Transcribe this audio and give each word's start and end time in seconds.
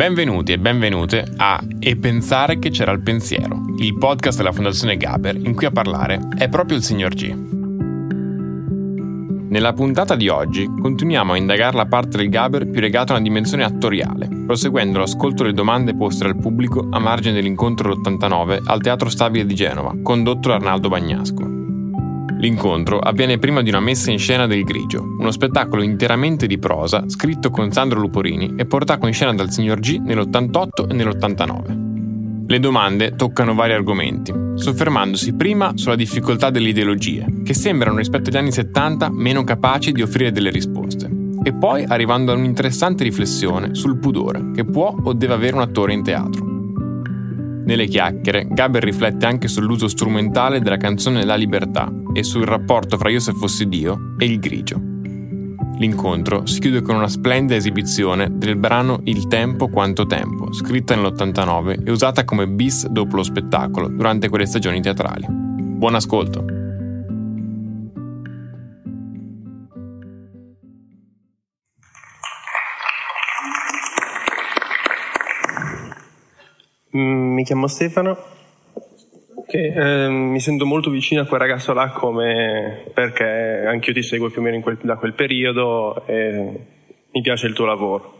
Benvenuti 0.00 0.52
e 0.52 0.58
benvenute 0.58 1.26
a 1.36 1.62
E 1.78 1.94
pensare 1.98 2.58
che 2.58 2.70
c'era 2.70 2.90
il 2.90 3.02
pensiero, 3.02 3.60
il 3.76 3.98
podcast 3.98 4.38
della 4.38 4.50
Fondazione 4.50 4.96
Gaber 4.96 5.36
in 5.36 5.54
cui 5.54 5.66
a 5.66 5.70
parlare 5.70 6.18
è 6.38 6.48
proprio 6.48 6.78
il 6.78 6.82
signor 6.82 7.12
G. 7.12 7.30
Nella 9.50 9.74
puntata 9.74 10.16
di 10.16 10.28
oggi 10.28 10.64
continuiamo 10.64 11.34
a 11.34 11.36
indagare 11.36 11.76
la 11.76 11.84
parte 11.84 12.16
del 12.16 12.30
Gaber 12.30 12.70
più 12.70 12.80
legata 12.80 13.12
a 13.12 13.16
una 13.16 13.24
dimensione 13.24 13.62
attoriale, 13.62 14.26
proseguendo 14.46 15.00
l'ascolto 15.00 15.42
delle 15.42 15.54
domande 15.54 15.94
poste 15.94 16.24
dal 16.24 16.38
pubblico 16.38 16.88
a 16.90 16.98
margine 16.98 17.34
dell'incontro 17.34 17.94
dell'89 17.94 18.60
al 18.64 18.80
Teatro 18.80 19.10
Stabile 19.10 19.44
di 19.44 19.54
Genova, 19.54 19.94
condotto 20.02 20.48
da 20.48 20.54
Arnaldo 20.54 20.88
Bagnasco. 20.88 21.49
L'incontro 22.40 22.98
avviene 22.98 23.38
prima 23.38 23.60
di 23.60 23.68
una 23.68 23.80
messa 23.80 24.10
in 24.10 24.18
scena 24.18 24.46
del 24.46 24.64
Grigio, 24.64 25.02
uno 25.02 25.30
spettacolo 25.30 25.82
interamente 25.82 26.46
di 26.46 26.58
prosa 26.58 27.04
scritto 27.06 27.50
con 27.50 27.70
Sandro 27.70 28.00
Luporini 28.00 28.54
e 28.56 28.64
portato 28.64 29.06
in 29.06 29.12
scena 29.12 29.34
dal 29.34 29.50
signor 29.50 29.78
G 29.78 29.98
nell'88 29.98 30.88
e 30.88 30.94
nell'89. 30.94 32.46
Le 32.46 32.58
domande 32.58 33.14
toccano 33.14 33.54
vari 33.54 33.74
argomenti, 33.74 34.32
soffermandosi 34.54 35.34
prima 35.34 35.72
sulla 35.74 35.96
difficoltà 35.96 36.48
delle 36.48 36.70
ideologie, 36.70 37.42
che 37.44 37.52
sembrano 37.52 37.98
rispetto 37.98 38.30
agli 38.30 38.38
anni 38.38 38.52
70 38.52 39.10
meno 39.10 39.44
capaci 39.44 39.92
di 39.92 40.00
offrire 40.00 40.32
delle 40.32 40.50
risposte, 40.50 41.10
e 41.42 41.52
poi 41.52 41.84
arrivando 41.84 42.32
a 42.32 42.36
un'interessante 42.36 43.04
riflessione 43.04 43.74
sul 43.74 43.98
pudore 43.98 44.50
che 44.54 44.64
può 44.64 44.96
o 44.98 45.12
deve 45.12 45.34
avere 45.34 45.56
un 45.56 45.62
attore 45.62 45.92
in 45.92 46.02
teatro. 46.02 46.48
Nelle 47.66 47.86
chiacchiere, 47.86 48.48
Gaber 48.50 48.82
riflette 48.82 49.26
anche 49.26 49.46
sull'uso 49.46 49.88
strumentale 49.88 50.60
della 50.60 50.78
canzone 50.78 51.24
La 51.26 51.34
Libertà 51.34 51.99
e 52.12 52.22
sul 52.22 52.44
rapporto 52.44 52.96
fra 52.96 53.10
Io 53.10 53.20
se 53.20 53.32
fossi 53.32 53.68
Dio 53.68 54.14
e 54.18 54.24
il 54.24 54.38
grigio. 54.38 54.80
L'incontro 55.78 56.44
si 56.44 56.60
chiude 56.60 56.82
con 56.82 56.96
una 56.96 57.08
splendida 57.08 57.56
esibizione 57.56 58.28
del 58.30 58.56
brano 58.56 59.00
Il 59.04 59.28
tempo 59.28 59.68
quanto 59.68 60.04
tempo, 60.04 60.52
scritta 60.52 60.94
nell'89 60.94 61.86
e 61.86 61.90
usata 61.90 62.24
come 62.24 62.46
bis 62.46 62.86
dopo 62.86 63.16
lo 63.16 63.22
spettacolo 63.22 63.88
durante 63.88 64.28
quelle 64.28 64.44
stagioni 64.44 64.82
teatrali. 64.82 65.26
Buon 65.28 65.94
ascolto! 65.94 66.44
Mi 76.92 77.44
chiamo 77.44 77.68
Stefano, 77.68 78.18
che, 79.50 79.72
eh, 79.74 80.08
mi 80.08 80.38
sento 80.38 80.64
molto 80.64 80.90
vicino 80.90 81.22
a 81.22 81.26
quel 81.26 81.40
ragazzo 81.40 81.72
là 81.72 81.88
come, 81.88 82.84
perché 82.94 83.64
anch'io 83.66 83.92
ti 83.92 84.02
seguo 84.02 84.30
più 84.30 84.40
o 84.40 84.44
meno 84.44 84.60
quel- 84.60 84.78
da 84.80 84.94
quel 84.96 85.14
periodo 85.14 86.06
e 86.06 86.52
mi 87.12 87.20
piace 87.20 87.48
il 87.48 87.52
tuo 87.54 87.66
lavoro. 87.66 88.18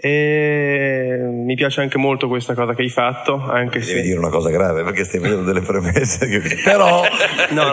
E 0.00 1.18
mi 1.20 1.56
piace 1.56 1.80
anche 1.80 1.98
molto 1.98 2.28
questa 2.28 2.54
cosa 2.54 2.72
che 2.72 2.82
hai 2.82 2.88
fatto, 2.88 3.34
anche 3.34 3.80
Devi 3.80 3.90
se... 3.90 4.00
dire 4.02 4.18
una 4.18 4.28
cosa 4.30 4.48
grave 4.48 4.84
perché 4.84 5.02
stai 5.04 5.18
facendo 5.20 5.42
delle 5.42 5.60
premesse. 5.60 6.28
Che... 6.28 6.40
Però, 6.62 7.02
No, 7.50 7.62
no, 7.64 7.72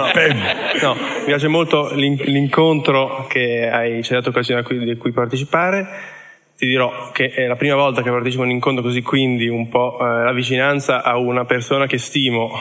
no, 0.82 0.94
mi 0.96 1.26
piace 1.26 1.48
molto 1.48 1.94
l'in- 1.94 2.20
l'incontro 2.26 3.28
che 3.30 3.70
hai, 3.72 4.04
ci 4.04 4.12
hai 4.12 4.18
dato 4.18 4.30
occasione 4.32 4.62
a 4.62 4.64
cui, 4.64 4.80
di 4.80 4.98
cui 4.98 5.12
partecipare. 5.12 6.14
Ti 6.58 6.66
dirò 6.66 7.12
che 7.12 7.32
è 7.32 7.48
la 7.48 7.56
prima 7.56 7.76
volta 7.76 8.02
che 8.02 8.10
partecipo 8.10 8.44
a 8.44 8.46
un 8.46 8.52
incontro 8.52 8.82
così, 8.82 9.02
quindi 9.02 9.48
un 9.48 9.68
po' 9.68 9.98
eh, 10.00 10.24
la 10.24 10.32
vicinanza 10.32 11.04
a 11.04 11.18
una 11.18 11.44
persona 11.44 11.86
che 11.86 11.98
stimo 11.98 12.52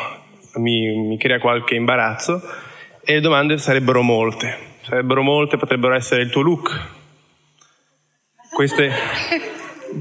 mi, 0.56 0.96
mi 0.96 1.16
crea 1.16 1.38
qualche 1.38 1.76
imbarazzo 1.76 2.42
e 3.04 3.14
le 3.14 3.20
domande 3.20 3.58
sarebbero 3.58 4.02
molte. 4.02 4.72
Sarebbero 4.80 5.22
molte, 5.22 5.56
potrebbero 5.56 5.94
essere 5.94 6.22
il 6.22 6.30
tuo 6.30 6.42
look. 6.42 6.88
Queste 8.52 8.90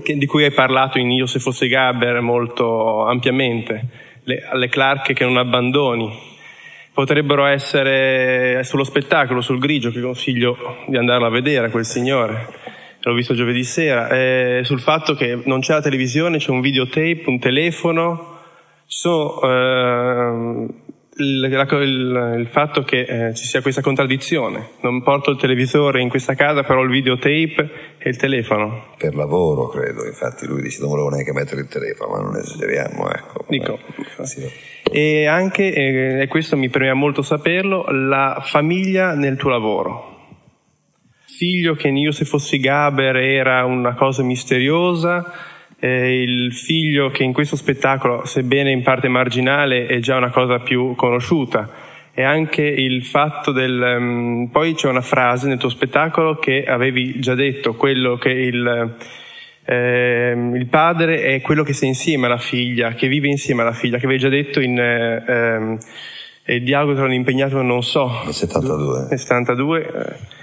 che- 0.03 0.17
di 0.17 0.25
cui 0.25 0.43
hai 0.43 0.51
parlato 0.51 0.97
in 0.97 1.11
Io 1.11 1.25
se 1.25 1.39
fossi 1.39 1.67
Gabber 1.67 2.19
molto 2.21 3.05
ampiamente. 3.05 3.87
Le, 4.23 4.49
le 4.53 4.69
clarche 4.69 5.13
che 5.13 5.25
non 5.25 5.37
abbandoni, 5.37 6.11
potrebbero 6.93 7.45
essere 7.45 8.63
sullo 8.63 8.83
spettacolo, 8.83 9.41
sul 9.41 9.59
grigio, 9.59 9.91
che 9.91 10.01
consiglio 10.01 10.83
di 10.87 10.97
andarlo 10.97 11.25
a 11.25 11.29
vedere, 11.29 11.69
quel 11.69 11.85
signore. 11.85 12.81
L'ho 13.05 13.13
visto 13.13 13.33
giovedì 13.33 13.63
sera. 13.63 14.07
Eh, 14.09 14.61
sul 14.63 14.79
fatto 14.79 15.13
che 15.13 15.39
non 15.45 15.59
c'è 15.59 15.73
la 15.73 15.81
televisione, 15.81 16.37
c'è 16.37 16.51
un 16.51 16.61
videotape, 16.61 17.23
un 17.25 17.39
telefono. 17.39 18.31
Ci 18.87 18.97
sono, 18.97 19.41
ehm, 19.41 20.73
il, 21.17 21.39
la- 21.41 21.67
il- 21.81 22.35
il 22.39 22.47
fatto 22.47 22.83
che 22.83 23.01
eh, 23.27 23.33
ci 23.35 23.45
sia 23.45 23.61
questa 23.61 23.81
contraddizione. 23.81 24.69
Non 24.81 25.03
porto 25.03 25.31
il 25.31 25.37
televisore 25.37 26.01
in 26.01 26.09
questa 26.09 26.33
casa, 26.35 26.63
però 26.63 26.81
il 26.81 26.89
videotape 26.89 27.69
e 27.97 28.09
il 28.09 28.17
telefono. 28.17 28.93
per 28.97 29.15
lavoro, 29.15 29.67
credo. 29.67 30.05
Infatti, 30.05 30.47
lui 30.47 30.61
dice: 30.61 30.79
Non 30.81 30.89
volevo 30.89 31.09
neanche 31.09 31.33
mettere 31.33 31.61
il 31.61 31.67
telefono, 31.67 32.15
ma 32.15 32.21
non 32.21 32.35
esageriamo. 32.37 33.11
Ecco. 33.11 33.45
Dico. 33.49 33.79
Sì. 34.23 34.49
E 34.91 35.25
anche, 35.25 35.73
eh, 35.73 36.21
e 36.21 36.27
questo 36.27 36.55
mi 36.55 36.69
preme 36.69 36.93
molto 36.93 37.21
saperlo, 37.21 37.85
la 37.89 38.41
famiglia 38.45 39.13
nel 39.13 39.35
tuo 39.37 39.49
lavoro. 39.49 40.12
Figlio 41.35 41.73
che 41.73 41.87
in 41.87 41.97
io 41.97 42.11
se 42.11 42.25
fossi 42.25 42.59
Gaber 42.59 43.15
era 43.15 43.65
una 43.65 43.95
cosa 43.95 44.21
misteriosa, 44.21 45.33
eh, 45.79 46.21
il 46.21 46.53
figlio 46.53 47.09
che 47.09 47.23
in 47.23 47.33
questo 47.33 47.55
spettacolo, 47.55 48.23
sebbene 48.25 48.69
in 48.69 48.83
parte 48.83 49.07
marginale, 49.07 49.87
è 49.87 49.97
già 49.99 50.15
una 50.15 50.29
cosa 50.29 50.59
più 50.59 50.93
conosciuta. 50.95 51.69
E 52.13 52.21
anche 52.21 52.61
il 52.61 53.03
fatto 53.03 53.51
del... 53.51 53.81
ehm, 53.81 54.49
poi 54.51 54.75
c'è 54.75 54.87
una 54.87 55.01
frase 55.01 55.47
nel 55.47 55.57
tuo 55.57 55.69
spettacolo 55.69 56.37
che 56.37 56.65
avevi 56.65 57.19
già 57.19 57.33
detto, 57.33 57.73
quello 57.73 58.15
che 58.17 58.29
il... 58.29 58.95
ehm, 59.65 60.55
il 60.55 60.67
padre 60.67 61.23
è 61.23 61.41
quello 61.41 61.63
che 61.63 61.73
sta 61.73 61.87
insieme 61.87 62.27
alla 62.27 62.37
figlia, 62.37 62.93
che 62.93 63.07
vive 63.07 63.27
insieme 63.27 63.63
alla 63.63 63.73
figlia, 63.73 63.97
che 63.97 64.05
avevi 64.05 64.19
già 64.21 64.29
detto 64.29 64.61
in 64.61 64.77
eh, 64.77 65.23
ehm, 65.27 65.77
il 66.45 66.63
dialogo 66.63 66.93
tra 66.93 67.05
un 67.05 67.13
impegnato 67.13 67.59
e 67.59 67.63
non 67.63 67.81
so. 67.81 68.21
Nel 68.23 68.33
72. 68.33 69.07
Nel 69.09 69.19
72. 69.19 69.79
eh. 69.81 70.41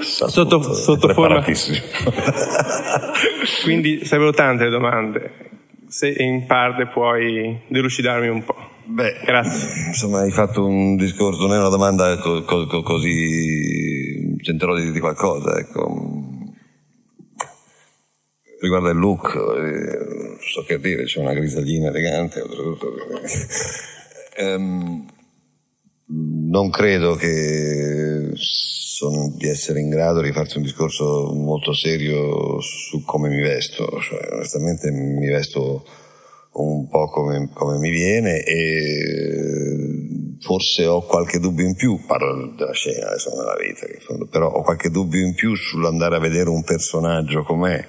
Sotto- 0.00 0.74
sotto 0.74 1.12
forma-. 1.14 1.42
Quindi 3.64 4.04
sarebbero 4.04 4.32
tante 4.32 4.64
le 4.64 4.70
domande. 4.70 5.30
Se 5.88 6.08
in 6.08 6.46
parte 6.46 6.86
puoi 6.86 7.60
delucidarmi 7.68 8.28
un 8.28 8.44
po'. 8.44 8.56
Beh, 8.84 9.20
Grazie. 9.24 9.86
insomma, 9.88 10.20
hai 10.20 10.30
fatto 10.30 10.64
un 10.66 10.96
discorso, 10.96 11.42
non 11.46 11.54
è 11.54 11.58
una 11.58 11.68
domanda 11.68 12.16
co- 12.18 12.42
co- 12.44 12.66
co- 12.66 12.82
così. 12.82 14.36
Tenterò 14.42 14.74
di 14.74 14.84
dirti 14.84 15.00
qualcosa, 15.00 15.56
ecco. 15.58 16.20
Riguardo 18.60 18.88
il 18.90 18.96
look, 18.98 19.34
eh, 19.34 20.36
so 20.40 20.62
che 20.64 20.78
dire, 20.80 21.04
c'è 21.04 21.20
una 21.20 21.32
grisaglina 21.32 21.88
elegante, 21.88 22.40
oltretutto. 22.40 22.92
Ehm, 24.36 25.04
non 26.06 26.70
credo 26.70 27.14
che 27.14 28.30
sono 28.34 29.34
di 29.36 29.48
essere 29.48 29.80
in 29.80 29.88
grado 29.88 30.20
di 30.20 30.32
farti 30.32 30.58
un 30.58 30.62
discorso 30.62 31.32
molto 31.34 31.72
serio 31.72 32.60
su 32.60 33.04
come 33.04 33.28
mi 33.28 33.40
vesto. 33.40 33.84
Cioè, 34.00 34.34
onestamente 34.34 34.90
mi 34.90 35.26
vesto 35.26 35.84
un 36.52 36.88
po' 36.88 37.08
come, 37.08 37.50
come 37.52 37.78
mi 37.78 37.90
viene 37.90 38.42
e 38.42 40.36
forse 40.40 40.86
ho 40.86 41.02
qualche 41.02 41.38
dubbio 41.38 41.66
in 41.66 41.74
più, 41.74 41.98
parlo 42.06 42.52
della 42.56 42.72
scena 42.72 43.08
adesso 43.08 43.30
nella 43.30 43.56
vita, 43.56 43.86
però 44.28 44.48
ho 44.48 44.62
qualche 44.62 44.90
dubbio 44.90 45.24
in 45.24 45.34
più 45.34 45.54
sull'andare 45.54 46.16
a 46.16 46.20
vedere 46.20 46.50
un 46.50 46.62
personaggio 46.62 47.42
com'è. 47.42 47.84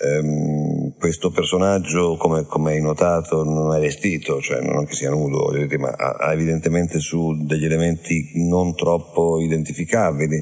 Ehm, 0.00 0.94
questo 0.96 1.30
personaggio, 1.30 2.16
come, 2.16 2.44
come 2.46 2.72
hai 2.72 2.80
notato, 2.80 3.42
non 3.42 3.74
è 3.74 3.80
vestito, 3.80 4.40
cioè 4.40 4.60
non 4.60 4.86
che 4.86 4.94
sia 4.94 5.10
nudo, 5.10 5.50
ma 5.78 5.88
ha, 5.88 6.10
ha 6.18 6.32
evidentemente 6.32 7.00
su 7.00 7.34
degli 7.44 7.64
elementi 7.64 8.30
non 8.34 8.76
troppo 8.76 9.40
identificabili 9.40 10.40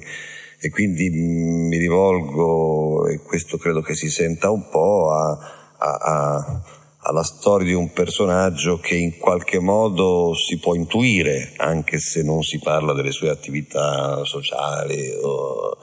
e 0.60 0.68
quindi 0.70 1.08
mm, 1.10 1.68
mi 1.68 1.78
rivolgo, 1.78 3.06
e 3.08 3.20
questo 3.20 3.56
credo 3.56 3.80
che 3.80 3.94
si 3.94 4.10
senta 4.10 4.50
un 4.50 4.68
po', 4.68 5.10
a, 5.12 5.38
a- 5.78 5.98
a- 6.00 6.62
alla 7.08 7.22
storia 7.22 7.68
di 7.68 7.72
un 7.72 7.92
personaggio 7.92 8.78
che 8.78 8.96
in 8.96 9.16
qualche 9.16 9.60
modo 9.60 10.34
si 10.34 10.58
può 10.58 10.74
intuire, 10.74 11.52
anche 11.56 11.98
se 11.98 12.22
non 12.22 12.42
si 12.42 12.58
parla 12.58 12.92
delle 12.92 13.12
sue 13.12 13.30
attività 13.30 14.22
sociali 14.24 15.12
o 15.22 15.76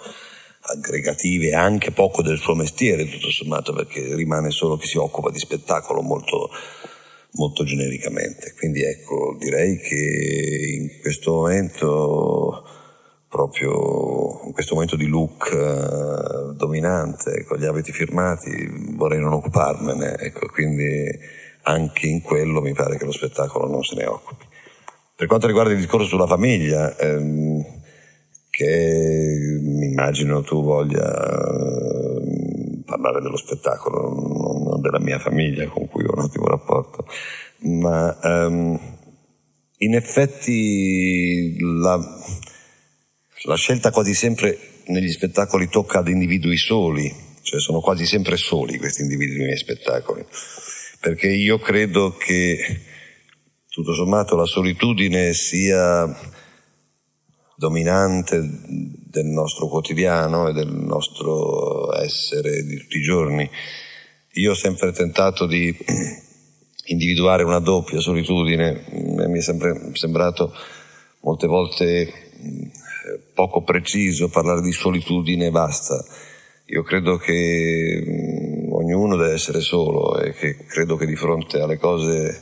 aggregative 0.65 1.47
e 1.47 1.55
anche 1.55 1.91
poco 1.91 2.21
del 2.21 2.37
suo 2.37 2.55
mestiere, 2.55 3.09
tutto 3.09 3.29
sommato, 3.29 3.73
perché 3.73 4.15
rimane 4.15 4.51
solo 4.51 4.77
chi 4.77 4.87
si 4.87 4.97
occupa 4.97 5.29
di 5.29 5.39
spettacolo 5.39 6.01
molto, 6.01 6.49
molto 7.31 7.63
genericamente. 7.63 8.53
Quindi 8.57 8.81
ecco, 8.83 9.35
direi 9.39 9.77
che 9.79 10.77
in 10.79 11.01
questo 11.01 11.33
momento 11.33 12.63
proprio 13.27 14.41
in 14.45 14.51
questo 14.53 14.75
momento 14.75 14.95
di 14.95 15.07
look 15.07 15.49
uh, 15.51 16.53
dominante 16.53 17.43
con 17.45 17.57
gli 17.57 17.65
abiti 17.65 17.91
firmati 17.91 18.93
vorrei 18.95 19.19
non 19.19 19.33
occuparmene 19.33 20.17
ecco 20.19 20.45
quindi 20.49 21.09
anche 21.63 22.05
in 22.05 22.21
quello 22.21 22.61
mi 22.61 22.73
pare 22.73 22.95
che 22.95 23.05
lo 23.05 23.11
spettacolo 23.11 23.67
non 23.67 23.81
se 23.81 23.95
ne 23.95 24.05
occupi 24.05 24.45
per 25.15 25.25
quanto 25.25 25.47
riguarda 25.47 25.71
il 25.71 25.79
discorso 25.79 26.05
sulla 26.05 26.27
famiglia 26.27 26.95
ehm, 26.95 27.81
che 28.55 29.35
immagino 29.81 30.43
tu 30.43 30.61
voglia 30.63 31.01
eh, 31.01 32.83
parlare 32.85 33.19
dello 33.19 33.37
spettacolo 33.37 34.09
non, 34.13 34.81
della 34.81 34.99
mia 34.99 35.17
famiglia 35.17 35.67
con 35.67 35.87
cui 35.87 36.05
ho 36.05 36.13
un 36.13 36.25
ottimo 36.25 36.45
rapporto. 36.45 37.07
Ma 37.61 38.15
ehm, 38.21 38.79
in 39.77 39.95
effetti 39.95 41.57
la 41.59 41.99
la 43.45 43.55
scelta 43.55 43.91
quasi 43.91 44.13
sempre 44.13 44.57
negli 44.85 45.11
spettacoli 45.11 45.67
tocca 45.67 45.99
ad 45.99 46.07
individui 46.07 46.57
soli, 46.57 47.13
cioè 47.41 47.59
sono 47.59 47.81
quasi 47.81 48.05
sempre 48.05 48.37
soli 48.37 48.77
questi 48.77 49.01
individui 49.01 49.37
nei 49.37 49.45
miei 49.47 49.57
spettacoli, 49.57 50.25
perché 50.99 51.27
io 51.27 51.59
credo 51.59 52.15
che 52.15 52.81
tutto 53.67 53.93
sommato 53.93 54.35
la 54.35 54.45
solitudine 54.45 55.33
sia 55.33 56.05
dominante 57.55 58.39
del 58.41 59.25
nostro 59.25 59.67
quotidiano 59.67 60.49
e 60.49 60.53
del 60.53 60.71
nostro 60.71 61.95
essere 61.95 62.63
di 62.63 62.77
tutti 62.77 62.97
i 62.97 63.01
giorni. 63.01 63.49
Io 64.33 64.51
ho 64.51 64.55
sempre 64.55 64.91
tentato 64.91 65.45
di 65.45 65.75
individuare 66.85 67.43
una 67.43 67.59
doppia 67.59 67.99
solitudine, 67.99 68.85
mi 68.91 69.37
è 69.37 69.41
sempre 69.41 69.91
sembrato 69.93 70.53
molte 71.21 71.47
volte 71.47 72.31
poco 73.33 73.63
preciso 73.63 74.29
parlare 74.29 74.61
di 74.61 74.71
solitudine 74.71 75.47
e 75.47 75.51
basta. 75.51 76.03
Io 76.67 76.83
credo 76.83 77.17
che 77.17 78.01
mm, 78.05 78.71
ognuno 78.71 79.15
deve 79.15 79.33
essere 79.33 79.59
solo 79.59 80.19
e 80.19 80.33
che 80.33 80.65
credo 80.65 80.95
che 80.95 81.05
di 81.05 81.15
fronte 81.15 81.59
alle 81.59 81.77
cose 81.77 82.41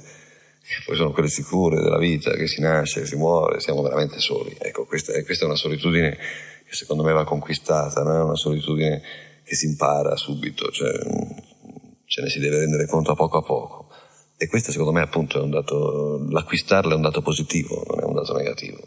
che 0.75 0.83
poi 0.85 0.95
sono 0.95 1.11
quelle 1.11 1.27
sicure 1.27 1.81
della 1.81 1.97
vita, 1.97 2.31
che 2.31 2.47
si 2.47 2.61
nasce, 2.61 3.01
che 3.01 3.05
si 3.05 3.17
muore, 3.17 3.59
siamo 3.59 3.81
veramente 3.81 4.19
soli. 4.19 4.55
Ecco, 4.57 4.85
questa, 4.85 5.11
questa 5.23 5.43
è 5.43 5.47
una 5.47 5.57
solitudine 5.57 6.17
che 6.65 6.73
secondo 6.73 7.03
me 7.03 7.11
va 7.11 7.25
conquistata, 7.25 8.03
non 8.03 8.15
è 8.15 8.23
una 8.23 8.35
solitudine 8.35 9.01
che 9.43 9.55
si 9.55 9.65
impara 9.65 10.15
subito, 10.15 10.71
cioè, 10.71 10.91
ce 12.05 12.21
ne 12.21 12.29
si 12.29 12.39
deve 12.39 12.59
rendere 12.59 12.87
conto 12.87 13.11
a 13.11 13.15
poco 13.15 13.37
a 13.37 13.41
poco. 13.41 13.89
E 14.37 14.47
questo 14.47 14.71
secondo 14.71 14.93
me 14.93 15.01
appunto 15.01 15.39
è 15.39 15.41
un 15.41 15.49
dato, 15.49 16.25
l'acquistarla 16.29 16.93
è 16.93 16.95
un 16.95 17.01
dato 17.01 17.21
positivo, 17.21 17.83
non 17.89 17.99
è 17.99 18.03
un 18.05 18.13
dato 18.13 18.33
negativo. 18.33 18.79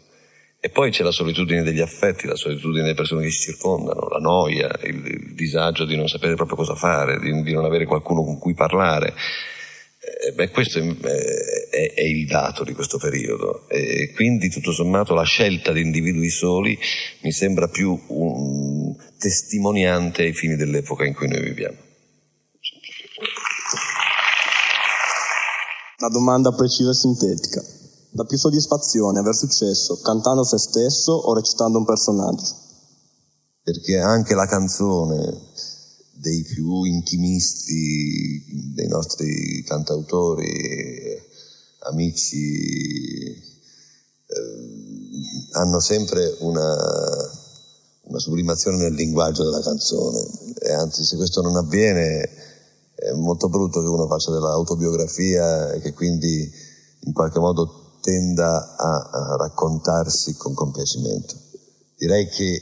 E 0.59 0.69
poi 0.69 0.89
c'è 0.89 1.03
la 1.03 1.11
solitudine 1.11 1.61
degli 1.61 1.79
affetti, 1.79 2.25
la 2.25 2.35
solitudine 2.35 2.81
delle 2.81 2.95
persone 2.95 3.21
che 3.21 3.29
ci 3.29 3.51
circondano, 3.51 4.07
la 4.09 4.17
noia, 4.17 4.71
il, 4.81 5.05
il 5.05 5.33
disagio 5.35 5.85
di 5.85 5.95
non 5.95 6.07
sapere 6.07 6.33
proprio 6.33 6.57
cosa 6.57 6.73
fare, 6.73 7.19
di, 7.19 7.43
di 7.43 7.53
non 7.53 7.63
avere 7.63 7.85
qualcuno 7.85 8.23
con 8.23 8.39
cui 8.39 8.55
parlare. 8.55 9.13
Eh, 10.05 10.33
beh, 10.33 10.51
questo 10.51 10.77
è, 10.77 10.83
è, 10.83 11.93
è, 11.95 12.01
il 12.01 12.27
dato 12.27 12.63
di 12.63 12.73
questo 12.73 12.99
periodo 12.99 13.67
e 13.67 14.11
quindi 14.13 14.49
tutto 14.49 14.71
sommato 14.71 15.15
la 15.15 15.23
scelta 15.23 15.71
di 15.71 15.81
individui 15.81 16.29
soli 16.29 16.77
mi 17.23 17.31
sembra 17.31 17.67
più 17.67 17.99
un 18.09 18.95
testimoniante 19.17 20.21
ai 20.21 20.33
fini 20.33 20.55
dell'epoca 20.55 21.05
in 21.05 21.15
cui 21.15 21.27
noi 21.27 21.41
viviamo. 21.41 21.77
Una 25.97 26.09
domanda 26.09 26.51
precisa 26.51 26.91
e 26.91 26.93
sintetica. 26.93 27.63
La 28.11 28.25
più 28.25 28.37
soddisfazione, 28.37 29.19
aver 29.19 29.35
successo 29.35 29.99
cantando 30.01 30.43
se 30.43 30.59
stesso 30.59 31.13
o 31.13 31.33
recitando 31.33 31.79
un 31.79 31.85
personaggio? 31.85 32.63
Perché 33.63 33.97
anche 33.97 34.35
la 34.35 34.45
canzone 34.45 35.53
dei 36.15 36.43
più 36.43 36.83
intimisti, 36.83 38.71
dei 38.73 38.87
nostri 38.87 39.63
cantautori, 39.63 41.21
amici, 41.79 43.29
eh, 44.27 44.65
hanno 45.51 45.79
sempre 45.79 46.35
una, 46.39 46.75
una 48.03 48.19
sublimazione 48.19 48.77
nel 48.77 48.93
linguaggio 48.93 49.43
della 49.43 49.61
canzone 49.61 50.25
e 50.59 50.71
anzi 50.71 51.03
se 51.03 51.15
questo 51.15 51.41
non 51.41 51.55
avviene 51.55 52.29
è 52.95 53.11
molto 53.11 53.49
brutto 53.49 53.81
che 53.81 53.87
uno 53.87 54.07
faccia 54.07 54.31
dell'autobiografia 54.31 55.73
e 55.73 55.81
che 55.81 55.93
quindi 55.93 56.49
in 57.01 57.13
qualche 57.13 57.39
modo 57.39 57.97
tenda 58.01 58.75
a, 58.77 59.09
a 59.11 59.35
raccontarsi 59.35 60.35
con 60.35 60.53
compiacimento. 60.53 61.35
Direi 61.97 62.27
che 62.29 62.61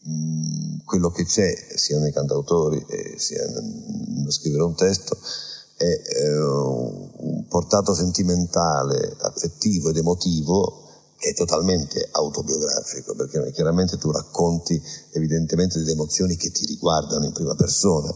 mh, 0.00 0.67
quello 0.88 1.10
che 1.10 1.26
c'è, 1.26 1.54
sia 1.76 1.98
nei 1.98 2.12
cantautori 2.12 2.82
sia 3.16 3.44
nello 3.46 4.30
scrivere 4.30 4.62
un 4.62 4.74
testo, 4.74 5.18
è 5.76 5.84
eh, 5.84 6.40
un 6.40 7.46
portato 7.46 7.94
sentimentale, 7.94 9.14
affettivo 9.20 9.90
ed 9.90 9.98
emotivo 9.98 10.86
che 11.18 11.30
è 11.30 11.34
totalmente 11.34 12.08
autobiografico, 12.10 13.14
perché 13.14 13.52
chiaramente 13.52 13.98
tu 13.98 14.10
racconti 14.10 14.80
evidentemente 15.12 15.78
delle 15.78 15.92
emozioni 15.92 16.36
che 16.36 16.50
ti 16.50 16.64
riguardano 16.64 17.26
in 17.26 17.32
prima 17.32 17.54
persona 17.54 18.12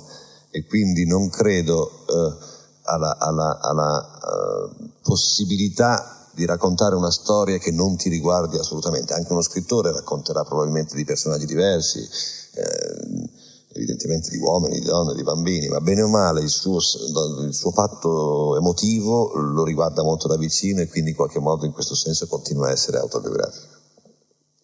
e 0.50 0.64
quindi 0.64 1.04
non 1.04 1.28
credo 1.28 1.90
eh, 2.08 2.36
alla, 2.84 3.18
alla, 3.18 3.60
alla 3.60 4.68
uh, 4.68 4.90
possibilità 5.02 6.28
di 6.34 6.46
raccontare 6.46 6.94
una 6.94 7.10
storia 7.10 7.58
che 7.58 7.70
non 7.70 7.96
ti 7.96 8.08
riguardi 8.08 8.56
assolutamente. 8.56 9.12
Anche 9.12 9.32
uno 9.32 9.42
scrittore 9.42 9.92
racconterà 9.92 10.42
probabilmente 10.44 10.96
di 10.96 11.04
personaggi 11.04 11.46
diversi, 11.46 12.08
eh, 12.54 13.30
evidentemente 13.74 14.30
di 14.30 14.38
uomini, 14.38 14.78
di 14.78 14.86
donne, 14.86 15.14
di 15.14 15.22
bambini, 15.22 15.68
ma 15.68 15.80
bene 15.80 16.02
o 16.02 16.08
male 16.08 16.40
il 16.40 16.50
suo, 16.50 16.76
il 16.76 17.54
suo 17.54 17.70
fatto 17.70 18.56
emotivo 18.56 19.32
lo 19.34 19.64
riguarda 19.64 20.02
molto 20.02 20.28
da 20.28 20.36
vicino 20.36 20.80
e 20.80 20.88
quindi 20.88 21.10
in 21.10 21.16
qualche 21.16 21.40
modo 21.40 21.64
in 21.64 21.72
questo 21.72 21.94
senso 21.94 22.26
continua 22.26 22.68
a 22.68 22.72
essere 22.72 22.98
autobiografico. 22.98 23.80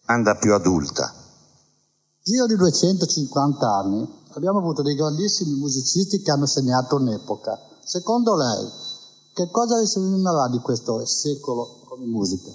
Anda 0.05 0.35
più 0.35 0.53
adulta. 0.53 1.13
Giro 2.23 2.45
di 2.45 2.55
250 2.55 3.67
anni 3.67 4.07
abbiamo 4.33 4.59
avuto 4.59 4.81
dei 4.81 4.95
grandissimi 4.95 5.55
musicisti 5.55 6.21
che 6.21 6.31
hanno 6.31 6.45
segnato 6.45 6.95
un'epoca. 6.95 7.59
Secondo 7.83 8.35
lei, 8.35 8.67
che 9.33 9.49
cosa 9.49 9.79
risulterà 9.79 10.47
di 10.49 10.59
questo 10.59 11.05
secolo 11.05 11.81
come 11.85 12.05
musica? 12.05 12.51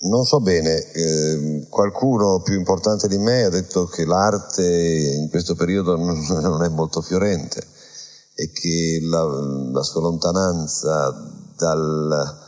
Non 0.00 0.24
so 0.24 0.38
bene, 0.38 0.92
eh, 0.92 1.66
qualcuno 1.68 2.40
più 2.40 2.54
importante 2.54 3.08
di 3.08 3.18
me 3.18 3.42
ha 3.42 3.48
detto 3.48 3.86
che 3.86 4.04
l'arte 4.04 4.64
in 4.64 5.28
questo 5.28 5.56
periodo 5.56 5.96
non, 5.98 6.62
è 6.62 6.68
molto 6.68 7.00
fiorente 7.00 7.66
e 8.34 8.52
che 8.52 9.00
la, 9.02 9.24
la 9.24 9.82
sua 9.82 10.02
lontananza 10.02 11.10
dal, 11.56 12.38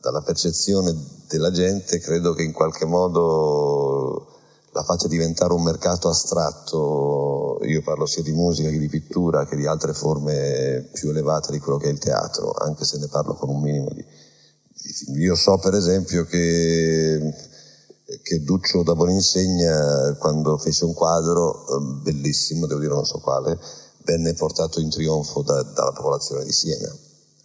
dalla 0.00 0.22
percezione 0.22 0.94
della 1.26 1.50
gente 1.50 1.98
credo 1.98 2.34
che 2.34 2.44
in 2.44 2.52
qualche 2.52 2.84
modo 2.84 4.34
la 4.70 4.84
faccia 4.84 5.08
diventare 5.08 5.54
un 5.54 5.64
mercato 5.64 6.08
astratto, 6.08 7.58
io 7.62 7.82
parlo 7.82 8.06
sia 8.06 8.22
di 8.22 8.30
musica 8.30 8.68
che 8.68 8.78
di 8.78 8.88
pittura 8.88 9.44
che 9.44 9.56
di 9.56 9.66
altre 9.66 9.92
forme 9.92 10.88
più 10.92 11.10
elevate 11.10 11.50
di 11.50 11.58
quello 11.58 11.78
che 11.78 11.88
è 11.88 11.92
il 11.92 11.98
teatro, 11.98 12.52
anche 12.52 12.84
se 12.84 12.98
ne 12.98 13.08
parlo 13.08 13.34
con 13.34 13.48
un 13.48 13.60
minimo 13.60 13.88
di... 13.92 14.04
io 15.16 15.34
so 15.34 15.58
per 15.58 15.74
esempio 15.74 16.24
che, 16.24 17.34
che 18.22 18.42
Duccio 18.42 18.82
da 18.82 18.94
Boninsegna 18.94 20.14
quando 20.18 20.56
fece 20.58 20.84
un 20.84 20.94
quadro 20.94 21.66
eh, 21.66 21.80
bellissimo, 22.02 22.66
devo 22.66 22.80
dire 22.80 22.94
non 22.94 23.04
so 23.04 23.18
quale, 23.18 23.58
venne 24.04 24.34
portato 24.34 24.80
in 24.80 24.90
trionfo 24.90 25.42
da, 25.42 25.62
dalla 25.62 25.92
popolazione 25.92 26.44
di 26.44 26.52
Siena. 26.52 26.94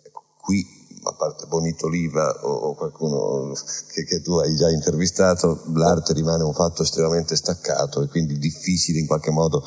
Ecco, 0.03 0.23
qui 0.39 0.63
a 1.03 1.13
parte 1.13 1.47
Bonito 1.47 1.87
Oliva 1.87 2.45
o, 2.45 2.51
o 2.51 2.75
qualcuno 2.75 3.53
che, 3.91 4.03
che, 4.03 4.21
tu 4.21 4.33
hai 4.33 4.55
già 4.55 4.69
intervistato, 4.69 5.63
l'arte 5.73 6.13
rimane 6.13 6.43
un 6.43 6.53
fatto 6.53 6.83
estremamente 6.83 7.35
staccato 7.35 8.03
e 8.03 8.07
quindi 8.07 8.37
difficile 8.37 8.99
in 8.99 9.07
qualche 9.07 9.31
modo 9.31 9.63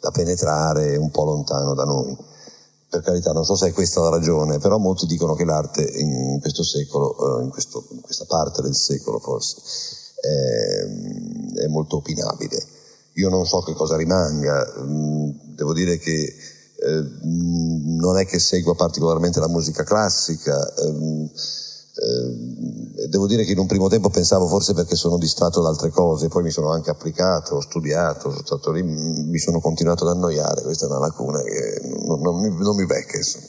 da 0.00 0.10
penetrare, 0.10 0.96
un 0.96 1.10
po' 1.10 1.24
lontano 1.24 1.74
da 1.74 1.84
noi. 1.84 2.16
Per 2.96 3.04
carità, 3.04 3.32
non 3.32 3.44
so 3.44 3.56
se 3.56 3.68
è 3.68 3.72
questa 3.74 4.00
la 4.00 4.08
ragione, 4.08 4.58
però 4.58 4.78
molti 4.78 5.04
dicono 5.04 5.34
che 5.34 5.44
l'arte 5.44 5.82
in 5.82 6.40
questo 6.40 6.62
secolo, 6.64 7.40
eh, 7.40 7.42
in, 7.44 7.50
questo, 7.50 7.86
in 7.90 8.00
questa 8.00 8.24
parte 8.24 8.62
del 8.62 8.74
secolo 8.74 9.18
forse, 9.18 9.56
è, 10.18 11.64
è 11.64 11.66
molto 11.66 11.96
opinabile. 11.96 12.56
Io 13.16 13.28
non 13.28 13.44
so 13.44 13.60
che 13.60 13.74
cosa 13.74 13.96
rimanga, 13.96 14.64
mm, 14.80 15.30
devo 15.54 15.74
dire 15.74 15.98
che 15.98 16.10
eh, 16.10 17.04
non 17.22 18.16
è 18.18 18.24
che 18.24 18.38
segua 18.38 18.74
particolarmente 18.74 19.40
la 19.40 19.48
musica 19.48 19.82
classica, 19.82 20.56
ehm, 20.76 21.30
eh, 21.98 23.08
devo 23.08 23.26
dire 23.26 23.44
che 23.44 23.52
in 23.52 23.58
un 23.58 23.66
primo 23.66 23.88
tempo 23.88 24.10
pensavo 24.10 24.46
forse 24.46 24.74
perché 24.74 24.96
sono 24.96 25.18
distratto 25.18 25.62
da 25.62 25.68
altre 25.68 25.90
cose, 25.90 26.28
poi 26.28 26.42
mi 26.42 26.50
sono 26.50 26.70
anche 26.70 26.90
applicato, 26.90 27.56
ho 27.56 27.60
studiato, 27.60 28.30
sono 28.30 28.44
stato 28.44 28.70
lì, 28.72 28.82
mi 28.82 29.38
sono 29.38 29.60
continuato 29.60 30.06
ad 30.06 30.14
annoiare, 30.16 30.62
questa 30.62 30.86
è 30.86 30.88
una 30.88 30.98
lacuna 30.98 31.42
che 31.42 31.80
non, 31.82 32.20
non, 32.20 32.40
non, 32.40 32.56
non 32.56 32.76
mi 32.76 32.86
becca. 32.86 33.16
Insomma 33.16 33.46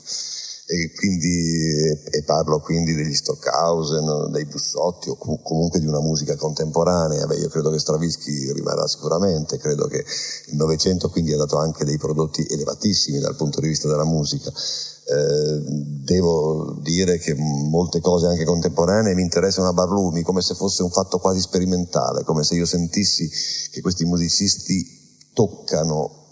e, 0.69 0.91
quindi, 0.91 1.97
e 2.11 2.23
parlo 2.25 2.59
quindi 2.59 2.93
degli 2.93 3.15
Stockhausen, 3.15 4.29
dei 4.31 4.43
Bussotti 4.45 5.09
o 5.09 5.15
comunque 5.15 5.79
di 5.79 5.87
una 5.87 6.01
musica 6.01 6.35
contemporanea. 6.35 7.25
Beh, 7.25 7.37
io 7.37 7.47
credo 7.47 7.69
che 7.69 7.79
Stravinsky 7.79 8.51
rimarrà 8.51 8.85
sicuramente, 8.85 9.57
credo 9.57 9.87
che 9.87 10.03
il 10.47 10.55
Novecento 10.57 11.09
quindi 11.09 11.31
ha 11.31 11.37
dato 11.37 11.57
anche 11.57 11.85
dei 11.85 11.97
prodotti 11.97 12.45
elevatissimi 12.49 13.19
dal 13.19 13.37
punto 13.37 13.61
di 13.61 13.69
vista 13.69 13.87
della 13.87 14.03
musica. 14.03 14.51
Eh, 15.09 15.61
devo 16.03 16.77
dire 16.81 17.17
che 17.17 17.33
molte 17.33 18.01
cose 18.01 18.27
anche 18.27 18.43
contemporanee 18.43 19.15
mi 19.15 19.21
interessano 19.21 19.69
a 19.69 19.73
Barlumi 19.73 20.21
come 20.21 20.41
se 20.41 20.53
fosse 20.53 20.83
un 20.83 20.89
fatto 20.89 21.17
quasi 21.19 21.39
sperimentale, 21.39 22.23
come 22.25 22.43
se 22.43 22.55
io 22.55 22.65
sentissi 22.65 23.29
che 23.71 23.79
questi 23.79 24.03
musicisti 24.03 25.29
toccano 25.33 26.25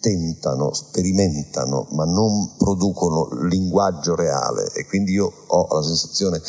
tentano, 0.00 0.74
sperimentano, 0.74 1.86
ma 1.92 2.04
non 2.04 2.56
producono 2.56 3.28
linguaggio 3.44 4.14
reale 4.14 4.70
e 4.74 4.86
quindi 4.86 5.12
io 5.12 5.32
ho 5.46 5.74
la 5.74 5.82
sensazione 5.82 6.40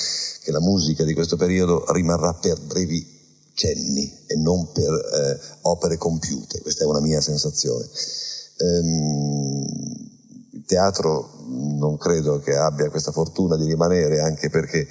che 0.41 0.51
la 0.51 0.60
musica 0.60 1.03
di 1.03 1.13
questo 1.13 1.38
periodo 1.38 1.86
rimarrà 1.91 2.34
per 2.34 2.60
brevi 2.60 3.05
cenni 3.53 4.12
e 4.25 4.36
non 4.36 4.72
per 4.72 4.91
eh, 4.91 5.39
opere 5.62 5.98
compiute, 5.98 6.62
questa 6.62 6.84
è 6.84 6.88
una 6.88 7.01
mia 7.01 7.22
sensazione. 7.22 7.88
Ehm, 8.58 10.12
teatro 10.74 11.30
non 11.46 11.98
credo 11.98 12.39
che 12.39 12.56
abbia 12.56 12.89
questa 12.89 13.12
fortuna 13.12 13.56
di 13.56 13.65
rimanere 13.65 14.22
anche 14.22 14.50
perché 14.50 14.88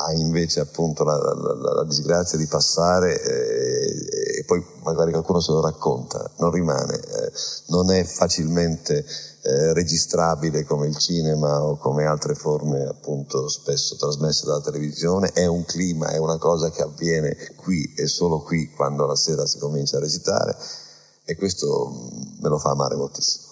ha 0.00 0.12
invece 0.12 0.60
appunto 0.60 1.02
la, 1.04 1.16
la, 1.16 1.74
la 1.74 1.84
disgrazia 1.84 2.38
di 2.38 2.46
passare 2.46 3.20
eh, 3.20 4.38
e 4.38 4.44
poi 4.46 4.64
magari 4.84 5.10
qualcuno 5.10 5.40
se 5.40 5.50
lo 5.50 5.60
racconta, 5.60 6.30
non 6.38 6.52
rimane, 6.52 6.94
eh, 6.94 7.32
non 7.66 7.90
è 7.90 8.04
facilmente 8.04 9.04
eh, 9.42 9.72
registrabile 9.72 10.64
come 10.64 10.86
il 10.86 10.96
cinema 10.96 11.62
o 11.62 11.76
come 11.76 12.06
altre 12.06 12.34
forme 12.34 12.84
appunto 12.84 13.48
spesso 13.48 13.96
trasmesse 13.96 14.46
dalla 14.46 14.60
televisione, 14.60 15.32
è 15.32 15.46
un 15.46 15.64
clima, 15.64 16.10
è 16.10 16.18
una 16.18 16.38
cosa 16.38 16.70
che 16.70 16.82
avviene 16.82 17.36
qui 17.56 17.92
e 17.96 18.06
solo 18.06 18.40
qui 18.42 18.70
quando 18.70 19.04
la 19.04 19.16
sera 19.16 19.44
si 19.46 19.58
comincia 19.58 19.96
a 19.96 20.00
recitare 20.00 20.56
e 21.24 21.34
questo 21.36 21.90
mm, 21.90 22.40
me 22.40 22.48
lo 22.48 22.58
fa 22.58 22.70
amare 22.70 22.94
moltissimo. 22.94 23.47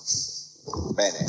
Bene. 0.95 1.27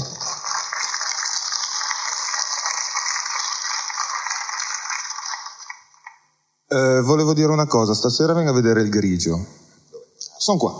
Eh, 6.70 7.02
volevo 7.02 7.34
dire 7.34 7.52
una 7.52 7.68
cosa, 7.68 7.94
stasera 7.94 8.34
vengo 8.34 8.50
a 8.50 8.54
vedere 8.54 8.82
il 8.82 8.90
grigio. 8.90 9.46
Sono 10.38 10.58
qua. 10.58 10.74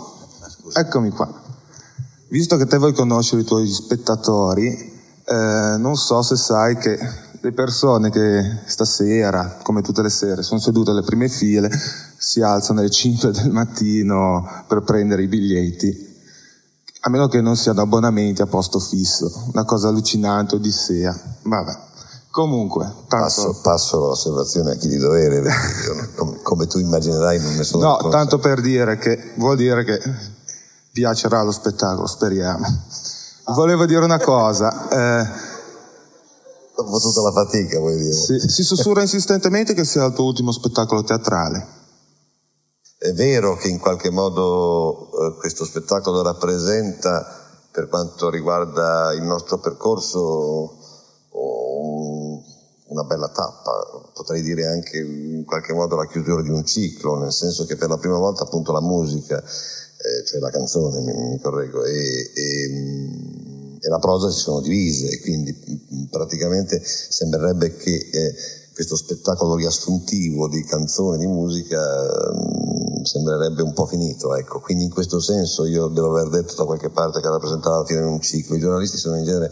Eccomi 0.74 1.10
qua. 1.10 1.32
Visto 2.28 2.56
che 2.56 2.66
te 2.66 2.76
vuoi 2.78 2.92
conoscere 2.92 3.42
i 3.42 3.44
tuoi 3.44 3.66
spettatori, 3.68 4.66
eh, 5.24 5.76
non 5.78 5.96
so 5.96 6.20
se 6.22 6.36
sai 6.36 6.76
che 6.76 6.98
le 7.40 7.52
persone 7.52 8.10
che 8.10 8.62
stasera, 8.66 9.58
come 9.62 9.82
tutte 9.82 10.02
le 10.02 10.10
sere, 10.10 10.42
sono 10.42 10.60
sedute 10.60 10.90
alle 10.90 11.02
prime 11.02 11.28
file, 11.28 11.70
si 12.18 12.42
alzano 12.42 12.80
alle 12.80 12.90
5 12.90 13.30
del 13.30 13.50
mattino 13.50 14.64
per 14.66 14.82
prendere 14.82 15.22
i 15.22 15.28
biglietti, 15.28 16.07
a 17.08 17.10
meno 17.10 17.26
che 17.28 17.40
non 17.40 17.56
siano 17.56 17.80
abbonamenti 17.80 18.40
a 18.42 18.46
posto 18.46 18.78
fisso. 18.78 19.30
Una 19.52 19.64
cosa 19.64 19.88
allucinante, 19.88 20.54
odissea. 20.54 21.18
Vabbè. 21.42 21.86
Comunque, 22.30 22.84
tanto... 23.08 23.24
passo, 23.24 23.58
passo, 23.62 23.98
l'osservazione 23.98 24.72
a 24.72 24.74
chi 24.76 24.86
di 24.88 24.98
dovere, 24.98 25.42
come 26.42 26.66
tu 26.66 26.78
immaginerai 26.78 27.40
non 27.40 27.56
ne 27.56 27.64
sono 27.64 27.82
No, 27.84 27.92
conto. 27.96 28.08
tanto 28.10 28.38
per 28.38 28.60
dire 28.60 28.96
che 28.98 29.32
vuol 29.36 29.56
dire 29.56 29.82
che 29.82 29.98
piacerà 30.92 31.42
lo 31.42 31.50
spettacolo, 31.50 32.06
speriamo. 32.06 32.64
Volevo 33.54 33.86
dire 33.86 34.04
una 34.04 34.18
cosa. 34.20 34.88
Eh, 34.88 35.56
Dopo 36.76 37.00
tutta 37.00 37.22
la 37.22 37.32
fatica, 37.32 37.78
vuoi 37.80 37.96
dire? 37.96 38.12
Si, 38.12 38.38
si 38.38 38.62
sussurra 38.62 39.00
insistentemente 39.00 39.74
che 39.74 39.84
sia 39.84 40.04
il 40.04 40.12
tuo 40.12 40.26
ultimo 40.26 40.52
spettacolo 40.52 41.02
teatrale. 41.02 41.66
È 43.00 43.12
vero 43.12 43.54
che 43.54 43.68
in 43.68 43.78
qualche 43.78 44.10
modo 44.10 45.08
eh, 45.12 45.38
questo 45.38 45.64
spettacolo 45.64 46.20
rappresenta, 46.20 47.24
per 47.70 47.88
quanto 47.88 48.28
riguarda 48.28 49.12
il 49.12 49.22
nostro 49.22 49.58
percorso, 49.58 50.74
una 52.88 53.04
bella 53.04 53.28
tappa, 53.28 54.10
potrei 54.12 54.42
dire 54.42 54.66
anche 54.66 54.98
in 54.98 55.44
qualche 55.44 55.74
modo 55.74 55.94
la 55.94 56.08
chiusura 56.08 56.42
di 56.42 56.48
un 56.48 56.64
ciclo, 56.64 57.16
nel 57.18 57.32
senso 57.32 57.66
che 57.66 57.76
per 57.76 57.88
la 57.88 57.98
prima 57.98 58.18
volta 58.18 58.42
appunto 58.42 58.72
la 58.72 58.80
musica, 58.80 59.38
eh, 59.38 60.24
cioè 60.24 60.40
la 60.40 60.50
canzone, 60.50 61.00
mi, 61.00 61.12
mi 61.12 61.38
correggo, 61.38 61.84
e, 61.84 62.32
e, 62.34 63.78
e, 63.80 63.88
la 63.88 64.00
prosa 64.00 64.28
si 64.28 64.40
sono 64.40 64.60
divise, 64.60 65.20
quindi 65.20 65.52
mm, 65.52 66.04
praticamente 66.06 66.82
sembrerebbe 66.82 67.76
che 67.76 67.94
eh, 67.94 68.34
questo 68.78 68.94
spettacolo 68.94 69.56
riassuntivo 69.56 70.46
di 70.46 70.62
canzone, 70.62 71.18
di 71.18 71.26
musica, 71.26 71.82
mm, 71.82 73.02
sembrerebbe 73.02 73.62
un 73.62 73.72
po' 73.72 73.86
finito, 73.86 74.36
ecco. 74.36 74.60
Quindi 74.60 74.84
in 74.84 74.90
questo 74.90 75.18
senso 75.18 75.64
io 75.64 75.88
devo 75.88 76.16
aver 76.16 76.28
detto 76.28 76.54
da 76.54 76.62
qualche 76.62 76.88
parte 76.88 77.20
che 77.20 77.28
rappresentava 77.28 77.78
la 77.78 77.84
fine 77.84 78.02
di 78.02 78.06
un 78.06 78.20
ciclo. 78.20 78.54
I 78.54 78.60
giornalisti 78.60 78.96
sono 78.96 79.16
in 79.16 79.24
genere 79.24 79.50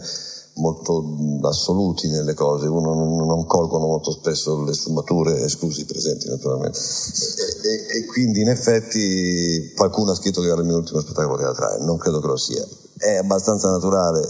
molto 0.53 1.03
assoluti 1.41 2.07
nelle 2.07 2.33
cose, 2.33 2.67
uno 2.67 2.93
non, 2.93 3.45
colgono 3.45 3.87
molto 3.87 4.11
spesso 4.11 4.63
le 4.63 4.73
sfumature, 4.73 5.41
esclusi 5.41 5.81
i 5.81 5.85
presenti 5.85 6.29
naturalmente. 6.29 6.79
E, 6.79 7.97
e, 7.97 7.97
e, 7.97 8.05
quindi 8.05 8.39
in 8.39 8.47
effetti 8.47 9.73
qualcuno 9.75 10.11
ha 10.11 10.15
scritto 10.15 10.39
che 10.39 10.47
era 10.47 10.61
il 10.61 10.65
mio 10.65 10.77
ultimo 10.77 11.01
spettacolo 11.01 11.35
teatrale, 11.35 11.83
non 11.83 11.97
credo 11.97 12.21
che 12.21 12.27
lo 12.27 12.37
sia. 12.37 12.65
È 12.95 13.15
abbastanza 13.15 13.69
naturale, 13.69 14.21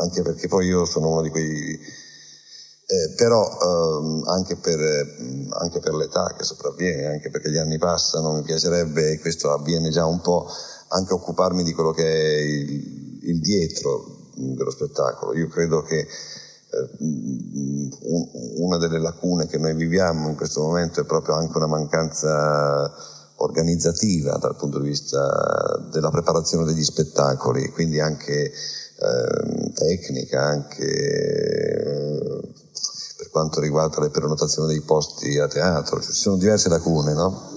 anche 0.00 0.22
perché 0.22 0.48
poi 0.48 0.66
io 0.66 0.86
sono 0.86 1.10
uno 1.10 1.20
di 1.20 1.28
quei... 1.28 2.06
Eh, 2.90 3.12
però 3.16 3.44
ehm, 3.44 4.22
anche, 4.28 4.56
per, 4.56 4.80
anche 5.50 5.78
per 5.78 5.92
l'età 5.92 6.34
che 6.34 6.42
sopravviene, 6.42 7.08
anche 7.08 7.28
perché 7.28 7.50
gli 7.50 7.58
anni 7.58 7.76
passano, 7.76 8.32
mi 8.32 8.40
piacerebbe, 8.40 9.10
e 9.10 9.18
questo 9.20 9.52
avviene 9.52 9.90
già 9.90 10.06
un 10.06 10.22
po', 10.22 10.48
anche 10.88 11.12
occuparmi 11.12 11.64
di 11.64 11.74
quello 11.74 11.92
che 11.92 12.06
è 12.06 12.38
il, 12.38 13.20
il 13.24 13.40
dietro, 13.40 14.16
dello 14.36 14.70
spettacolo. 14.70 15.36
Io 15.36 15.48
credo 15.48 15.82
che 15.82 15.98
eh, 15.98 16.88
una 18.56 18.78
delle 18.78 19.00
lacune 19.00 19.46
che 19.48 19.58
noi 19.58 19.74
viviamo 19.74 20.30
in 20.30 20.36
questo 20.36 20.62
momento 20.62 21.02
è 21.02 21.04
proprio 21.04 21.34
anche 21.34 21.58
una 21.58 21.66
mancanza 21.66 22.90
organizzativa 23.36 24.38
dal 24.38 24.56
punto 24.56 24.80
di 24.80 24.88
vista 24.88 25.86
della 25.92 26.08
preparazione 26.08 26.64
degli 26.64 26.84
spettacoli, 26.84 27.68
quindi 27.68 28.00
anche 28.00 28.50
eh, 28.50 29.72
tecnica, 29.74 30.42
anche 30.42 31.76
per 33.18 33.30
quanto 33.30 33.58
riguarda 33.58 33.98
le 33.98 34.10
prenotazioni 34.10 34.68
dei 34.68 34.80
posti 34.82 35.38
a 35.40 35.48
teatro, 35.48 36.00
ci 36.00 36.12
sono 36.12 36.36
diverse 36.36 36.68
lacune, 36.68 37.14
no? 37.14 37.50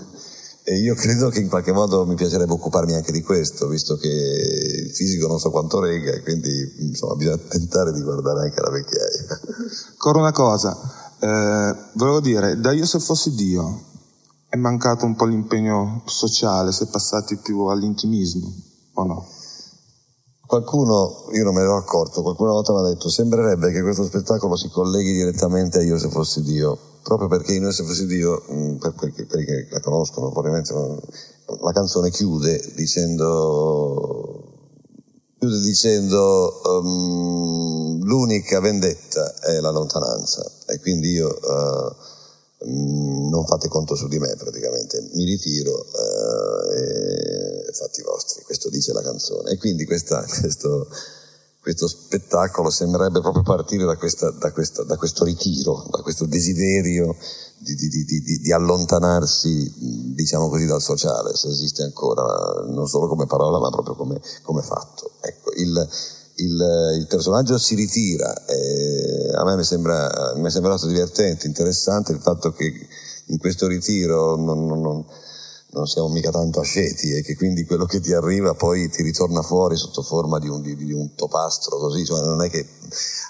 E 0.64 0.80
io 0.80 0.96
credo 0.96 1.30
che 1.30 1.40
in 1.40 1.50
qualche 1.50 1.72
modo 1.72 2.04
mi 2.04 2.16
piacerebbe 2.16 2.54
occuparmi 2.54 2.96
anche 2.96 3.12
di 3.12 3.22
questo, 3.22 3.68
visto 3.68 3.96
che 3.96 4.08
il 4.08 4.92
fisico 4.92 5.28
non 5.28 5.40
so 5.40 5.52
quanto 5.52 5.80
rega 5.80 6.14
e 6.14 6.24
quindi 6.24 6.78
insomma, 6.80 7.14
bisogna 7.14 7.38
tentare 7.38 7.94
di 7.94 8.02
guardare 8.02 8.42
anche 8.42 8.60
la 8.60 8.72
vecchiaia. 8.72 9.40
Ancora 9.92 10.20
una 10.20 10.32
cosa, 10.32 10.76
eh, 11.20 11.76
volevo 11.94 12.22
dire, 12.22 12.60
da 12.60 12.72
io 12.72 12.88
se 12.88 13.00
fossi 13.00 13.36
Dio 13.36 13.84
è 14.50 14.56
mancato 14.56 15.06
un 15.06 15.16
po' 15.16 15.26
l'impegno 15.26 16.02
sociale, 16.08 16.72
si 16.72 16.84
è 16.84 16.88
passati 16.88 17.38
più 17.38 17.66
all'intimismo 17.66 18.52
o 18.94 19.06
no? 19.06 19.28
Qualcuno, 20.52 21.30
io 21.32 21.46
non 21.46 21.54
me 21.54 21.62
ne 21.62 21.68
ero 21.68 21.78
accorto, 21.78 22.22
qualcuno 22.22 22.50
una 22.50 22.60
volta 22.60 22.74
mi 22.74 22.80
ha 22.86 22.92
detto, 22.92 23.10
sembrerebbe 23.10 23.72
che 23.72 23.82
questo 23.82 24.04
spettacolo 24.04 24.58
si 24.58 24.68
colleghi 24.68 25.14
direttamente 25.14 25.78
a 25.78 25.82
Io 25.82 25.98
se 25.98 26.10
fossi 26.10 26.42
Dio. 26.42 26.78
Proprio 27.02 27.30
perché 27.30 27.54
in 27.54 27.64
Io 27.64 27.72
fossi 27.86 28.06
Dio, 28.06 28.44
mm, 28.52 28.76
per 28.76 28.94
quelli 28.94 29.14
che 29.14 29.68
la 29.70 29.80
conoscono, 29.80 30.30
probabilmente 30.30 30.74
la 30.74 31.72
canzone 31.72 32.10
chiude 32.10 32.62
dicendo, 32.76 34.44
chiude 35.40 35.60
dicendo 35.62 36.60
um, 36.66 38.04
l'unica 38.04 38.60
vendetta 38.60 39.34
è 39.40 39.58
la 39.62 39.72
lontananza. 39.72 40.44
E 40.68 40.82
quindi 40.82 41.12
io 41.12 41.30
uh, 41.30 42.68
non 43.30 43.46
fate 43.46 43.70
conto 43.70 43.96
su 43.96 44.10
di 44.10 44.20
me 44.20 44.36
praticamente, 44.38 45.12
mi 45.14 45.24
ritiro 45.24 45.72
uh, 45.72 46.72
e 46.74 47.41
fatti 47.74 48.02
vostri, 48.02 48.44
questo 48.44 48.70
dice 48.70 48.94
la 48.94 49.02
canzone 49.02 49.52
e 49.52 49.58
quindi 49.58 49.86
questa, 49.86 50.24
questo 50.40 50.88
questo 51.62 51.88
spettacolo 51.88 52.72
sembrerebbe 52.72 53.22
proprio 53.22 53.44
partire 53.44 53.86
da, 53.86 53.96
questa, 53.96 54.32
da, 54.32 54.52
questa, 54.52 54.84
da 54.84 54.98
questo 54.98 55.24
ritiro, 55.24 55.86
da 55.92 56.02
questo 56.02 56.26
desiderio 56.26 57.16
di, 57.60 57.76
di, 57.76 58.04
di, 58.04 58.40
di, 58.40 58.52
allontanarsi, 58.52 59.72
diciamo 60.16 60.50
così, 60.50 60.66
dal 60.66 60.82
sociale, 60.82 61.36
se 61.36 61.50
esiste 61.50 61.84
ancora, 61.84 62.64
non 62.66 62.88
solo 62.88 63.08
come 63.08 63.28
parola 63.28 63.60
ma 63.60 63.70
proprio 63.70 63.94
come, 63.94 64.20
come 64.42 64.64
fatto. 64.64 65.12
Ecco, 65.22 65.52
il, 65.58 65.90
il, 66.38 66.96
il 66.98 67.08
personaggio 67.08 67.60
si 67.60 67.76
ritira. 67.76 68.34
A 69.36 69.44
me 69.44 69.56
mi, 69.56 69.64
sembra, 69.64 70.34
mi 70.38 70.48
è 70.48 70.50
sembrato 70.50 70.88
divertente, 70.88 71.46
interessante 71.46 72.12
il 72.12 72.20
fatto 72.20 72.52
che 72.54 72.74
in 73.28 73.38
questo 73.38 73.68
ritiro 73.68 74.36
non, 74.36 74.66
non, 74.66 74.82
non, 74.82 75.06
non, 75.72 75.88
siamo 75.88 76.10
mica 76.10 76.32
tanto 76.32 76.60
asceti 76.60 77.16
e 77.16 77.22
che 77.22 77.36
quindi 77.36 77.66
quello 77.66 77.86
che 77.86 78.00
ti 78.00 78.14
arriva 78.14 78.54
poi 78.54 78.90
ti 78.90 79.02
ritorna 79.04 79.42
fuori 79.42 79.78
sotto 79.78 80.02
forma 80.02 80.40
di 80.40 80.48
un, 80.48 80.62
di, 80.62 80.76
di 80.76 80.92
un 80.92 81.16
topastro 81.16 81.78
così, 81.78 82.06
cioè 82.06 82.22
non 82.24 82.44
è 82.44 82.50
che 82.50 82.66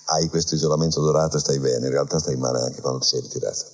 hai 0.05 0.27
questo 0.27 0.55
isolamento 0.55 1.01
dorato 1.01 1.37
e 1.37 1.39
stai 1.39 1.59
bene, 1.59 1.85
in 1.85 1.91
realtà 1.91 2.19
stai 2.19 2.37
male 2.37 2.59
anche 2.59 2.81
quando 2.81 2.99
ti 2.99 3.07
sei 3.07 3.21
ritirato. 3.21 3.65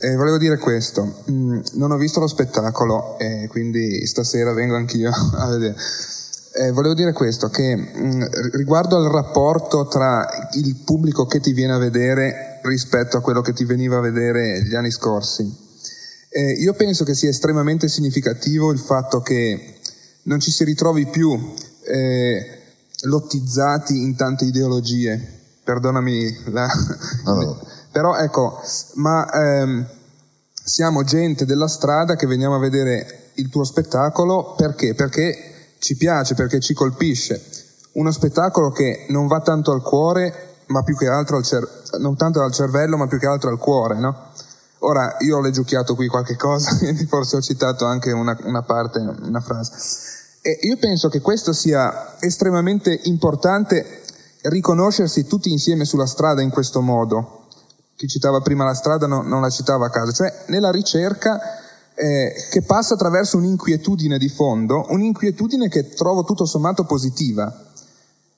eh, 0.00 0.14
volevo 0.14 0.38
dire 0.38 0.56
questo, 0.56 1.24
mm, 1.30 1.60
non 1.72 1.90
ho 1.90 1.96
visto 1.96 2.20
lo 2.20 2.28
spettacolo 2.28 3.18
e 3.18 3.48
quindi 3.48 4.06
stasera 4.06 4.52
vengo 4.52 4.76
anch'io 4.76 5.10
a 5.36 5.48
vedere. 5.48 5.76
Eh, 6.54 6.70
volevo 6.70 6.94
dire 6.94 7.12
questo, 7.12 7.48
che 7.48 7.74
mh, 7.74 8.06
mm, 8.06 8.22
riguardo 8.52 8.96
al 8.96 9.10
rapporto 9.10 9.86
tra 9.86 10.48
il 10.52 10.76
pubblico 10.76 11.26
che 11.26 11.40
ti 11.40 11.52
viene 11.52 11.72
a 11.72 11.78
vedere 11.78 12.60
rispetto 12.62 13.16
a 13.16 13.20
quello 13.20 13.40
che 13.40 13.52
ti 13.52 13.64
veniva 13.64 13.98
a 13.98 14.00
vedere 14.00 14.62
gli 14.62 14.74
anni 14.74 14.90
scorsi, 14.90 15.61
eh, 16.32 16.52
io 16.52 16.72
penso 16.72 17.04
che 17.04 17.14
sia 17.14 17.28
estremamente 17.28 17.88
significativo 17.88 18.72
il 18.72 18.78
fatto 18.78 19.20
che 19.20 19.76
non 20.22 20.40
ci 20.40 20.50
si 20.50 20.64
ritrovi 20.64 21.06
più 21.06 21.54
eh, 21.84 22.60
lottizzati 23.02 24.00
in 24.00 24.16
tante 24.16 24.44
ideologie, 24.44 25.40
perdonami 25.62 26.44
la... 26.50 26.68
No, 27.24 27.34
no. 27.34 27.60
Però 27.92 28.16
ecco, 28.16 28.58
ma 28.94 29.30
ehm, 29.30 29.86
siamo 30.64 31.04
gente 31.04 31.44
della 31.44 31.68
strada 31.68 32.16
che 32.16 32.26
veniamo 32.26 32.54
a 32.54 32.58
vedere 32.58 33.32
il 33.34 33.50
tuo 33.50 33.64
spettacolo 33.64 34.54
perché? 34.56 34.94
Perché 34.94 35.74
ci 35.78 35.96
piace 35.96 36.34
perché 36.34 36.58
ci 36.60 36.72
colpisce. 36.72 37.42
Uno 37.92 38.10
spettacolo 38.10 38.70
che 38.70 39.04
non 39.10 39.26
va 39.26 39.40
tanto 39.40 39.72
al 39.72 39.82
cuore, 39.82 40.54
ma 40.68 40.82
più 40.82 40.96
che 40.96 41.08
altro 41.08 41.36
al 41.36 41.44
cer- 41.44 41.98
non 41.98 42.16
tanto 42.16 42.40
al 42.40 42.52
cervello, 42.52 42.96
ma 42.96 43.06
più 43.06 43.18
che 43.18 43.26
altro 43.26 43.50
al 43.50 43.58
cuore, 43.58 43.98
no? 43.98 44.30
Ora, 44.84 45.16
io 45.20 45.36
ho 45.36 45.40
leggiucchiato 45.40 45.94
qui 45.94 46.08
qualche 46.08 46.36
cosa, 46.36 46.76
quindi 46.78 47.06
forse 47.06 47.36
ho 47.36 47.40
citato 47.40 47.84
anche 47.84 48.10
una, 48.10 48.36
una 48.44 48.62
parte, 48.62 48.98
una 48.98 49.40
frase. 49.40 49.72
E 50.42 50.58
io 50.62 50.76
penso 50.76 51.08
che 51.08 51.20
questo 51.20 51.52
sia 51.52 52.18
estremamente 52.18 52.98
importante 53.04 54.02
riconoscersi 54.42 55.26
tutti 55.26 55.50
insieme 55.50 55.84
sulla 55.84 56.06
strada 56.06 56.42
in 56.42 56.50
questo 56.50 56.80
modo. 56.80 57.46
Chi 57.94 58.08
citava 58.08 58.40
prima 58.40 58.64
la 58.64 58.74
strada 58.74 59.06
no, 59.06 59.22
non 59.22 59.40
la 59.40 59.50
citava 59.50 59.86
a 59.86 59.90
caso, 59.90 60.10
cioè 60.10 60.44
nella 60.46 60.72
ricerca 60.72 61.38
eh, 61.94 62.34
che 62.50 62.62
passa 62.62 62.94
attraverso 62.94 63.36
un'inquietudine 63.36 64.18
di 64.18 64.28
fondo, 64.28 64.86
un'inquietudine 64.88 65.68
che 65.68 65.90
trovo 65.90 66.24
tutto 66.24 66.44
sommato 66.44 66.84
positiva, 66.84 67.54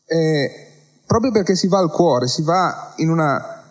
eh, 0.04 0.66
proprio 1.06 1.30
perché 1.30 1.54
si 1.54 1.68
va 1.68 1.78
al 1.78 1.90
cuore, 1.90 2.28
si 2.28 2.42
va, 2.42 2.92
una, 2.98 3.63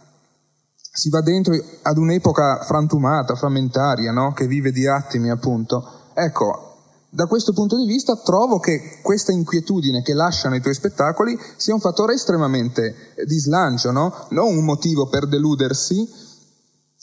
si 0.95 1.09
va 1.09 1.21
dentro 1.21 1.55
ad 1.81 1.97
un'epoca 1.97 2.59
frantumata, 2.61 3.35
frammentaria, 3.35 4.11
no? 4.11 4.31
che 4.33 4.45
vive 4.45 4.71
di 4.71 4.85
attimi 4.85 5.31
appunto. 5.31 5.83
Ecco, 6.13 6.75
da 7.09 7.25
questo 7.25 7.51
punto 7.51 7.75
di 7.77 7.87
vista 7.87 8.15
trovo 8.17 8.59
che 8.59 8.99
questa 9.01 9.31
inquietudine 9.31 10.03
che 10.03 10.13
lasciano 10.13 10.53
i 10.53 10.61
tuoi 10.61 10.75
spettacoli 10.75 11.35
sia 11.57 11.73
un 11.73 11.79
fattore 11.79 12.13
estremamente 12.13 13.13
di 13.25 13.39
slancio, 13.39 13.89
no? 13.89 14.27
non 14.29 14.55
un 14.55 14.63
motivo 14.63 15.07
per 15.07 15.27
deludersi, 15.27 16.07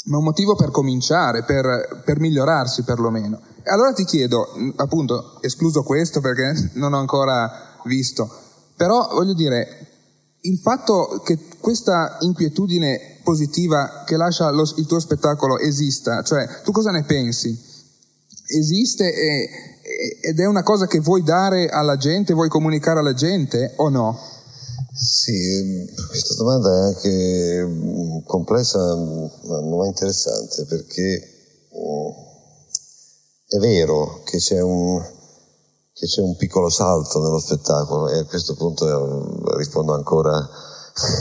ma 0.04 0.18
un 0.18 0.24
motivo 0.24 0.54
per 0.54 0.70
cominciare, 0.70 1.42
per, 1.42 2.02
per 2.04 2.20
migliorarsi 2.20 2.84
perlomeno. 2.84 3.40
Allora 3.64 3.92
ti 3.92 4.04
chiedo, 4.04 4.46
appunto, 4.76 5.42
escluso 5.42 5.82
questo 5.82 6.20
perché 6.20 6.70
non 6.78 6.92
ho 6.92 6.98
ancora 6.98 7.76
visto, 7.84 8.30
però 8.76 9.08
voglio 9.14 9.34
dire, 9.34 9.88
il 10.42 10.58
fatto 10.58 11.20
che 11.24 11.38
questa 11.58 12.18
inquietudine 12.20 13.09
positiva 13.22 14.04
che 14.06 14.16
lascia 14.16 14.50
lo, 14.50 14.62
il 14.76 14.86
tuo 14.86 15.00
spettacolo 15.00 15.58
esista, 15.58 16.22
cioè 16.22 16.62
tu 16.62 16.72
cosa 16.72 16.90
ne 16.90 17.04
pensi? 17.04 17.68
Esiste 18.46 19.12
e, 19.12 19.48
ed 20.22 20.38
è 20.38 20.46
una 20.46 20.62
cosa 20.62 20.86
che 20.86 21.00
vuoi 21.00 21.22
dare 21.22 21.68
alla 21.68 21.96
gente, 21.96 22.34
vuoi 22.34 22.48
comunicare 22.48 23.00
alla 23.00 23.14
gente 23.14 23.74
o 23.76 23.88
no? 23.88 24.18
Sì, 24.92 25.88
questa 26.08 26.34
domanda 26.34 26.68
è 26.68 26.82
anche 26.88 27.64
mm, 27.64 28.18
complessa 28.26 28.78
ma 28.96 29.86
interessante 29.86 30.64
perché 30.66 31.22
mm, 31.74 32.10
è 33.48 33.58
vero 33.58 34.22
che 34.24 34.38
c'è 34.38 34.60
un, 34.60 35.00
che 35.92 36.06
c'è 36.06 36.20
un 36.20 36.36
piccolo 36.36 36.68
salto 36.68 37.22
nello 37.22 37.40
spettacolo 37.40 38.08
e 38.08 38.18
a 38.18 38.24
questo 38.24 38.54
punto 38.54 38.86
eh, 38.86 39.56
rispondo 39.56 39.94
ancora 39.94 40.48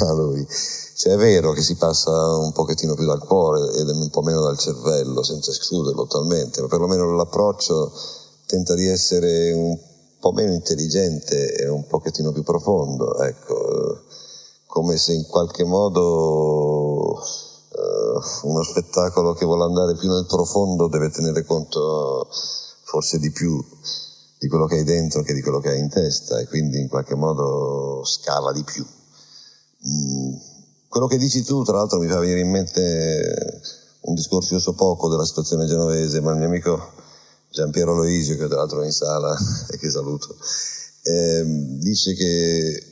a 0.02 0.14
lui. 0.14 0.46
Cioè 0.96 1.14
è 1.14 1.18
vero 1.18 1.54
che 1.54 1.62
si 1.62 1.76
passa 1.76 2.12
un 2.38 2.52
pochettino 2.52 2.94
più 2.94 3.06
dal 3.06 3.24
cuore 3.24 3.72
ed 3.78 3.88
un 3.88 4.10
po' 4.10 4.22
meno 4.22 4.42
dal 4.42 4.58
cervello, 4.58 5.24
senza 5.24 5.52
escluderlo 5.52 6.06
totalmente, 6.08 6.62
ma 6.62 6.68
perlomeno 6.68 7.16
l'approccio 7.16 7.92
tenta 8.46 8.74
di 8.74 8.88
essere 8.88 9.52
un 9.54 9.78
po' 10.20 10.32
meno 10.34 10.54
intelligente 10.54 11.54
e 11.54 11.70
un 11.70 11.88
pochettino 11.88 12.32
più 12.32 12.44
profondo, 12.44 13.18
ecco, 13.20 14.02
come 14.66 14.98
se 14.98 15.14
in 15.14 15.26
qualche 15.26 15.64
modo 15.64 17.14
uh, 17.14 18.48
uno 18.48 18.64
spettacolo 18.64 19.34
che 19.34 19.46
vuole 19.46 19.64
andare 19.64 19.96
più 19.96 20.10
nel 20.10 20.26
profondo 20.26 20.88
deve 20.88 21.10
tenere 21.10 21.46
conto 21.46 22.28
forse 22.84 23.20
di 23.20 23.32
più 23.32 23.64
di 24.40 24.48
quello 24.48 24.66
che 24.66 24.76
hai 24.76 24.84
dentro 24.84 25.22
che 25.22 25.34
di 25.34 25.42
quello 25.42 25.60
che 25.60 25.70
hai 25.70 25.80
in 25.80 25.90
testa 25.90 26.40
e 26.40 26.48
quindi 26.48 26.80
in 26.80 26.88
qualche 26.88 27.16
modo 27.16 28.04
scava 28.04 28.52
di 28.52 28.64
più. 28.64 28.86
Mm, 29.88 30.36
quello 30.88 31.08
che 31.08 31.18
dici 31.18 31.44
tu, 31.44 31.64
tra 31.64 31.78
l'altro, 31.78 32.00
mi 32.00 32.08
fa 32.08 32.20
venire 32.20 32.40
in 32.40 32.50
mente 32.50 33.62
un 34.02 34.14
discorso, 34.14 34.54
io 34.54 34.60
so 34.60 34.74
poco 34.74 35.08
della 35.08 35.26
situazione 35.26 35.66
genovese, 35.66 36.20
ma 36.22 36.32
il 36.32 36.38
mio 36.38 36.48
amico 36.48 36.92
Giampiero 37.50 37.94
Loisio, 37.96 38.38
che 38.38 38.48
tra 38.48 38.58
l'altro 38.58 38.82
è 38.82 38.86
in 38.86 38.92
sala 38.92 39.36
e 39.72 39.78
che 39.78 39.90
saluto, 39.90 40.36
eh, 41.04 41.44
dice 41.80 42.14
che 42.14 42.84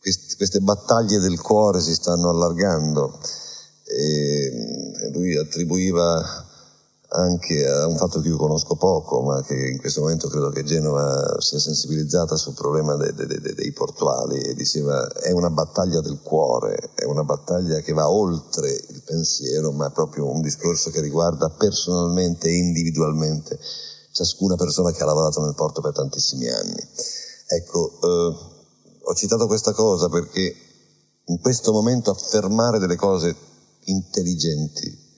quest- 0.00 0.36
queste 0.36 0.60
battaglie 0.60 1.18
del 1.18 1.40
cuore 1.40 1.80
si 1.80 1.94
stanno 1.94 2.28
allargando 2.28 3.18
e 3.84 5.10
lui 5.12 5.36
attribuiva 5.36 6.41
anche 7.14 7.66
a 7.66 7.86
un 7.86 7.96
fatto 7.96 8.20
che 8.20 8.28
io 8.28 8.36
conosco 8.36 8.74
poco, 8.76 9.20
ma 9.22 9.42
che 9.42 9.54
in 9.54 9.78
questo 9.78 10.00
momento 10.00 10.28
credo 10.28 10.48
che 10.48 10.64
Genova 10.64 11.36
sia 11.40 11.58
sensibilizzata 11.58 12.36
sul 12.36 12.54
problema 12.54 12.96
de- 12.96 13.12
de- 13.12 13.26
de- 13.26 13.54
dei 13.54 13.72
portuali 13.72 14.40
e 14.40 14.54
diceva 14.54 15.06
è 15.12 15.30
una 15.30 15.50
battaglia 15.50 16.00
del 16.00 16.20
cuore, 16.22 16.92
è 16.94 17.04
una 17.04 17.24
battaglia 17.24 17.80
che 17.80 17.92
va 17.92 18.08
oltre 18.08 18.70
il 18.70 19.02
pensiero, 19.04 19.72
ma 19.72 19.88
è 19.88 19.92
proprio 19.92 20.30
un 20.30 20.40
discorso 20.40 20.90
che 20.90 21.00
riguarda 21.00 21.50
personalmente 21.50 22.48
e 22.48 22.56
individualmente 22.56 23.58
ciascuna 24.12 24.56
persona 24.56 24.90
che 24.92 25.02
ha 25.02 25.06
lavorato 25.06 25.42
nel 25.42 25.54
porto 25.54 25.80
per 25.80 25.92
tantissimi 25.92 26.48
anni. 26.48 26.82
Ecco, 27.46 27.92
eh, 28.02 28.36
ho 29.04 29.14
citato 29.14 29.46
questa 29.46 29.72
cosa 29.72 30.08
perché 30.08 30.54
in 31.26 31.40
questo 31.40 31.72
momento 31.72 32.10
affermare 32.10 32.78
delle 32.78 32.96
cose 32.96 33.34
intelligenti 33.84 35.10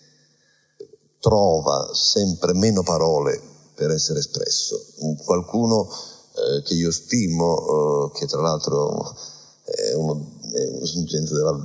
trova 1.25 1.89
sempre 1.95 2.53
meno 2.53 2.83
parole 2.83 3.41
per 3.75 3.91
essere 3.91 4.19
espresso. 4.19 4.79
Qualcuno 5.25 5.89
eh, 5.89 6.63
che 6.63 6.75
io 6.75 6.93
stimo, 6.93 8.11
eh, 8.13 8.19
che 8.19 8.27
tra 8.27 8.43
l'altro 8.43 9.17
è 9.65 9.95
uno 9.95 10.33
è 10.53 10.67
un 10.67 11.05
gente 11.07 11.33
della, 11.33 11.59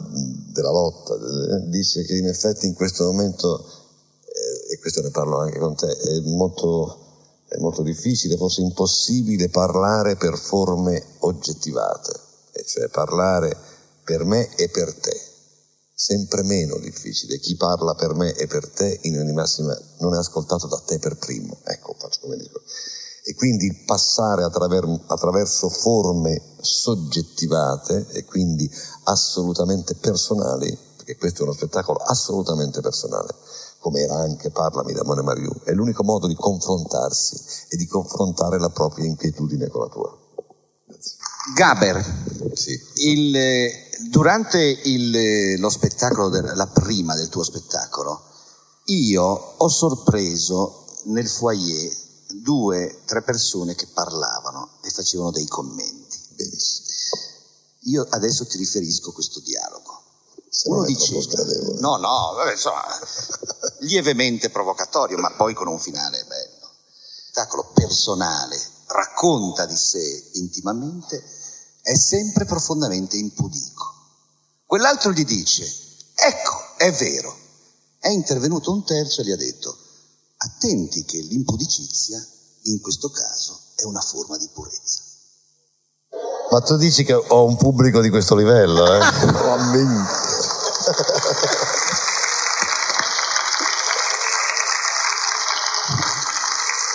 della 0.53 0.71
lotta, 0.71 1.13
eh, 1.13 1.67
dice 1.67 2.05
che 2.05 2.15
in 2.15 2.27
effetti 2.27 2.67
in 2.67 2.73
questo 2.73 3.03
momento, 3.03 3.65
eh, 4.23 4.73
e 4.73 4.79
questo 4.79 5.01
ne 5.01 5.11
parlo 5.11 5.39
anche 5.39 5.59
con 5.59 5.75
te, 5.75 5.91
è 5.91 6.19
molto, 6.21 6.97
è 7.49 7.57
molto 7.57 7.83
difficile, 7.83 8.37
forse 8.37 8.61
impossibile 8.61 9.49
parlare 9.49 10.15
per 10.15 10.37
forme 10.37 11.03
oggettivate, 11.19 12.13
e 12.53 12.63
cioè 12.63 12.87
parlare 12.87 13.55
per 14.05 14.23
me 14.23 14.55
e 14.55 14.69
per 14.69 14.95
te 14.95 15.28
sempre 15.99 16.43
meno 16.43 16.77
difficile. 16.77 17.39
Chi 17.39 17.57
parla 17.57 17.93
per 17.93 18.13
me 18.13 18.33
e 18.33 18.47
per 18.47 18.69
te, 18.69 18.99
in 19.01 19.17
linea 19.17 19.33
massima, 19.33 19.77
non 19.97 20.13
è 20.13 20.17
ascoltato 20.17 20.65
da 20.67 20.81
te 20.85 20.97
per 20.97 21.17
primo. 21.17 21.57
Ecco, 21.65 21.93
faccio 21.99 22.21
come 22.21 22.37
dico. 22.37 22.61
E 23.25 23.35
quindi 23.35 23.83
passare 23.85 24.43
attraver- 24.43 25.01
attraverso 25.07 25.67
forme 25.67 26.41
soggettivate 26.61 28.07
e 28.11 28.23
quindi 28.23 28.71
assolutamente 29.03 29.95
personali, 29.95 30.75
perché 30.95 31.17
questo 31.17 31.41
è 31.41 31.43
uno 31.43 31.53
spettacolo 31.53 31.99
assolutamente 31.99 32.79
personale, 32.79 33.35
come 33.79 33.99
era 33.99 34.15
anche 34.15 34.51
Parlami 34.51 34.93
da 34.93 35.03
Mone 35.03 35.21
Mariù, 35.21 35.51
è 35.65 35.73
l'unico 35.73 36.05
modo 36.05 36.27
di 36.27 36.35
confrontarsi 36.35 37.35
e 37.67 37.75
di 37.75 37.85
confrontare 37.85 38.57
la 38.57 38.69
propria 38.69 39.05
inquietudine 39.05 39.67
con 39.67 39.81
la 39.81 39.89
tua. 39.89 40.28
Gaber, 41.53 42.51
sì. 42.53 42.79
il, 42.95 43.71
durante 44.09 44.59
il, 44.59 45.59
lo 45.59 45.69
spettacolo, 45.69 46.29
la 46.29 46.67
prima 46.67 47.15
del 47.15 47.29
tuo 47.29 47.43
spettacolo, 47.43 48.23
io 48.85 49.23
ho 49.23 49.67
sorpreso 49.69 50.85
nel 51.05 51.27
foyer 51.27 51.95
due, 52.41 53.01
tre 53.05 53.21
persone 53.23 53.75
che 53.75 53.87
parlavano 53.87 54.77
e 54.83 54.89
facevano 54.89 55.31
dei 55.31 55.47
commenti. 55.47 56.17
Benissimo. 56.35 56.87
Io 57.83 58.05
adesso 58.09 58.45
ti 58.45 58.57
riferisco 58.57 59.11
questo 59.11 59.39
dialogo. 59.39 60.01
Se 60.49 60.67
Uno 60.69 60.77
non 60.79 60.85
è 60.85 60.87
dice, 60.87 61.05
troppo 61.11 61.21
sgradevole. 61.21 61.79
no, 61.79 61.97
no, 61.97 62.33
vabbè, 62.35 62.51
insomma, 62.51 62.83
lievemente 63.81 64.49
provocatorio, 64.49 65.17
ma 65.17 65.31
poi 65.31 65.53
con 65.53 65.67
un 65.67 65.79
finale 65.79 66.23
bello. 66.27 66.69
Spettacolo 67.29 67.71
personale, 67.73 68.59
racconta 68.87 69.65
di 69.65 69.77
sé 69.77 70.29
intimamente, 70.33 71.23
è 71.81 71.95
sempre 71.95 72.45
profondamente 72.45 73.17
impudico. 73.17 73.93
Quell'altro 74.65 75.11
gli 75.11 75.25
dice, 75.25 75.63
ecco, 76.15 76.75
è 76.77 76.91
vero. 76.93 77.35
È 77.99 78.09
intervenuto 78.09 78.71
un 78.71 78.83
terzo 78.85 79.21
e 79.21 79.25
gli 79.25 79.31
ha 79.31 79.35
detto, 79.35 79.75
attenti 80.37 81.03
che 81.03 81.19
l'impudicizia, 81.19 82.23
in 82.63 82.79
questo 82.79 83.09
caso, 83.09 83.59
è 83.75 83.83
una 83.83 84.01
forma 84.01 84.37
di 84.37 84.47
purezza. 84.53 85.01
Ma 86.51 86.61
tu 86.61 86.77
dici 86.77 87.03
che 87.03 87.13
ho 87.13 87.45
un 87.45 87.57
pubblico 87.57 88.01
di 88.01 88.09
questo 88.09 88.35
livello, 88.35 88.93
eh? 88.93 88.99
Oh, 89.49 89.57
minchia. 89.71 90.17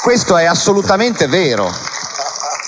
Questo 0.03 0.37
è 0.37 0.44
assolutamente 0.44 1.27
vero, 1.29 1.70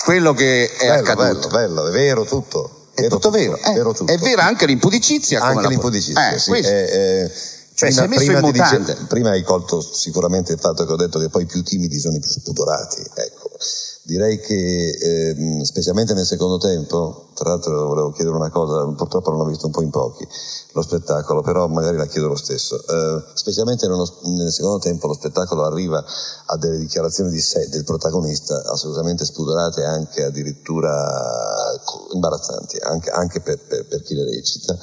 quello 0.07 0.33
che 0.33 0.71
è 0.71 0.87
bello, 0.87 0.99
accaduto. 1.11 1.47
bello, 1.49 1.73
bello, 1.81 1.87
è 1.87 1.91
vero 1.91 2.23
tutto. 2.23 2.71
È 2.93 3.07
tutto 3.09 3.29
vero, 3.29 3.57
eh, 3.57 3.73
vero 3.73 3.91
tutto. 3.91 4.09
è 4.09 4.17
vera 4.19 4.45
anche 4.45 4.65
l'impudicizia. 4.65 5.41
Anche 5.41 5.67
l'impudicizia, 5.67 6.31
Eh, 6.31 6.39
sì. 6.39 6.51
Eh, 6.53 7.31
Cioè, 7.73 7.89
in 7.89 8.09
ti 8.17 8.39
mutande. 8.39 8.97
prima 9.09 9.31
hai 9.31 9.43
colto 9.43 9.81
sicuramente 9.81 10.53
il 10.53 10.59
fatto 10.59 10.85
che 10.85 10.93
ho 10.93 10.95
detto 10.95 11.19
che 11.19 11.27
poi 11.27 11.43
i 11.43 11.45
più 11.45 11.61
timidi 11.61 11.99
sono 11.99 12.15
i 12.15 12.19
più 12.21 12.29
spudorati. 12.29 13.01
Ecco. 13.01 13.36
Direi 14.07 14.39
che, 14.39 14.91
ehm, 14.91 15.63
specialmente 15.63 16.13
nel 16.13 16.25
secondo 16.25 16.57
tempo, 16.57 17.25
tra 17.33 17.49
l'altro 17.49 17.87
volevo 17.87 18.11
chiedere 18.11 18.37
una 18.37 18.49
cosa, 18.49 18.85
purtroppo 18.95 19.31
l'hanno 19.31 19.43
visto 19.43 19.65
un 19.65 19.73
po' 19.73 19.81
in 19.81 19.89
pochi, 19.89 20.25
lo 20.71 20.81
spettacolo, 20.81 21.41
però 21.41 21.67
magari 21.67 21.97
la 21.97 22.05
chiedo 22.05 22.29
lo 22.29 22.37
stesso. 22.37 22.77
Eh, 22.87 23.23
specialmente 23.33 23.85
nello- 23.85 24.09
nel 24.27 24.49
secondo 24.53 24.77
tempo 24.79 25.07
lo 25.07 25.13
spettacolo 25.13 25.65
arriva 25.65 26.01
a 26.45 26.55
delle 26.55 26.77
dichiarazioni 26.77 27.31
di 27.31 27.41
sé 27.41 27.67
del 27.67 27.83
protagonista 27.83 28.63
assolutamente 28.71 29.25
spudorate 29.25 29.83
anche 29.83 30.23
addirittura 30.23 31.75
imbarazzanti, 32.13 32.77
anche, 32.77 33.09
anche 33.09 33.41
per, 33.41 33.59
per- 33.59 33.87
per 33.87 34.03
chi 34.03 34.13
le 34.13 34.23
recita 34.23 34.77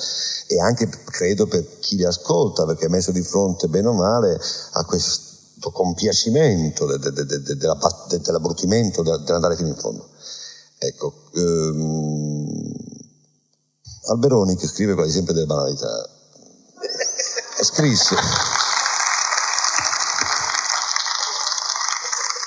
e 0.48 0.60
anche 0.60 0.86
credo 1.06 1.46
per 1.46 1.78
chi 1.78 1.96
li 1.96 2.04
ascolta, 2.04 2.66
perché 2.66 2.84
è 2.86 2.88
messo 2.90 3.10
di 3.10 3.22
fronte 3.22 3.68
bene 3.68 3.88
o 3.88 3.94
male 3.94 4.38
a 4.72 4.84
questo 4.84 5.32
compiacimento 5.72 6.86
de- 6.86 6.98
de- 6.98 7.24
de- 7.24 7.42
de- 7.42 7.56
della 7.56 7.74
bat- 7.74 8.08
de- 8.08 8.20
dell'abbrutimento, 8.20 9.02
de- 9.02 9.22
dell'andare 9.24 9.56
fino 9.56 9.68
in 9.68 9.76
fondo. 9.76 10.08
Ecco, 10.78 11.14
ehm, 11.34 12.72
Alberoni, 14.10 14.56
che 14.56 14.66
scrive 14.66 14.94
quasi 14.94 15.12
sempre 15.12 15.32
delle 15.34 15.46
banalità, 15.46 16.08
scrisse. 17.60 18.14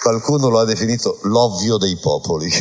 Qualcuno 0.02 0.50
lo 0.50 0.60
ha 0.60 0.66
definito 0.66 1.20
l'ovvio 1.24 1.78
dei 1.78 1.96
popoli. 1.98 2.50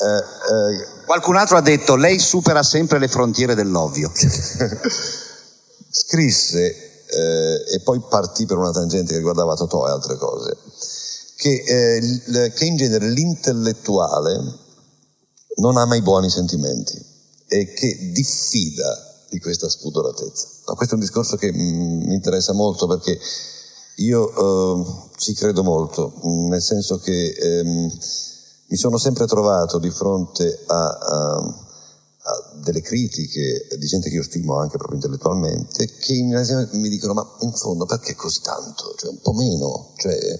Eh, 0.00 0.06
eh, 0.06 0.88
Qualcun 1.04 1.36
altro 1.36 1.58
ha 1.58 1.60
detto, 1.60 1.94
lei 1.94 2.18
supera 2.18 2.62
sempre 2.62 2.98
le 2.98 3.06
frontiere 3.06 3.54
dell'ovvio. 3.54 4.10
scrisse 5.90 6.89
eh, 7.10 7.74
e 7.74 7.80
poi 7.80 8.00
partì 8.08 8.46
per 8.46 8.56
una 8.56 8.70
tangente 8.70 9.12
che 9.12 9.18
riguardava 9.18 9.54
Totò 9.54 9.86
e 9.86 9.90
altre 9.90 10.16
cose, 10.16 10.56
che, 11.36 11.62
eh, 11.66 12.52
che 12.52 12.64
in 12.64 12.76
genere 12.76 13.08
l'intellettuale 13.10 14.40
non 15.56 15.76
ama 15.76 15.96
i 15.96 16.02
buoni 16.02 16.30
sentimenti 16.30 16.98
e 17.48 17.72
che 17.72 18.10
diffida 18.12 19.24
di 19.28 19.38
questa 19.38 19.68
spudoratezza. 19.68 20.46
No, 20.66 20.74
questo 20.74 20.94
è 20.94 20.98
un 20.98 21.04
discorso 21.04 21.36
che 21.36 21.52
mm, 21.52 22.02
mi 22.06 22.14
interessa 22.14 22.52
molto 22.52 22.86
perché 22.86 23.18
io 23.96 24.30
eh, 24.30 25.08
ci 25.16 25.34
credo 25.34 25.62
molto, 25.62 26.12
mm, 26.26 26.48
nel 26.48 26.62
senso 26.62 26.98
che 26.98 27.28
ehm, 27.30 27.90
mi 28.66 28.76
sono 28.76 28.98
sempre 28.98 29.26
trovato 29.26 29.78
di 29.78 29.90
fronte 29.90 30.62
a- 30.66 30.98
a 30.98 31.68
delle 32.62 32.80
critiche 32.80 33.66
di 33.78 33.86
gente 33.86 34.08
che 34.08 34.16
io 34.16 34.22
stimo 34.22 34.56
anche 34.56 34.76
proprio 34.76 34.96
intellettualmente, 34.96 35.86
che 35.86 36.14
in 36.14 36.68
mi 36.72 36.88
dicono 36.88 37.14
ma 37.14 37.26
in 37.40 37.52
fondo 37.52 37.86
perché 37.86 38.14
così 38.14 38.40
tanto? 38.42 38.94
Cioè 38.96 39.10
un 39.10 39.20
po' 39.20 39.32
meno, 39.32 39.92
cioè 39.96 40.38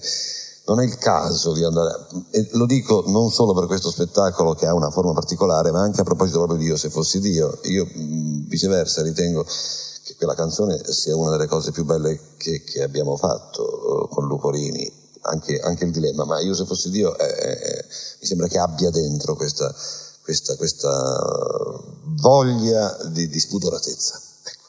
non 0.65 0.79
è 0.79 0.85
il 0.85 0.97
caso 0.97 1.53
di 1.53 1.63
andare... 1.63 2.07
E 2.29 2.49
lo 2.53 2.65
dico 2.65 3.03
non 3.07 3.31
solo 3.31 3.53
per 3.53 3.65
questo 3.65 3.89
spettacolo 3.89 4.53
che 4.53 4.67
ha 4.67 4.73
una 4.73 4.91
forma 4.91 5.13
particolare, 5.13 5.71
ma 5.71 5.81
anche 5.81 6.01
a 6.01 6.03
proposito 6.03 6.37
proprio 6.37 6.57
di 6.57 6.65
Dio, 6.65 6.77
se 6.77 6.89
fossi 6.89 7.19
Dio. 7.19 7.59
Io 7.63 7.85
mh, 7.85 8.47
viceversa 8.47 9.01
ritengo 9.01 9.43
che 9.43 10.15
quella 10.15 10.35
canzone 10.35 10.81
sia 10.91 11.15
una 11.15 11.31
delle 11.31 11.47
cose 11.47 11.71
più 11.71 11.83
belle 11.83 12.19
che, 12.37 12.63
che 12.63 12.83
abbiamo 12.83 13.17
fatto 13.17 14.05
eh, 14.05 14.07
con 14.13 14.27
Luporini, 14.27 14.89
anche, 15.21 15.59
anche 15.59 15.85
il 15.85 15.91
dilemma, 15.91 16.25
ma 16.25 16.39
io 16.39 16.53
se 16.53 16.65
fossi 16.65 16.89
Dio 16.89 17.17
eh, 17.17 17.25
eh, 17.25 17.85
mi 18.19 18.25
sembra 18.25 18.47
che 18.47 18.57
abbia 18.57 18.89
dentro 18.91 19.35
questa, 19.35 19.73
questa, 20.21 20.55
questa 20.55 21.81
voglia 22.19 22.97
di, 23.11 23.27
di 23.27 23.39
spudoratezza. 23.39 24.21
Ecco. 24.43 24.67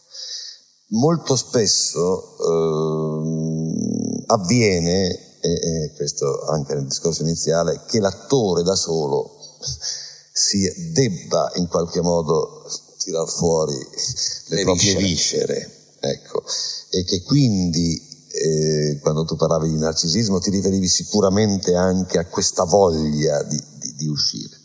Molto 0.88 1.36
spesso 1.36 2.36
ehm, 2.38 4.24
avviene, 4.26 5.38
e, 5.40 5.50
e 5.50 5.92
questo 5.96 6.44
anche 6.46 6.74
nel 6.74 6.86
discorso 6.86 7.22
iniziale, 7.22 7.82
che 7.86 8.00
l'attore 8.00 8.62
da 8.62 8.74
solo 8.76 9.30
si 10.32 10.90
debba 10.92 11.50
in 11.56 11.68
qualche 11.68 12.00
modo 12.00 12.64
tirar 12.98 13.28
fuori 13.28 13.74
le, 13.74 14.56
Le 14.56 14.62
proprie 14.62 14.94
viscere. 14.96 15.06
viscere, 15.06 15.96
ecco, 16.00 16.42
e 16.90 17.04
che 17.04 17.22
quindi 17.22 18.10
eh, 18.28 18.98
quando 19.02 19.24
tu 19.24 19.36
parlavi 19.36 19.68
di 19.68 19.76
narcisismo 19.76 20.38
ti 20.38 20.50
riferivi 20.50 20.88
sicuramente 20.88 21.74
anche 21.74 22.18
a 22.18 22.26
questa 22.26 22.64
voglia 22.64 23.42
di, 23.42 23.60
di- 23.78 23.94
di 23.94 24.06
uscire. 24.08 24.60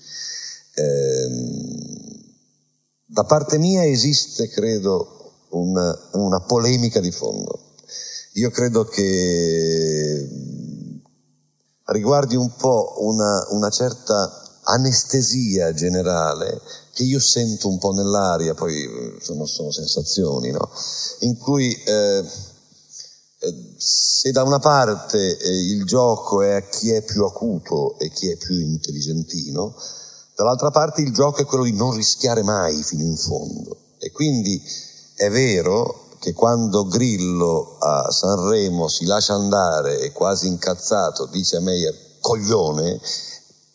Ehm, 0.79 1.87
da 3.05 3.23
parte 3.23 3.57
mia 3.57 3.83
esiste, 3.83 4.47
credo, 4.49 5.31
una, 5.49 5.97
una 6.13 6.41
polemica 6.41 6.99
di 6.99 7.11
fondo. 7.11 7.59
Io 8.33 8.51
credo 8.51 8.83
che 8.83 10.29
riguardi 11.85 12.35
un 12.35 12.53
po' 12.55 12.97
una, 12.99 13.47
una 13.51 13.69
certa 13.69 14.59
anestesia 14.63 15.73
generale 15.73 16.61
che 16.93 17.03
io 17.03 17.19
sento 17.19 17.69
un 17.69 17.77
po' 17.79 17.93
nell'aria, 17.93 18.53
poi 18.53 18.83
eh, 18.83 19.17
sono, 19.21 19.45
sono 19.45 19.71
sensazioni, 19.71 20.51
no? 20.51 20.69
in 21.19 21.37
cui 21.37 21.73
eh, 21.73 22.23
eh, 23.39 23.73
se 23.77 24.31
da 24.31 24.43
una 24.43 24.59
parte 24.59 25.37
eh, 25.37 25.71
il 25.71 25.85
gioco 25.85 26.41
è 26.41 26.53
a 26.53 26.61
chi 26.67 26.91
è 26.91 27.03
più 27.03 27.23
acuto 27.23 27.97
e 27.99 28.09
chi 28.09 28.29
è 28.29 28.35
più 28.35 28.59
intelligentino, 28.59 29.75
dall'altra 30.37 30.69
parte 30.69 31.01
il 31.01 31.11
gioco 31.11 31.41
è 31.41 31.45
quello 31.45 31.63
di 31.63 31.73
non 31.73 31.95
rischiare 31.95 32.43
mai 32.43 32.83
fino 32.83 33.01
in 33.01 33.17
fondo. 33.17 33.75
E 33.97 34.11
quindi 34.11 34.61
è 35.15 35.31
vero 35.31 36.09
che 36.19 36.33
quando 36.33 36.85
Grillo 36.85 37.77
a 37.79 38.11
Sanremo 38.11 38.87
si 38.87 39.05
lascia 39.05 39.33
andare 39.33 39.99
e 39.99 40.11
quasi 40.11 40.45
incazzato 40.45 41.25
dice 41.25 41.57
a 41.57 41.61
Meyer 41.61 42.19
coglione, 42.21 43.01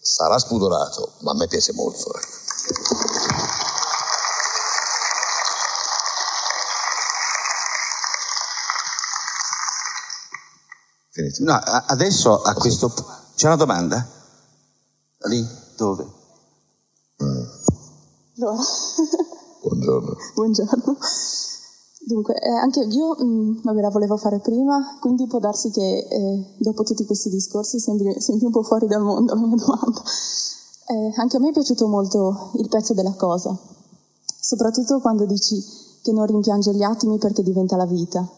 sarà 0.01 0.39
spudorato, 0.39 1.15
ma 1.23 1.33
a 1.33 1.35
me 1.35 1.49
piace 1.49 1.73
molto. 1.73 2.13
Finito. 11.11 11.43
No, 11.43 11.55
adesso 11.55 12.41
a 12.41 12.55
questo 12.55 12.89
C'è 13.35 13.47
una 13.47 13.57
domanda? 13.57 14.07
Lì? 15.25 15.45
Dove? 15.77 16.21
Allora, 17.23 18.63
Buongiorno. 19.63 20.17
buongiorno. 20.35 20.97
Dunque, 22.05 22.35
eh, 22.35 22.51
anche 22.51 22.81
io 22.81 23.15
mh, 23.15 23.61
vabbè, 23.63 23.81
la 23.81 23.91
volevo 23.91 24.17
fare 24.17 24.41
prima, 24.41 24.99
quindi 25.01 25.27
può 25.29 25.39
darsi 25.39 25.71
che 25.71 25.99
eh, 25.99 26.55
dopo 26.59 26.83
tutti 26.83 27.05
questi 27.05 27.29
discorsi 27.31 27.79
sembri, 27.79 28.21
sembri 28.21 28.47
un 28.47 28.53
po' 28.53 28.65
fuori 28.65 28.89
dal 28.89 29.03
mondo 29.03 29.35
la 29.35 29.41
mia 29.41 29.57
domanda. 29.57 30.03
Eh, 30.89 31.13
anche 31.21 31.37
a 31.37 31.41
me 31.41 31.51
è 31.51 31.53
piaciuto 31.53 31.87
molto 31.87 32.51
il 32.55 32.69
pezzo 32.69 32.93
della 32.93 33.15
cosa, 33.15 33.57
soprattutto 34.41 34.99
quando 34.99 35.27
dici 35.27 35.63
che 36.03 36.11
non 36.13 36.27
rimpiange 36.27 36.75
gli 36.75 36.83
attimi 36.83 37.19
perché 37.19 37.45
diventa 37.45 37.77
la 37.77 37.87
vita. 37.87 38.29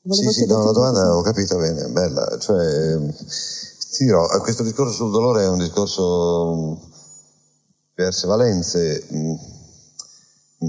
Volevo 0.00 0.30
Sì, 0.30 0.40
sì, 0.40 0.46
no, 0.46 0.64
la 0.64 0.72
domanda 0.72 1.16
ho 1.16 1.20
capito 1.20 1.58
bene, 1.58 1.88
bella. 1.88 2.38
Cioè, 2.38 2.98
ti 3.92 4.04
dirò, 4.04 4.26
eh, 4.30 4.40
questo 4.40 4.62
discorso 4.62 4.92
sul 4.94 5.10
dolore 5.10 5.42
è 5.44 5.48
un 5.48 5.58
discorso 5.58 6.78
diverse 7.94 8.26
valenze. 8.26 9.06
mh, 9.08 9.34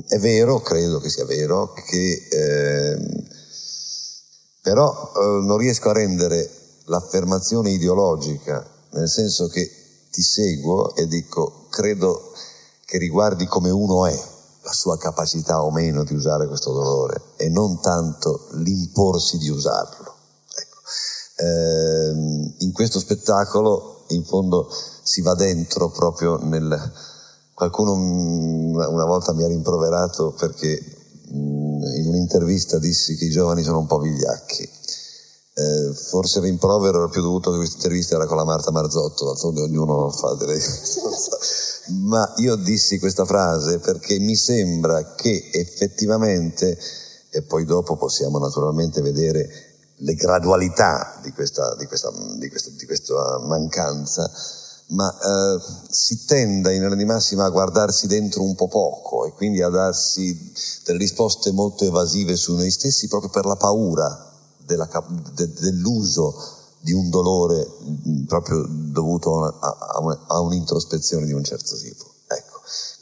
È 0.08 0.20
vero, 0.20 0.60
credo 0.62 1.00
che 1.00 1.10
sia 1.10 1.26
vero, 1.26 1.74
che 1.74 2.28
ehm, 2.30 3.24
però 4.62 5.12
eh, 5.16 5.46
non 5.46 5.58
riesco 5.58 5.90
a 5.90 5.94
rendere 5.94 6.50
l'affermazione 6.86 7.72
ideologica, 7.72 8.66
nel 8.92 9.08
senso 9.10 9.48
che 9.48 9.70
ti 10.12 10.22
seguo 10.22 10.96
e 10.96 11.08
dico, 11.08 11.68
credo 11.70 12.32
che 12.86 12.98
riguardi 12.98 13.46
come 13.46 13.70
uno 13.70 14.06
è, 14.06 14.14
la 14.64 14.74
sua 14.74 14.98
capacità 14.98 15.64
o 15.64 15.72
meno 15.72 16.04
di 16.04 16.14
usare 16.14 16.48
questo 16.48 16.72
dolore 16.74 17.22
e 17.38 17.50
non 17.50 17.80
tanto 17.80 18.48
l'imporsi 18.54 19.38
di 19.38 19.50
usarlo. 19.50 20.16
Ecco. 20.56 20.80
Eh, 21.38 22.56
in 22.60 22.72
questo 22.74 23.00
spettacolo, 23.00 24.06
in 24.10 24.24
fondo, 24.24 24.70
si 25.04 25.22
va 25.22 25.36
dentro 25.36 25.90
proprio 25.90 26.38
nel... 26.38 27.14
Qualcuno 27.56 27.94
una 27.94 29.06
volta 29.06 29.32
mi 29.32 29.46
ha 29.46 29.48
rimproverato 29.48 30.34
perché 30.34 30.78
in 31.30 32.04
un'intervista 32.06 32.80
dissi 32.80 33.16
che 33.16 33.26
i 33.26 33.30
giovani 33.30 33.64
sono 33.64 33.80
un 33.80 33.88
po' 33.88 34.00
vigliacchi. 34.00 34.70
Eh, 35.58 35.94
forse 35.94 36.40
il 36.40 36.46
rimprovero 36.46 36.98
era 36.98 37.08
più 37.08 37.22
dovuto 37.22 37.52
che 37.52 37.58
questa 37.58 37.78
intervista 37.78 38.16
era 38.16 38.26
con 38.26 38.36
la 38.36 38.44
Marta 38.44 38.72
Marzotto, 38.72 39.24
d'altronde 39.24 39.62
ognuno 39.62 40.10
fa 40.10 40.34
delle... 40.34 40.60
Ma 42.04 42.34
io 42.38 42.56
dissi 42.56 43.00
questa 43.00 43.24
frase 43.24 43.80
perché 43.80 44.20
mi 44.20 44.36
sembra 44.36 45.14
che 45.16 45.50
effettivamente, 45.54 46.78
e 47.30 47.42
poi 47.44 47.64
dopo 47.64 47.96
possiamo 47.96 48.38
naturalmente 48.38 49.02
vedere 49.02 49.50
le 50.00 50.14
gradualità 50.16 51.22
di 51.24 51.32
questa, 51.32 51.74
di 51.76 51.86
questa, 51.86 52.12
di 52.38 52.50
questa, 52.50 52.72
di 52.72 52.86
questa 52.86 53.40
mancanza, 53.46 54.30
ma 54.88 55.12
eh, 55.12 55.60
si 55.90 56.26
tenda 56.26 56.72
in 56.72 56.82
linea 56.82 56.96
di 56.96 57.06
massima 57.06 57.46
a 57.46 57.50
guardarsi 57.50 58.08
dentro 58.08 58.44
un 58.44 58.54
po' 58.56 58.68
poco 58.68 59.26
e 59.26 59.32
quindi 59.32 59.62
a 59.62 59.70
darsi 59.70 60.54
delle 60.84 61.00
risposte 61.00 61.52
molto 61.52 61.86
evasive 61.86 62.36
su 62.36 62.56
noi 62.56 62.70
stessi 62.70 63.08
proprio 63.08 63.32
per 63.32 63.46
la 63.46 63.56
paura 63.56 64.34
della, 64.64 64.88
de, 65.34 65.52
dell'uso 65.54 66.34
di 66.80 66.94
un 66.94 67.10
dolore 67.10 67.68
mm, 67.84 68.26
proprio 68.26 68.64
dovuto 68.70 69.44
a, 69.44 69.58
a, 69.60 70.20
a, 70.28 70.40
un'introspezione 70.40 71.26
di 71.26 71.34
un 71.34 71.44
certo 71.44 71.76
tipo. 71.78 72.06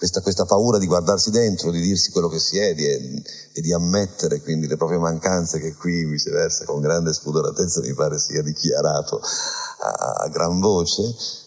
Questa, 0.03 0.19
questa, 0.19 0.43
paura 0.43 0.79
di 0.79 0.85
guardarsi 0.85 1.31
dentro, 1.31 1.71
di 1.71 1.79
dirsi 1.79 2.11
quello 2.11 2.27
che 2.27 2.37
si 2.37 2.57
è 2.57 2.75
di, 2.75 2.83
e 2.85 3.61
di 3.61 3.71
ammettere 3.71 4.41
quindi 4.41 4.67
le 4.67 4.75
proprie 4.75 4.97
mancanze 4.97 5.61
che 5.61 5.75
qui 5.75 6.03
viceversa 6.03 6.65
con 6.65 6.81
grande 6.81 7.13
spudoratezza 7.13 7.79
mi 7.79 7.93
pare 7.93 8.19
sia 8.19 8.41
dichiarato 8.41 9.21
a, 9.21 10.23
a 10.23 10.27
gran 10.27 10.59
voce, 10.59 11.03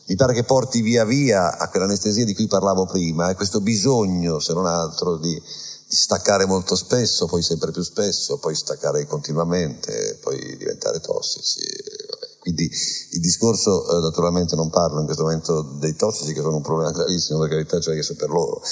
mi 0.06 0.14
pare 0.14 0.32
che 0.32 0.44
porti 0.44 0.80
via 0.80 1.04
via 1.04 1.58
a 1.58 1.68
quell'anestesia 1.68 2.24
di 2.24 2.34
cui 2.34 2.46
parlavo 2.46 2.86
prima 2.86 3.28
e 3.28 3.34
questo 3.34 3.60
bisogno, 3.60 4.38
se 4.38 4.54
non 4.54 4.64
altro, 4.64 5.18
di, 5.18 5.34
di 5.34 5.94
staccare 5.94 6.46
molto 6.46 6.76
spesso, 6.76 7.26
poi 7.26 7.42
sempre 7.42 7.72
più 7.72 7.82
spesso, 7.82 8.38
poi 8.38 8.54
staccare 8.54 9.04
continuamente, 9.04 10.18
poi 10.22 10.56
diventare 10.56 11.00
tossici. 11.00 11.60
Quindi 12.46 12.70
il 13.10 13.20
discorso, 13.20 13.90
eh, 13.90 14.00
naturalmente 14.02 14.54
non 14.54 14.70
parlo 14.70 15.00
in 15.00 15.04
questo 15.06 15.24
momento 15.24 15.62
dei 15.80 15.96
tossici 15.96 16.32
che 16.32 16.42
sono 16.42 16.54
un 16.54 16.62
problema 16.62 16.92
gravissimo, 16.92 17.40
per 17.40 17.48
carità, 17.48 17.80
cioè 17.80 17.96
che 17.96 18.04
so 18.04 18.14
per 18.14 18.28
loro, 18.28 18.62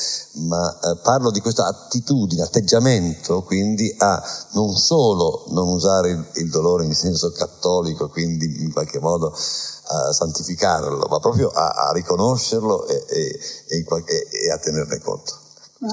ma 0.47 0.79
eh, 0.79 0.97
parlo 1.03 1.33
di 1.33 1.41
questa 1.41 1.67
attitudine, 1.67 2.43
atteggiamento, 2.43 3.43
quindi 3.43 3.93
a 3.99 4.23
non 4.53 4.77
solo 4.77 5.47
non 5.49 5.67
usare 5.67 6.11
il, 6.11 6.25
il 6.35 6.51
dolore 6.51 6.85
in 6.85 6.95
senso 6.95 7.33
cattolico, 7.33 8.09
quindi 8.11 8.63
in 8.63 8.73
qualche 8.73 9.01
modo 9.01 9.33
a 9.33 10.13
santificarlo, 10.13 11.09
ma 11.11 11.19
proprio 11.19 11.49
a, 11.49 11.89
a 11.89 11.93
riconoscerlo 11.93 12.87
e, 12.87 13.05
e, 13.09 13.41
e, 13.71 13.85
e, 13.85 14.51
a 14.53 14.59
tenerne 14.59 15.01
conto. 15.01 15.33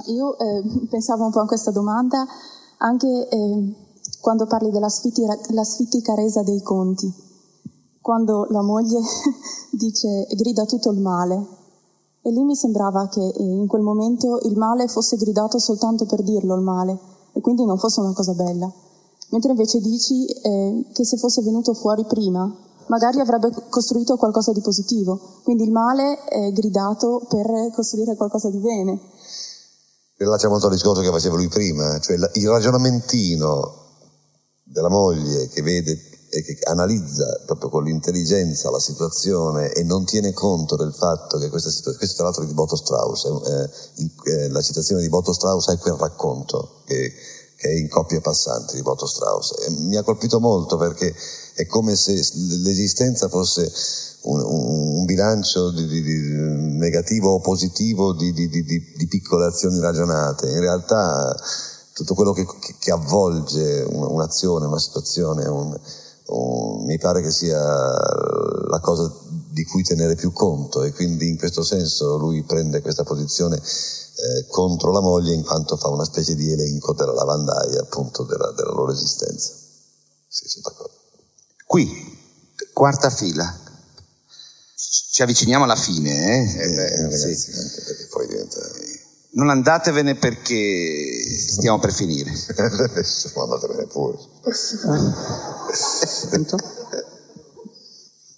Io 0.06 0.38
eh, 0.38 0.86
pensavo 0.88 1.26
un 1.26 1.32
po' 1.32 1.40
a 1.40 1.48
questa 1.48 1.72
domanda 1.72 2.28
anche 2.78 3.28
eh, 3.28 3.76
quando 4.20 4.46
parli 4.46 4.70
della 4.70 4.88
sfitica 4.88 6.14
resa 6.14 6.44
dei 6.44 6.62
conti, 6.62 7.30
quando 8.12 8.46
la 8.50 8.62
moglie 8.62 9.00
dice 9.72 10.28
grida 10.32 10.66
tutto 10.66 10.92
il 10.92 11.00
male. 11.00 11.48
E 12.22 12.30
lì 12.30 12.44
mi 12.44 12.56
sembrava 12.58 13.08
che 13.08 13.26
eh, 13.26 13.42
in 13.42 13.68
quel 13.68 13.82
momento 13.82 14.38
il 14.44 14.58
male 14.58 14.90
fosse 14.90 15.16
gridato 15.16 15.60
soltanto 15.60 16.06
per 16.06 16.22
dirlo 16.22 16.56
il 16.56 16.62
male 16.62 17.00
e 17.32 17.40
quindi 17.40 17.64
non 17.64 17.78
fosse 17.78 18.02
una 18.02 18.12
cosa 18.12 18.34
bella. 18.34 18.70
Mentre 19.30 19.52
invece 19.52 19.80
dici 19.80 20.26
eh, 20.26 20.88
che 20.92 21.06
se 21.06 21.16
fosse 21.16 21.42
venuto 21.42 21.74
fuori 21.74 22.04
prima, 22.04 22.54
magari 22.88 23.22
avrebbe 23.22 23.50
costruito 23.70 24.18
qualcosa 24.18 24.52
di 24.52 24.60
positivo. 24.60 25.18
Quindi 25.44 25.64
il 25.64 25.72
male 25.72 26.26
è 26.26 26.52
gridato 26.52 27.26
per 27.30 27.72
costruire 27.74 28.18
qualcosa 28.18 28.50
di 28.50 28.58
bene. 28.58 29.00
Rilaccia 30.18 30.50
molto 30.50 30.66
al 30.66 30.74
discorso 30.74 31.02
che 31.02 31.10
faceva 31.10 31.38
lui 31.38 31.48
prima, 31.48 31.98
cioè 32.00 32.18
il 32.34 32.50
ragionamentino 32.50 33.80
della 34.64 34.90
moglie 34.90 35.48
che 35.48 35.62
vede 35.62 36.11
che 36.32 36.58
analizza 36.64 37.42
proprio 37.46 37.70
con 37.70 37.84
l'intelligenza 37.84 38.72
la 38.72 38.80
situazione 38.80 39.74
e 39.74 39.84
non 39.84 40.06
tiene 40.06 40.32
conto 40.32 40.78
del 40.78 40.94
fatto 40.94 41.38
che 41.38 41.50
questa 41.50 41.70
situazione, 41.70 41.98
questo 41.98 42.16
tra 42.16 42.26
l'altro 42.26 42.46
di 42.46 42.54
Boto 42.54 42.78
Strauss, 42.78 43.26
eh, 43.26 43.70
eh, 44.32 44.50
la 44.50 44.62
citazione 44.62 45.02
di 45.02 45.10
Boto 45.10 45.34
Strauss 45.34 45.70
è 45.70 45.78
quel 45.78 45.96
racconto 45.96 46.84
che, 46.86 47.12
che 47.58 47.68
è 47.68 47.74
in 47.74 47.90
coppie 47.90 48.22
passanti 48.22 48.76
di 48.78 48.82
Boto 48.82 49.06
Strauss. 49.06 49.56
E 49.68 49.72
mi 49.72 49.98
ha 49.98 50.04
colpito 50.04 50.40
molto 50.40 50.78
perché 50.78 51.14
è 51.56 51.66
come 51.66 51.98
se 51.98 52.14
l'esistenza 52.14 53.28
fosse 53.28 53.70
un, 54.22 54.42
un 54.42 55.06
bilancio 55.06 55.72
di, 55.72 55.86
di, 55.86 56.02
di 56.02 56.18
negativo 56.78 57.32
o 57.34 57.40
positivo 57.42 58.14
di, 58.14 58.34
piccole 59.10 59.46
azioni 59.46 59.80
ragionate. 59.80 60.50
In 60.50 60.60
realtà 60.62 61.36
tutto 61.94 62.14
quello 62.14 62.32
che, 62.32 62.46
che 62.80 62.92
avvolge 62.92 63.86
un'azione, 63.90 64.66
una 64.66 64.80
situazione, 64.80 65.48
un, 65.48 65.78
un, 66.32 66.86
mi 66.86 66.98
pare 66.98 67.22
che 67.22 67.32
sia 67.32 67.60
la 67.60 68.80
cosa 68.82 69.12
di 69.52 69.64
cui 69.66 69.84
tenere 69.84 70.16
più 70.16 70.32
conto 70.32 70.84
e 70.84 70.94
quindi 70.94 71.28
in 71.28 71.38
questo 71.38 71.64
senso 71.64 72.18
lui 72.18 72.44
prende 72.44 72.82
questa 72.82 73.04
posizione 73.04 73.58
eh, 73.58 74.46
contro 74.48 74.92
la 74.92 75.02
moglie 75.02 75.34
in 75.34 75.44
quanto 75.44 75.78
fa 75.78 75.90
una 75.90 76.06
specie 76.06 76.36
di 76.36 76.52
elenco 76.52 76.94
della 76.94 77.14
lavandaia 77.14 77.82
appunto 77.82 78.24
della, 78.24 78.52
della 78.52 78.72
loro 78.72 78.92
esistenza. 78.92 79.52
Sì, 80.28 80.48
sono 80.48 80.64
d'accordo. 80.70 80.96
Qui, 81.66 82.20
quarta 82.74 83.10
fila. 83.10 83.60
Ci 84.76 85.22
avviciniamo 85.22 85.66
alla 85.66 85.76
fine, 85.76 86.54
eh? 86.54 86.58
eh, 86.58 87.02
ragazzi, 87.02 87.36
sì. 87.36 87.52
perché 87.84 88.08
poi 88.10 88.28
diventa... 88.28 88.60
Non 89.34 89.50
andatevene 89.50 90.16
perché 90.16 91.24
stiamo 91.38 91.80
per 91.80 91.94
finire. 91.94 92.32
andatevene 93.44 93.86
pure. 93.86 94.18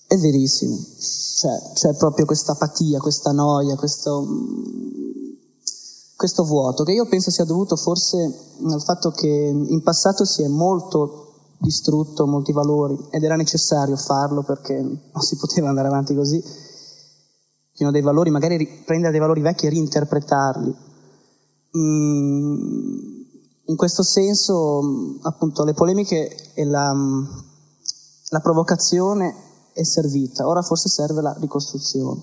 È 0.08 0.18
verissimo. 0.18 0.78
Cioè, 0.78 1.74
c'è 1.74 1.96
proprio 1.96 2.26
questa 2.26 2.52
apatia, 2.52 3.00
questa 3.00 3.32
noia, 3.32 3.76
questo, 3.76 4.26
questo 6.16 6.44
vuoto 6.44 6.84
che 6.84 6.92
io 6.92 7.08
penso 7.08 7.32
sia 7.32 7.44
dovuto 7.44 7.76
forse 7.76 8.18
al 8.64 8.82
fatto 8.82 9.12
che 9.12 9.28
in 9.28 9.82
passato 9.82 10.26
si 10.26 10.44
è 10.44 10.48
molto 10.48 11.24
distrutto 11.58 12.28
molti 12.28 12.52
valori 12.52 13.08
ed 13.10 13.24
era 13.24 13.36
necessario 13.36 13.96
farlo 13.96 14.44
perché 14.44 14.80
non 14.80 15.22
si 15.22 15.38
poteva 15.38 15.70
andare 15.70 15.88
avanti 15.88 16.14
così. 16.14 16.44
Fino 17.76 17.90
a 17.90 17.92
dei 17.92 18.02
valori, 18.02 18.30
magari 18.30 18.84
prendere 18.86 19.12
dei 19.12 19.20
valori 19.20 19.42
vecchi 19.42 19.66
e 19.66 19.70
reinterpretarli. 19.70 20.76
Mm, 21.78 23.22
in 23.66 23.76
questo 23.76 24.04
senso, 24.04 25.20
appunto, 25.24 25.64
le 25.64 25.74
polemiche 25.74 26.54
e 26.54 26.66
la, 26.66 26.94
la 28.30 28.40
provocazione 28.40 29.36
è 29.74 29.84
servita, 29.84 30.48
ora 30.48 30.62
forse 30.62 30.90
serve 30.90 31.22
la 31.22 31.36
ricostruzione. 31.40 32.22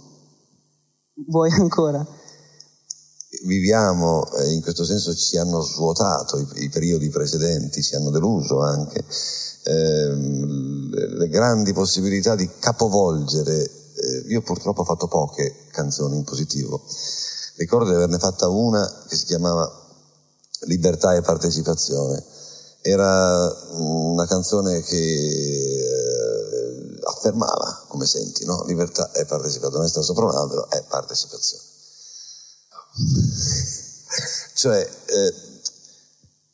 Vuoi 1.27 1.51
ancora? 1.59 2.07
viviamo, 3.45 4.29
eh, 4.33 4.53
in 4.53 4.61
questo 4.61 4.85
senso 4.85 5.15
ci 5.15 5.37
hanno 5.37 5.61
svuotato 5.63 6.39
i, 6.39 6.65
i 6.65 6.69
periodi 6.69 7.09
precedenti, 7.09 7.83
ci 7.83 7.95
hanno 7.95 8.11
deluso 8.11 8.61
anche, 8.61 9.05
eh, 9.65 10.15
le, 10.15 11.29
grandi 11.29 11.73
possibilità 11.73 12.35
di 12.35 12.49
capovolgere. 12.59 13.79
Eh, 14.01 14.25
io 14.29 14.43
purtroppo 14.43 14.81
ho 14.81 14.85
fatto 14.85 15.09
poche 15.09 15.67
canzoni 15.71 16.17
in 16.17 16.25
positivo, 16.25 16.83
ricordo 17.57 17.91
di 17.91 17.97
averne 17.97 18.19
fatta 18.19 18.49
una 18.49 19.05
che 19.07 19.17
si 19.17 19.27
chiamava 19.27 19.71
Libertà 20.65 21.15
e 21.15 21.23
partecipazione. 21.23 22.23
Era 22.83 23.51
una 23.73 24.27
canzone 24.27 24.83
che 24.83 24.97
eh, 24.97 26.99
affermava, 27.05 27.85
come 27.89 28.07
senti, 28.07 28.45
no? 28.45 28.65
libertà 28.65 29.11
e 29.13 29.25
partecipazione, 29.25 29.89
stato 29.89 30.05
sopra 30.05 30.27
un 30.27 30.35
albero, 30.35 30.69
è 30.71 30.83
partecipazione. 30.89 31.63
cioè, 34.55 34.91
eh, 35.07 35.35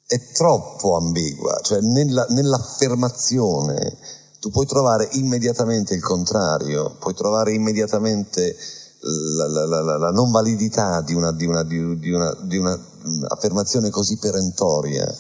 è 0.07 0.33
troppo 0.33 0.97
ambigua, 0.97 1.59
cioè 1.63 1.81
nella, 1.81 2.27
nell'affermazione 2.29 3.99
tu 4.47 4.53
puoi 4.53 4.67
trovare 4.67 5.09
immediatamente 5.15 5.93
il 5.95 6.01
contrario, 6.01 6.95
puoi 7.01 7.15
trovare 7.15 7.53
immediatamente 7.53 8.57
la, 9.01 9.49
la, 9.49 9.81
la, 9.81 9.97
la 9.97 10.11
non 10.13 10.31
validità 10.31 11.01
di 11.01 11.15
una, 11.15 11.33
di 11.33 11.47
una, 11.47 11.65
di 11.65 11.81
una, 11.81 12.33
di 12.43 12.57
una 12.57 12.81
affermazione 13.27 13.91
così 13.91 14.19
perentoria. 14.19 15.13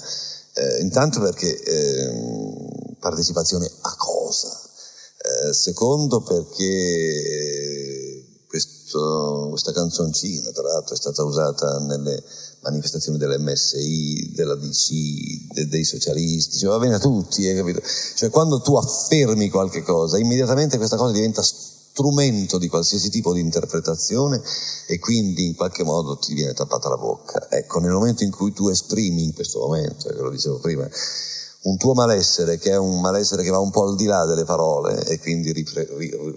Eh, 0.55 0.81
intanto 0.81 1.21
perché 1.21 1.61
eh, 1.61 2.95
partecipazione 3.01 3.69
a 3.81 3.97
cosa? 3.97 4.61
Eh, 5.49 5.53
secondo 5.53 6.23
perché 6.23 7.25
questo, 8.47 9.49
questa 9.51 9.73
canzoncina, 9.73 10.53
tra 10.53 10.63
l'altro 10.63 10.95
è 10.95 10.99
stata 10.99 11.25
usata 11.25 11.81
nelle 11.81 12.23
manifestazioni 12.71 13.19
dell'MSI, 13.19 14.33
della 14.35 14.57
DC, 14.57 15.53
de, 15.53 15.69
dei 15.69 15.85
socialisti, 15.85 16.59
cioè 16.59 16.71
va 16.71 16.79
bene 16.79 16.95
a 16.95 16.99
tutti, 16.99 17.47
hai 17.47 17.57
capito? 17.57 17.81
Cioè 18.15 18.31
quando 18.31 18.61
tu 18.61 18.77
affermi 18.77 19.49
qualche 19.49 19.83
cosa, 19.83 20.19
immediatamente 20.19 20.77
questa 20.77 20.97
cosa 20.97 21.13
diventa 21.13 21.43
strumento 21.43 22.59
di 22.59 22.69
qualsiasi 22.69 23.09
tipo 23.09 23.33
di 23.33 23.41
interpretazione 23.41 24.43
e 24.87 24.99
quindi 24.99 25.47
in 25.47 25.55
qualche 25.55 25.83
modo 25.83 26.19
ti 26.19 26.35
viene 26.35 26.53
tappata 26.53 26.91
la 26.91 26.99
bocca. 26.99 27.49
Ecco, 27.51 27.79
nel 27.81 27.93
momento 27.93 28.23
in 28.23 28.31
cui 28.31 28.53
tu 28.53 28.69
esprimi 28.69 29.25
in 29.25 29.33
questo 29.33 29.61
momento, 29.61 30.09
ve 30.09 30.21
lo 30.21 30.31
dicevo 30.31 30.59
prima, 30.59 30.87
un 31.63 31.77
tuo 31.79 31.95
malessere 31.95 32.59
che 32.59 32.73
è 32.73 32.77
un 32.77 33.01
malessere 33.01 33.43
che 33.43 33.51
va 33.51 33.59
un 33.59 33.71
po' 33.71 33.85
al 33.85 33.97
di 33.97 34.05
là 34.05 34.25
delle 34.25 34.45
parole 34.45 35.05
e 35.07 35.19
quindi 35.19 35.53
ripre, 35.53 35.89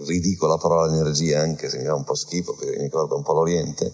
ridico 0.06 0.48
la 0.48 0.58
parola 0.58 0.92
energia 0.92 1.42
anche 1.42 1.70
se 1.70 1.78
mi 1.78 1.86
fa 1.86 1.94
un 1.94 2.04
po' 2.04 2.16
schifo 2.16 2.54
perché 2.54 2.78
mi 2.78 2.84
ricorda 2.84 3.16
un 3.16 3.24
po' 3.24 3.34
l'Oriente, 3.34 3.92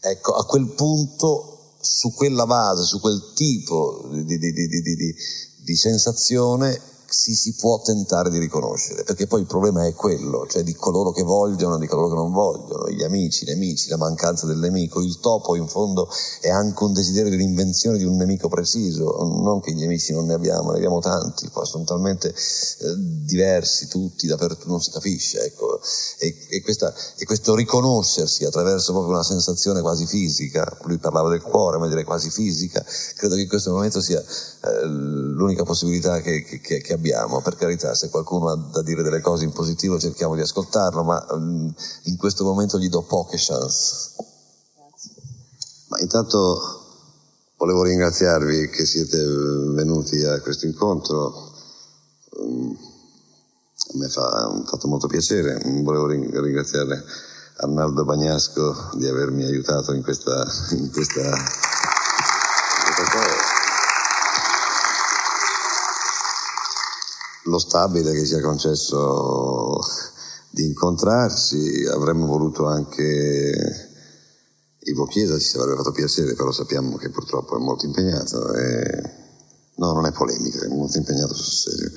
ecco 0.00 0.34
a 0.34 0.44
quel 0.44 0.66
punto 0.74 1.57
su 1.80 2.12
quella 2.12 2.46
base, 2.46 2.84
su 2.84 3.00
quel 3.00 3.32
tipo 3.34 4.08
di, 4.12 4.38
di, 4.38 4.52
di, 4.52 5.14
di 5.56 5.76
sensazione 5.76 6.80
si, 7.08 7.34
si 7.34 7.54
può 7.54 7.80
tentare 7.80 8.28
di 8.30 8.38
riconoscere, 8.38 9.02
perché 9.02 9.26
poi 9.26 9.40
il 9.40 9.46
problema 9.46 9.86
è 9.86 9.94
quello, 9.94 10.46
cioè 10.46 10.62
di 10.62 10.74
coloro 10.74 11.10
che 11.10 11.22
vogliono 11.22 11.76
e 11.76 11.78
di 11.78 11.86
coloro 11.86 12.08
che 12.08 12.14
non 12.14 12.32
vogliono, 12.32 12.90
gli 12.90 13.02
amici, 13.02 13.44
i 13.44 13.46
nemici, 13.46 13.88
la 13.88 13.96
mancanza 13.96 14.46
del 14.46 14.58
nemico, 14.58 15.00
il 15.00 15.18
topo 15.18 15.56
in 15.56 15.66
fondo 15.66 16.08
è 16.40 16.50
anche 16.50 16.82
un 16.84 16.92
desiderio 16.92 17.30
di 17.30 17.36
un'invenzione 17.36 17.96
di 17.96 18.04
un 18.04 18.16
nemico 18.16 18.48
preciso, 18.48 19.16
non 19.42 19.60
che 19.60 19.72
gli 19.72 19.84
amici 19.84 20.12
non 20.12 20.26
ne 20.26 20.34
abbiamo, 20.34 20.70
ne 20.70 20.76
abbiamo 20.76 21.00
tanti, 21.00 21.48
poi 21.48 21.64
sono 21.64 21.84
talmente 21.84 22.28
eh, 22.28 22.34
diversi 23.24 23.88
tutti, 23.88 24.26
dappertutto 24.26 24.68
non 24.68 24.80
si 24.80 24.90
capisce, 24.90 25.40
ecco, 25.44 25.80
e, 26.18 26.36
e, 26.50 26.60
questa, 26.60 26.92
e 27.16 27.24
questo 27.24 27.54
riconoscersi 27.54 28.44
attraverso 28.44 28.92
proprio 28.92 29.14
una 29.14 29.24
sensazione 29.24 29.80
quasi 29.80 30.06
fisica, 30.06 30.76
lui 30.82 30.98
parlava 30.98 31.30
del 31.30 31.40
cuore, 31.40 31.78
ma 31.78 31.88
direi 31.88 32.04
quasi 32.04 32.28
fisica, 32.28 32.84
credo 33.16 33.34
che 33.34 33.42
in 33.42 33.48
questo 33.48 33.72
momento 33.72 34.02
sia 34.02 34.20
eh, 34.20 34.84
l'unica 34.84 35.62
possibilità 35.62 36.20
che, 36.20 36.42
che, 36.42 36.60
che 36.60 36.96
abbiamo, 36.98 37.40
per 37.40 37.54
carità, 37.54 37.94
se 37.94 38.10
qualcuno 38.10 38.50
ha 38.50 38.56
da 38.56 38.82
dire 38.82 39.02
delle 39.02 39.20
cose 39.20 39.44
in 39.44 39.52
positivo 39.52 39.98
cerchiamo 39.98 40.34
di 40.34 40.40
ascoltarlo, 40.40 41.04
ma 41.04 41.24
um, 41.30 41.72
in 42.04 42.16
questo 42.16 42.44
momento 42.44 42.78
gli 42.78 42.88
do 42.88 43.02
poche 43.02 43.36
chance. 43.38 44.14
Ma 45.88 46.00
intanto 46.00 46.82
volevo 47.56 47.84
ringraziarvi 47.84 48.68
che 48.68 48.84
siete 48.84 49.16
venuti 49.74 50.22
a 50.24 50.40
questo 50.40 50.66
incontro. 50.66 51.52
Um, 52.40 52.76
a 53.90 53.96
me 53.96 54.08
fa 54.08 54.62
fatto 54.66 54.88
molto 54.88 55.06
piacere, 55.06 55.62
volevo 55.82 56.06
ringraziare 56.08 57.02
Arnaldo 57.56 58.04
Bagnasco 58.04 58.90
di 58.94 59.06
avermi 59.06 59.44
aiutato 59.44 59.94
in 59.94 60.02
questa, 60.02 60.44
in 60.72 60.90
questa 60.90 61.30
cosa. 63.10 63.56
Lo 67.58 67.60
stabile 67.60 68.12
che 68.12 68.24
ci 68.24 68.34
ha 68.34 68.40
concesso 68.40 69.78
di 70.50 70.64
incontrarci, 70.64 71.86
avremmo 71.92 72.26
voluto 72.26 72.66
anche 72.66 73.88
Ivo 74.80 75.06
Chiesa, 75.06 75.36
ci 75.38 75.56
avrebbe 75.56 75.78
fatto 75.78 75.92
piacere, 75.92 76.34
però 76.34 76.52
sappiamo 76.52 76.96
che 76.96 77.10
purtroppo 77.10 77.56
è 77.56 77.60
molto 77.60 77.84
impegnato. 77.84 78.54
E... 78.54 79.26
No, 79.76 79.92
non 79.92 80.06
è 80.06 80.12
polemica, 80.12 80.64
è 80.64 80.68
molto 80.68 80.96
impegnato 80.98 81.34
sul 81.34 81.52
serio. 81.52 81.90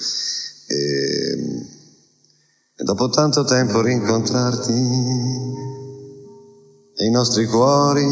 E... 0.68 1.66
e 2.76 2.84
dopo 2.84 3.10
tanto 3.10 3.44
tempo 3.44 3.82
rincontrarti 3.82 4.74
e 6.96 7.06
i 7.06 7.10
nostri 7.10 7.46
cuori, 7.48 8.06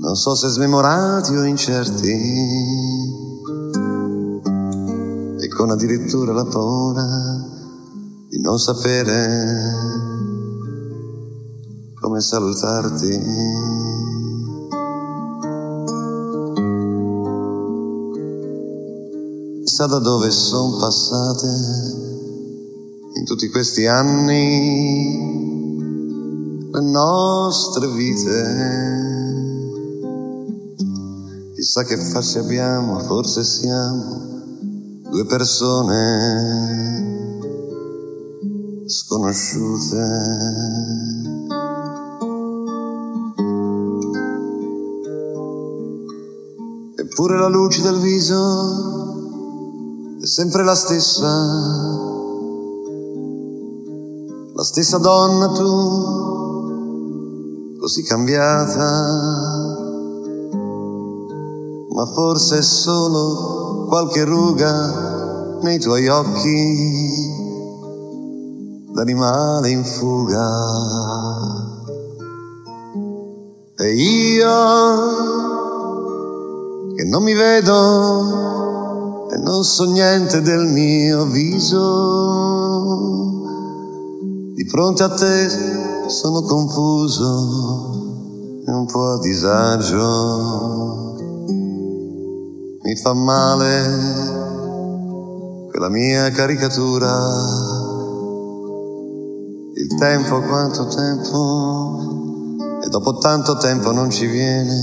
non 0.00 0.16
so 0.16 0.34
se 0.34 0.48
smemorati 0.48 1.36
o 1.36 1.44
incerti 1.44 2.89
con 5.60 5.70
addirittura 5.72 6.32
la 6.32 6.46
paura 6.46 7.04
di 8.30 8.40
non 8.40 8.58
sapere 8.58 9.74
come 12.00 12.22
salutarti. 12.22 13.08
Chissà 19.62 19.84
da 19.84 19.98
dove 19.98 20.30
sono 20.30 20.78
passate 20.78 21.46
in 23.18 23.24
tutti 23.26 23.50
questi 23.50 23.84
anni 23.84 25.18
le 26.72 26.80
nostre 26.80 27.86
vite. 27.88 28.98
Chissà 31.54 31.84
che 31.84 31.98
facce 31.98 32.38
abbiamo, 32.38 32.98
forse 33.00 33.44
siamo 33.44 34.29
due 35.10 35.26
persone 35.26 37.08
sconosciute. 38.86 39.96
Eppure 46.96 47.38
la 47.38 47.48
luce 47.48 47.82
del 47.82 47.98
viso 47.98 48.38
è 50.20 50.26
sempre 50.26 50.62
la 50.62 50.76
stessa, 50.76 51.28
la 54.54 54.62
stessa 54.62 54.98
donna 54.98 55.48
tu, 55.48 56.68
così 57.80 58.04
cambiata, 58.04 59.08
ma 61.90 62.06
forse 62.06 62.58
è 62.58 62.62
solo 62.62 63.59
qualche 63.90 64.22
ruga 64.22 65.58
nei 65.62 65.80
tuoi 65.80 66.06
occhi 66.06 67.28
d'animale 68.92 69.68
in 69.68 69.84
fuga. 69.84 70.48
E 73.78 73.92
io 73.92 74.48
che 76.94 77.04
non 77.04 77.24
mi 77.24 77.34
vedo 77.34 79.28
e 79.28 79.36
non 79.38 79.64
so 79.64 79.90
niente 79.90 80.40
del 80.40 80.68
mio 80.68 81.24
viso, 81.24 81.80
di 84.54 84.64
fronte 84.68 85.02
a 85.02 85.08
te 85.08 85.48
sono 86.06 86.42
confuso 86.42 88.62
e 88.64 88.70
un 88.70 88.86
po' 88.86 89.14
a 89.14 89.18
disagio 89.18 90.79
mi 92.90 92.96
fa 92.96 93.12
male 93.14 93.86
quella 95.70 95.88
mia 95.88 96.28
caricatura. 96.30 97.08
Il 99.74 99.94
tempo, 99.96 100.40
quanto 100.40 100.88
tempo, 100.88 102.56
e 102.82 102.88
dopo 102.88 103.18
tanto 103.18 103.58
tempo 103.58 103.92
non 103.92 104.10
ci 104.10 104.26
viene 104.26 104.74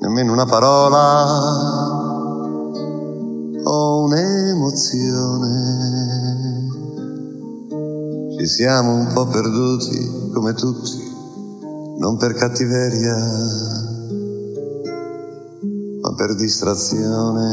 nemmeno 0.00 0.32
una 0.32 0.46
parola 0.46 1.26
o 3.62 4.02
un'emozione. 4.02 5.54
Ci 8.36 8.46
siamo 8.48 8.94
un 8.94 9.12
po' 9.12 9.26
perduti 9.26 10.30
come 10.34 10.54
tutti, 10.54 11.08
non 11.98 12.16
per 12.16 12.34
cattiveria 12.34 13.85
ma 16.06 16.14
per 16.14 16.36
distrazione. 16.36 17.50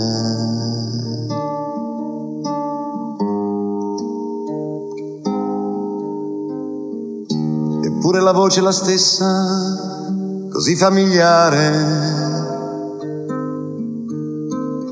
Eppure 7.83 8.21
la 8.21 8.31
voce 8.31 8.59
è 8.59 8.63
la 8.63 8.71
stessa, 8.71 10.47
così 10.51 10.75
familiare. 10.75 12.11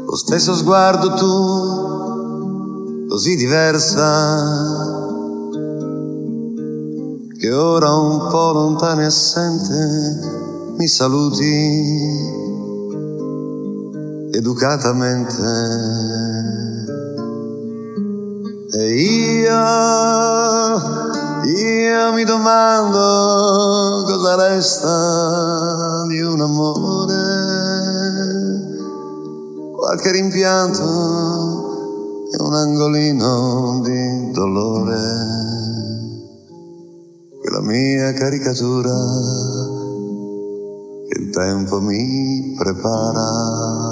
Lo 0.05 0.15
stesso 0.15 0.55
sguardo 0.55 1.13
tu, 1.13 1.29
così 3.09 3.35
diversa, 3.35 4.89
che 7.37 7.51
ora 7.53 7.93
un 7.93 8.27
po' 8.27 8.53
lontana 8.53 9.03
e 9.03 9.05
assente 9.05 10.29
mi 10.77 10.87
saluti 10.87 12.40
educatamente. 14.31 15.41
E 18.73 18.93
io, 18.95 19.63
io 21.43 22.13
mi 22.13 22.23
domando 22.23 24.05
cosa 24.05 24.47
resta 24.47 26.05
di 26.07 26.21
un 26.21 26.39
amore, 26.39 27.23
qualche 29.75 30.11
rimpianto 30.11 30.83
e 32.31 32.41
un 32.41 32.53
angolino 32.53 33.81
di 33.83 34.31
dolore. 34.31 35.29
la 37.51 37.59
mia 37.59 38.13
caricatura 38.13 38.95
che 41.09 41.19
il 41.19 41.29
tempo 41.31 41.81
mi 41.81 42.55
prepara. 42.57 43.90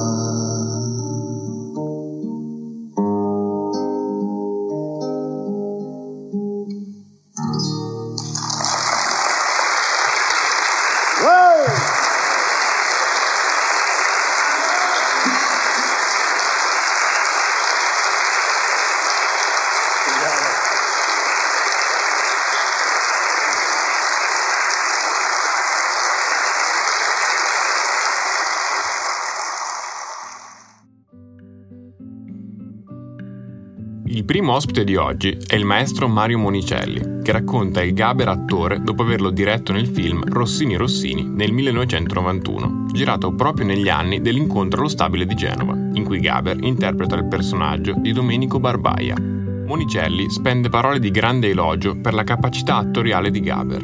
Primo 34.30 34.53
ospite 34.53 34.84
di 34.84 34.95
oggi 34.95 35.36
è 35.47 35.55
il 35.55 35.65
maestro 35.65 36.07
Mario 36.07 36.38
Monicelli, 36.38 37.23
che 37.23 37.32
racconta 37.32 37.82
il 37.82 37.95
Gaber 37.95 38.27
attore 38.27 38.80
dopo 38.80 39.01
averlo 39.01 39.32
diretto 39.32 39.71
nel 39.71 39.88
film 39.88 40.23
Rossini 40.23 40.75
Rossini 40.75 41.23
nel 41.23 41.51
1991, 41.51 42.86
girato 42.91 43.34
proprio 43.34 43.65
negli 43.65 43.89
anni 43.89 44.21
dell'incontro 44.21 44.82
allo 44.82 44.88
stabile 44.88 45.25
di 45.25 45.34
Genova, 45.34 45.73
in 45.73 46.03
cui 46.03 46.19
Gaber 46.19 46.57
interpreta 46.61 47.15
il 47.15 47.25
personaggio 47.25 47.95
di 47.97 48.13
Domenico 48.13 48.59
Barbaia. 48.59 49.15
Monicelli 49.17 50.30
spende 50.30 50.69
parole 50.69 50.99
di 50.99 51.09
grande 51.09 51.49
elogio 51.49 51.99
per 51.99 52.13
la 52.13 52.23
capacità 52.23 52.75
attoriale 52.75 53.32
di 53.32 53.39
Gaber, 53.39 53.82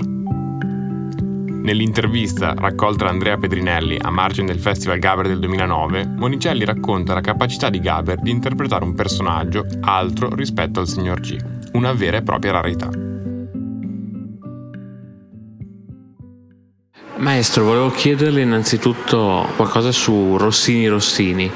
Nell'intervista 1.66 2.54
raccolta 2.56 3.06
da 3.06 3.10
Andrea 3.10 3.38
Pedrinelli 3.38 3.98
a 4.00 4.12
margine 4.12 4.46
del 4.46 4.60
Festival 4.60 5.00
Gaber 5.00 5.26
del 5.26 5.40
2009, 5.40 6.06
Monicelli 6.16 6.64
racconta 6.64 7.16
la 7.16 7.22
capacità 7.22 7.72
di 7.72 7.80
Gaber 7.80 8.22
di 8.22 8.30
interpretare 8.30 8.84
un 8.84 8.94
personaggio 8.94 9.66
altro 9.82 10.36
rispetto 10.36 10.80
al 10.80 10.88
signor 10.88 11.22
G, 11.22 11.36
una 11.72 11.92
vera 11.94 12.18
e 12.18 12.22
propria 12.22 12.52
rarità. 12.52 12.88
Maestro, 17.16 17.64
volevo 17.64 17.90
chiederle 17.90 18.42
innanzitutto 18.42 19.48
qualcosa 19.56 19.92
su 19.92 20.38
Rossini 20.38 20.88
Rossini. 20.88 21.52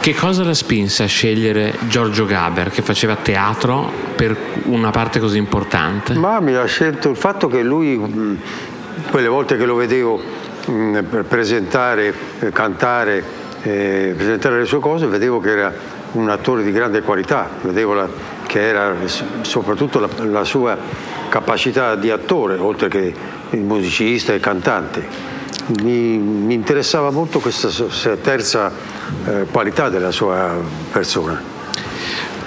Che 0.00 0.14
cosa 0.14 0.44
la 0.44 0.54
spinse 0.54 1.02
a 1.02 1.06
scegliere 1.06 1.76
Giorgio 1.88 2.26
Gaber, 2.26 2.70
che 2.70 2.80
faceva 2.80 3.16
teatro, 3.16 3.90
per 4.14 4.34
una 4.66 4.90
parte 4.90 5.18
così 5.18 5.36
importante? 5.36 6.14
Ma 6.14 6.38
mi 6.40 6.54
ha 6.54 6.64
scelto 6.64 7.10
il 7.10 7.16
fatto 7.16 7.48
che 7.48 7.62
lui 7.62 7.98
quelle 9.10 9.28
volte 9.28 9.56
che 9.56 9.64
lo 9.64 9.74
vedevo 9.74 10.20
mh, 10.66 10.72
mm, 10.72 11.20
presentare, 11.28 12.14
eh, 12.40 12.50
cantare, 12.50 13.22
eh, 13.62 14.14
presentare 14.16 14.58
le 14.58 14.64
sue 14.64 14.80
cose, 14.80 15.06
vedevo 15.06 15.40
che 15.40 15.50
era 15.50 15.72
un 16.12 16.28
attore 16.28 16.62
di 16.62 16.72
grande 16.72 17.02
qualità, 17.02 17.48
vedevo 17.62 17.94
la, 17.94 18.08
che 18.46 18.66
era 18.66 18.94
soprattutto 19.42 20.00
la, 20.00 20.08
la, 20.24 20.44
sua 20.44 20.76
capacità 21.28 21.94
di 21.94 22.10
attore, 22.10 22.56
oltre 22.56 22.88
che 22.88 23.14
il 23.50 23.60
musicista 23.60 24.32
e 24.32 24.40
cantante. 24.40 25.28
Mi, 25.82 26.18
mi 26.18 26.54
interessava 26.54 27.10
molto 27.10 27.38
questa 27.38 27.68
terza 28.16 28.72
eh, 29.24 29.46
qualità 29.50 29.88
della 29.88 30.10
sua 30.10 30.56
persona. 30.90 31.59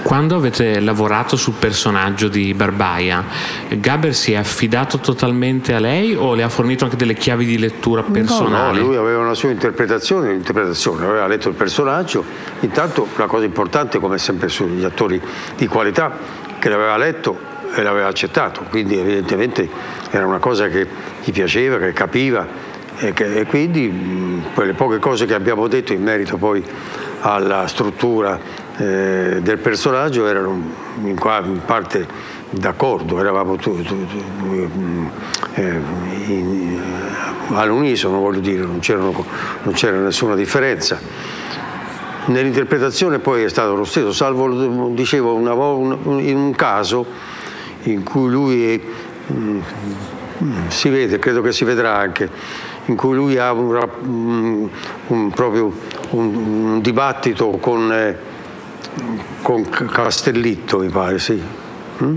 Quando 0.03 0.35
avete 0.35 0.81
lavorato 0.81 1.37
sul 1.37 1.53
personaggio 1.57 2.27
di 2.27 2.53
Barbaia, 2.53 3.23
Gaber 3.69 4.13
si 4.13 4.33
è 4.33 4.35
affidato 4.35 4.99
totalmente 4.99 5.73
a 5.73 5.79
lei 5.79 6.13
o 6.13 6.33
le 6.33 6.43
ha 6.43 6.49
fornito 6.49 6.83
anche 6.83 6.97
delle 6.97 7.13
chiavi 7.13 7.45
di 7.45 7.57
lettura 7.57 8.03
personali? 8.03 8.79
No, 8.79 8.83
no 8.83 8.87
lui 8.87 8.97
aveva 8.97 9.19
una 9.21 9.33
sua 9.33 9.49
interpretazione, 9.49 10.27
un'interpretazione, 10.27 11.05
aveva 11.05 11.25
letto 11.27 11.47
il 11.47 11.55
personaggio. 11.55 12.23
Intanto 12.59 13.07
la 13.15 13.27
cosa 13.27 13.45
importante, 13.45 13.99
come 13.99 14.17
sempre 14.17 14.49
sugli 14.49 14.83
attori 14.83 15.21
di 15.55 15.67
qualità, 15.67 16.11
che 16.59 16.69
l'aveva 16.69 16.97
letto 16.97 17.39
e 17.73 17.81
l'aveva 17.81 18.07
accettato, 18.07 18.65
quindi 18.69 18.97
evidentemente 18.97 19.67
era 20.11 20.27
una 20.27 20.39
cosa 20.39 20.67
che 20.67 20.85
gli 21.23 21.31
piaceva, 21.31 21.77
che 21.77 21.93
capiva 21.93 22.45
e, 22.97 23.13
che, 23.13 23.39
e 23.39 23.45
quindi 23.45 24.41
quelle 24.53 24.73
poche 24.73 24.99
cose 24.99 25.25
che 25.25 25.33
abbiamo 25.33 25.67
detto 25.67 25.93
in 25.93 26.03
merito 26.03 26.37
poi 26.37 26.63
alla 27.21 27.67
struttura 27.67 28.37
eh, 28.77 29.39
del 29.41 29.57
personaggio 29.59 30.27
erano 30.27 30.59
in, 31.03 31.61
parte 31.65 32.07
d'accordo, 32.49 33.19
eravamo 33.19 33.55
tu, 33.55 33.79
eh, 35.53 35.79
in, 36.27 36.81
all'unisono, 37.49 38.19
voglio 38.19 38.39
dire, 38.39 38.63
non, 38.63 38.79
c'era 38.79 39.97
nessuna 39.97 40.35
differenza. 40.35 40.99
Nell'interpretazione 42.25 43.19
poi 43.19 43.43
è 43.43 43.49
stato 43.49 43.75
lo 43.75 43.83
stesso, 43.83 44.11
salvo, 44.11 44.89
dicevo, 44.89 45.33
una, 45.35 45.53
un, 45.53 46.19
in 46.19 46.37
un 46.37 46.55
caso 46.55 47.05
in 47.83 48.03
cui 48.03 48.29
lui 48.29 48.73
è, 48.73 48.79
mm, 49.33 49.59
si 50.67 50.89
vede, 50.89 51.19
credo 51.19 51.41
che 51.41 51.51
si 51.51 51.65
vedrà 51.65 51.97
anche, 51.97 52.29
in 52.85 52.95
cui 52.95 53.13
lui 53.13 53.37
ha 53.37 53.51
un, 53.51 54.69
un, 55.07 55.29
proprio 55.31 55.71
un, 56.11 56.81
dibattito 56.81 57.49
con... 57.59 57.91
Eh, 57.91 58.31
con 59.41 59.67
Castellitto, 59.69 60.79
mi 60.79 60.89
pare, 60.89 61.19
sì, 61.19 61.41
mm? 62.03 62.15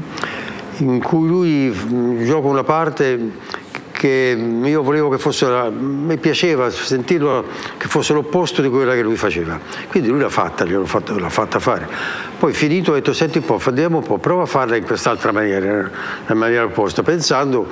in 0.78 1.02
cui 1.02 1.28
lui 1.28 1.74
mm, 1.74 2.24
gioca 2.24 2.46
una 2.46 2.64
parte 2.64 3.54
che 3.96 4.38
io 4.62 4.82
volevo 4.82 5.08
che 5.08 5.16
fosse, 5.16 5.48
la, 5.48 5.70
mi 5.70 6.18
piaceva 6.18 6.68
sentirlo 6.68 7.44
che 7.78 7.88
fosse 7.88 8.12
l'opposto 8.12 8.60
di 8.60 8.68
quella 8.68 8.92
che 8.92 9.02
lui 9.02 9.16
faceva. 9.16 9.58
Quindi 9.88 10.10
lui 10.10 10.20
l'ha 10.20 10.28
fatta, 10.28 10.66
gliel'ho 10.66 10.84
fatta, 10.84 11.18
l'ha 11.18 11.30
fatta 11.30 11.58
fare. 11.58 11.88
Poi 12.38 12.52
finito 12.52 12.90
ho 12.90 12.94
detto, 12.94 13.14
senti 13.14 13.38
un 13.38 13.44
po', 13.44 13.58
andiamo 13.64 13.98
un 13.98 14.04
po', 14.04 14.18
prova 14.18 14.42
a 14.42 14.46
farla 14.46 14.76
in 14.76 14.84
quest'altra 14.84 15.32
maniera, 15.32 15.90
in 16.28 16.36
maniera 16.36 16.64
opposta, 16.64 17.02
pensando 17.02 17.66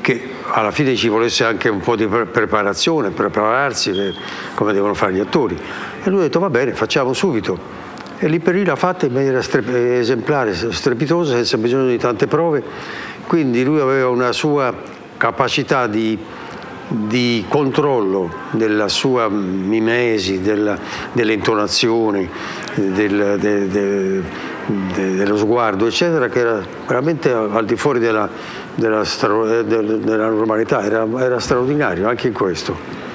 che 0.00 0.30
alla 0.48 0.70
fine 0.70 0.96
ci 0.96 1.08
volesse 1.08 1.44
anche 1.44 1.68
un 1.68 1.80
po' 1.80 1.96
di 1.96 2.06
preparazione, 2.06 3.10
prepararsi 3.10 3.92
come 4.54 4.72
devono 4.72 4.94
fare 4.94 5.12
gli 5.12 5.20
attori. 5.20 5.58
E 6.02 6.10
lui 6.10 6.20
ha 6.20 6.22
detto, 6.22 6.40
va 6.40 6.48
bene, 6.48 6.72
facciamo 6.72 7.12
subito. 7.12 7.81
E 8.24 8.28
lì 8.28 8.38
per 8.38 8.54
lì 8.54 8.64
l'ha 8.64 8.76
fatta 8.76 9.06
in 9.06 9.12
maniera 9.12 9.40
esemplare, 9.40 10.54
strepitosa, 10.54 11.34
senza 11.34 11.56
bisogno 11.56 11.88
di 11.88 11.98
tante 11.98 12.28
prove. 12.28 12.62
Quindi 13.26 13.64
lui 13.64 13.80
aveva 13.80 14.10
una 14.10 14.30
sua 14.30 14.72
capacità 15.16 15.88
di, 15.88 16.16
di 16.86 17.44
controllo 17.48 18.32
della 18.52 18.86
sua 18.86 19.28
mimesi, 19.28 20.40
della, 20.40 20.78
delle 21.10 21.32
del, 22.76 23.38
de, 23.40 23.68
de, 23.68 24.22
de, 24.66 25.16
dello 25.16 25.36
sguardo, 25.36 25.88
eccetera, 25.88 26.28
che 26.28 26.38
era 26.38 26.64
veramente 26.86 27.32
al 27.32 27.64
di 27.64 27.74
fuori 27.74 27.98
della, 27.98 28.28
della, 28.76 29.02
della 29.64 30.28
normalità, 30.28 30.84
era, 30.84 31.04
era 31.18 31.40
straordinario 31.40 32.06
anche 32.08 32.28
in 32.28 32.34
questo. 32.34 33.10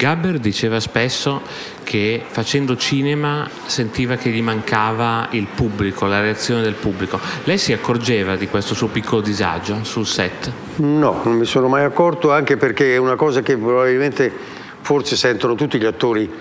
Gabber 0.00 0.38
diceva 0.38 0.80
spesso 0.80 1.42
che 1.84 2.22
facendo 2.26 2.74
cinema 2.74 3.46
sentiva 3.66 4.16
che 4.16 4.30
gli 4.30 4.40
mancava 4.40 5.28
il 5.32 5.46
pubblico, 5.54 6.06
la 6.06 6.22
reazione 6.22 6.62
del 6.62 6.72
pubblico. 6.72 7.20
Lei 7.44 7.58
si 7.58 7.74
accorgeva 7.74 8.34
di 8.36 8.48
questo 8.48 8.72
suo 8.72 8.86
piccolo 8.86 9.20
disagio 9.20 9.84
sul 9.84 10.06
set? 10.06 10.50
No, 10.76 11.20
non 11.22 11.36
mi 11.36 11.44
sono 11.44 11.68
mai 11.68 11.84
accorto, 11.84 12.32
anche 12.32 12.56
perché 12.56 12.94
è 12.94 12.96
una 12.96 13.14
cosa 13.14 13.42
che 13.42 13.58
probabilmente 13.58 14.32
forse 14.80 15.16
sentono 15.16 15.54
tutti 15.54 15.78
gli 15.78 15.84
attori 15.84 16.32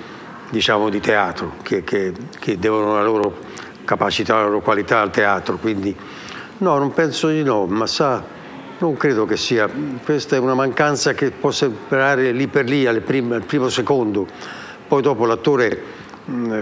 diciamo, 0.49 0.87
di 0.87 1.01
teatro, 1.01 1.55
che, 1.61 1.83
che, 1.83 2.13
che 2.39 2.57
devono 2.57 2.93
la 2.93 3.03
loro 3.03 3.39
capacità, 3.83 4.35
la 4.35 4.43
loro 4.43 4.61
qualità 4.61 5.01
al 5.01 5.11
teatro. 5.11 5.57
Quindi 5.57 5.93
no, 6.59 6.77
non 6.77 6.93
penso 6.93 7.27
di 7.27 7.43
no, 7.43 7.65
ma 7.65 7.87
sa 7.87 8.23
non 8.79 8.95
credo 8.95 9.25
che 9.25 9.35
sia, 9.35 9.69
questa 10.03 10.35
è 10.35 10.39
una 10.39 10.53
mancanza 10.53 11.13
che 11.13 11.31
può 11.31 11.51
sembrare 11.51 12.31
lì 12.31 12.47
per 12.47 12.65
lì 12.65 12.85
al 12.85 13.01
primo, 13.01 13.33
al 13.35 13.43
primo 13.43 13.67
secondo, 13.67 14.25
poi 14.87 15.01
dopo 15.01 15.25
l'attore 15.25 15.81
mh, 16.25 16.59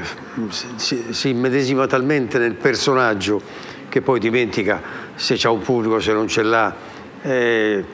si, 0.49 1.05
si 1.09 1.29
immedesima 1.29 1.85
talmente 1.85 2.39
nel 2.39 2.55
personaggio 2.55 3.41
che 3.87 4.01
poi 4.01 4.19
dimentica 4.19 4.81
se 5.15 5.35
c'è 5.35 5.47
un 5.47 5.61
pubblico, 5.61 5.99
se 5.99 6.13
non 6.13 6.27
ce 6.27 6.41
l'ha, 6.41 6.75
eh, 7.21 7.85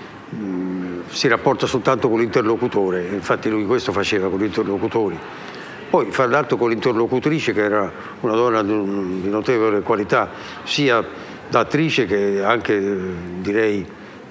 si 1.08 1.28
rapporta 1.28 1.68
soltanto 1.68 2.10
con 2.10 2.20
l'interlocutore, 2.20 3.06
infatti 3.12 3.50
lui 3.50 3.66
questo 3.66 3.92
faceva 3.92 4.30
con 4.30 4.40
gli 4.40 4.46
interlocutori. 4.46 5.18
Poi 5.90 6.12
fra 6.12 6.26
l'altro 6.26 6.58
con 6.58 6.70
l'interlocutrice 6.70 7.54
che 7.54 7.62
era 7.62 7.92
una 8.22 8.34
donna 8.34 8.64
di 8.64 9.30
notevole 9.30 9.82
qualità, 9.82 10.32
sia 10.64 11.06
da 11.48 11.60
attrice 11.60 12.08
che 12.08 12.42
anche 12.44 12.98
direi 13.42 13.86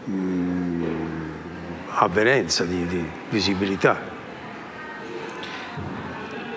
mh, 0.05 0.84
avvenenza, 1.88 2.64
di, 2.64 2.86
di 2.86 3.05
visibilità. 3.30 4.11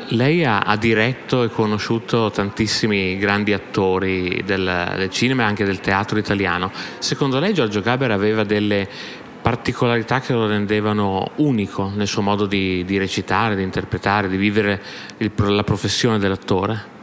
Lei 0.10 0.46
ha, 0.46 0.60
ha, 0.60 0.78
diretto 0.78 1.44
e 1.44 1.50
conosciuto 1.50 2.30
tantissimi 2.30 3.18
grandi 3.18 3.54
attori 3.54 4.44
del, 4.46 4.94
del, 4.98 5.10
cinema 5.10 5.44
e 5.44 5.46
anche 5.46 5.66
del 5.66 5.80
teatro 5.80 6.20
italiano. 6.20 6.72
Secondo 7.00 7.40
lei 7.40 7.54
Giorgio 7.56 7.82
Gaber 7.82 8.12
aveva 8.12 8.44
delle 8.44 8.88
particolarità 9.42 10.20
che 10.20 10.34
lo 10.34 10.48
rendevano 10.48 11.32
unico 11.38 11.92
nel 11.94 12.08
suo 12.08 12.22
modo 12.22 12.46
di, 12.46 12.84
di 12.86 12.98
recitare, 12.98 13.56
di 13.56 13.64
interpretare, 13.64 14.28
di 14.28 14.38
vivere 14.38 14.82
il, 15.18 15.32
la 15.36 15.64
professione 15.64 16.20
dell'attore? 16.20 16.94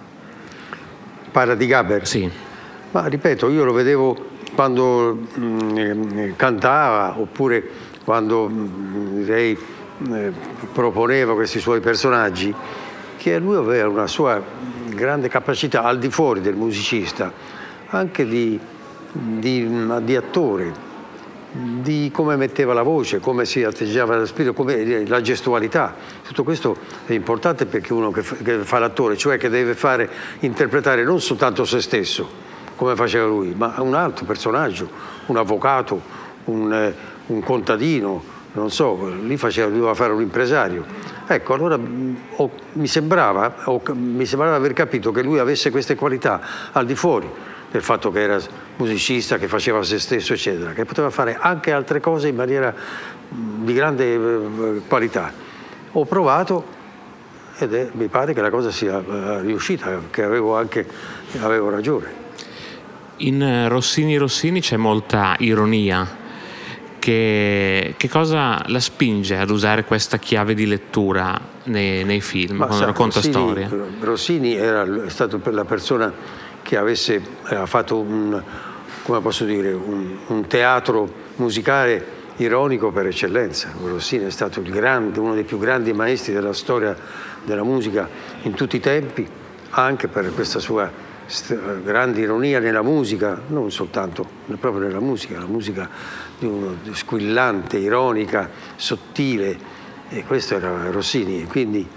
Parla 1.31 1.55
di 1.55 1.67
Gaber? 1.67 2.07
Sì. 2.07 2.31
Ma 2.93 3.07
ripeto, 3.07 3.49
io 3.49 3.65
lo 3.65 3.73
vedevo 3.73 4.31
quando 4.55 5.19
mm, 5.39 6.33
cantava 6.37 7.19
oppure 7.19 7.91
quando 8.05 8.49
mm, 8.49 9.25
lei 9.25 9.59
eh, 10.11 10.33
proponeva 10.73 11.35
questi 11.35 11.61
suoi 11.61 11.81
personaggi, 11.81 12.55
che 13.17 13.39
lui 13.39 13.57
aveva 13.57 13.89
una 13.89 14.07
sua 14.07 14.43
grande 14.89 15.29
capacità 15.29 15.85
al 15.85 15.99
di 15.99 16.11
fuori 16.11 16.41
del 16.41 16.55
musicista, 16.55 17.33
anche 17.89 18.27
di, 18.27 18.59
di, 19.13 19.87
di 20.03 20.17
attore, 20.17 20.91
di 21.53 22.11
come 22.13 22.37
metteva 22.37 22.73
la 22.73 22.83
voce, 22.83 23.21
come 23.21 23.45
si 23.45 23.63
atteggiava 23.63 24.17
lo 24.17 24.27
spirito, 24.27 24.55
come, 24.55 25.07
la 25.07 25.21
gestualità. 25.21 25.95
Tutto 26.27 26.43
questo 26.43 26.77
è 27.07 27.13
importante 27.13 27.67
perché 27.67 27.93
uno 27.93 28.11
che 28.11 28.23
fa, 28.23 28.37
che 28.37 28.59
fa 28.59 28.79
l'attore, 28.79 29.17
cioè 29.17 29.39
che 29.39 29.49
deve 29.49 29.75
fare 29.75 30.09
interpretare 30.41 31.05
non 31.05 31.21
soltanto 31.21 31.65
se 31.65 31.81
stesso, 31.81 32.51
come 32.83 32.97
faceva 32.97 33.27
lui, 33.27 33.55
ma 33.57 33.75
un 33.79 33.95
altro 33.95 34.25
personaggio, 34.25 34.91
un 35.27 35.37
avvocato, 35.37 36.01
un, 36.47 36.73
eh, 36.73 36.93
un 37.27 37.41
contadino, 37.41 38.21
non 38.55 38.73
so, 38.73 39.09
lì 39.23 39.37
faceva, 39.37 39.69
doveva 39.69 39.95
fare 39.95 40.13
un 40.13 40.21
impresario. 40.21 40.85
Ecco, 41.29 41.55
allora 41.55 41.79
oh, 41.79 42.51
mi, 42.73 42.89
sembrava, 42.89 43.55
oh, 43.67 43.81
mi 43.93 44.27
sembrava 44.27 44.57
aver 44.57 44.73
capito 44.73 45.13
che 45.13 45.23
lui 45.23 45.39
avesse 45.39 45.71
queste 45.71 45.95
qualità 45.95 46.41
al 46.73 46.85
di 46.85 46.97
fuori 46.97 47.31
del 47.71 47.83
fatto 47.83 48.11
che 48.11 48.21
era 48.21 48.41
musicista, 48.79 49.39
che 49.39 49.47
faceva 49.47 49.81
se 49.85 50.01
stesso, 50.01 50.33
eccetera, 50.33 50.73
che 50.73 50.85
poteva 50.85 51.11
fare 51.11 51.39
anche 51.39 51.71
altre 51.71 52.01
cose 52.01 52.27
in 52.27 52.35
maniera 52.35 52.75
di 53.29 53.73
grande 53.75 54.15
eh, 54.15 54.83
qualità. 54.89 55.33
Ho 55.93 56.05
provato 56.05 56.65
ed 57.59 57.75
è, 57.75 57.91
mi 57.93 58.09
pare 58.09 58.33
che 58.35 58.41
la 58.41 58.51
cosa 58.51 58.73
sia 58.73 59.01
riuscita, 59.41 60.01
che 60.11 60.25
avevo 60.25 60.57
anche 60.57 60.85
avevo 61.41 61.71
ragione. 61.71 62.22
In 63.25 63.69
Rossini 63.69 64.17
Rossini 64.17 64.61
c'è 64.61 64.77
molta 64.77 65.37
ironia 65.39 66.21
che, 66.99 67.95
che, 67.97 68.09
cosa 68.09 68.65
la 68.67 68.81
spinge 68.81 69.37
ad 69.37 69.49
usare 69.51 69.85
questa 69.85 70.19
chiave 70.19 70.55
di 70.55 70.67
lettura 70.67 71.41
nei, 71.65 72.03
nei 72.03 72.21
film, 72.21 72.57
Ma 72.57 72.67
quando 72.67 72.85
sa, 72.85 72.91
racconta 72.91 73.21
Rossini, 73.21 73.35
storie? 73.35 73.69
Rossini 74.01 74.55
era 74.55 75.09
stato 75.09 75.41
la 75.51 75.65
persona 75.65 76.13
che 76.63 76.77
avesse 76.77 77.23
ha 77.45 77.67
fatto 77.67 78.01
un, 78.01 78.43
come 79.05 79.21
posso 79.21 79.45
dire, 79.45 79.73
un, 79.73 80.17
un, 80.27 80.47
teatro 80.49 81.09
musicale 81.37 82.05
ironico 82.39 82.91
per 82.91 83.07
eccellenza. 83.07 83.73
Rossini 83.85 84.25
è 84.25 84.31
stato 84.31 84.63
grande, 84.63 85.21
uno 85.21 85.35
dei 85.35 85.45
più 85.45 85.61
grandi 85.61 85.93
maestri 85.93 86.33
della 86.33 86.53
storia 86.53 86.97
della 87.45 87.63
musica 87.63 88.09
in 88.43 88.55
tutti 88.55 88.75
i 88.75 88.81
tempi, 88.81 89.25
anche 89.71 90.09
per 90.09 90.35
questa 90.35 90.59
sua 90.59 91.11
grande 91.83 92.21
ironia 92.21 92.59
nella 92.59 92.83
musica, 92.83 93.41
non 93.49 93.71
soltanto 93.71 94.27
proprio 94.61 94.83
nella 94.83 95.01
musica, 95.01 95.39
la 95.39 95.47
musica 95.47 95.89
di 96.39 96.47
uno 96.47 96.77
squillante, 96.93 97.79
ironica, 97.79 98.51
sottile, 98.77 99.57
e 100.09 100.25
questo 100.25 100.57
era 100.57 100.91
Rossini. 100.91 101.45
Quindi 101.47 101.89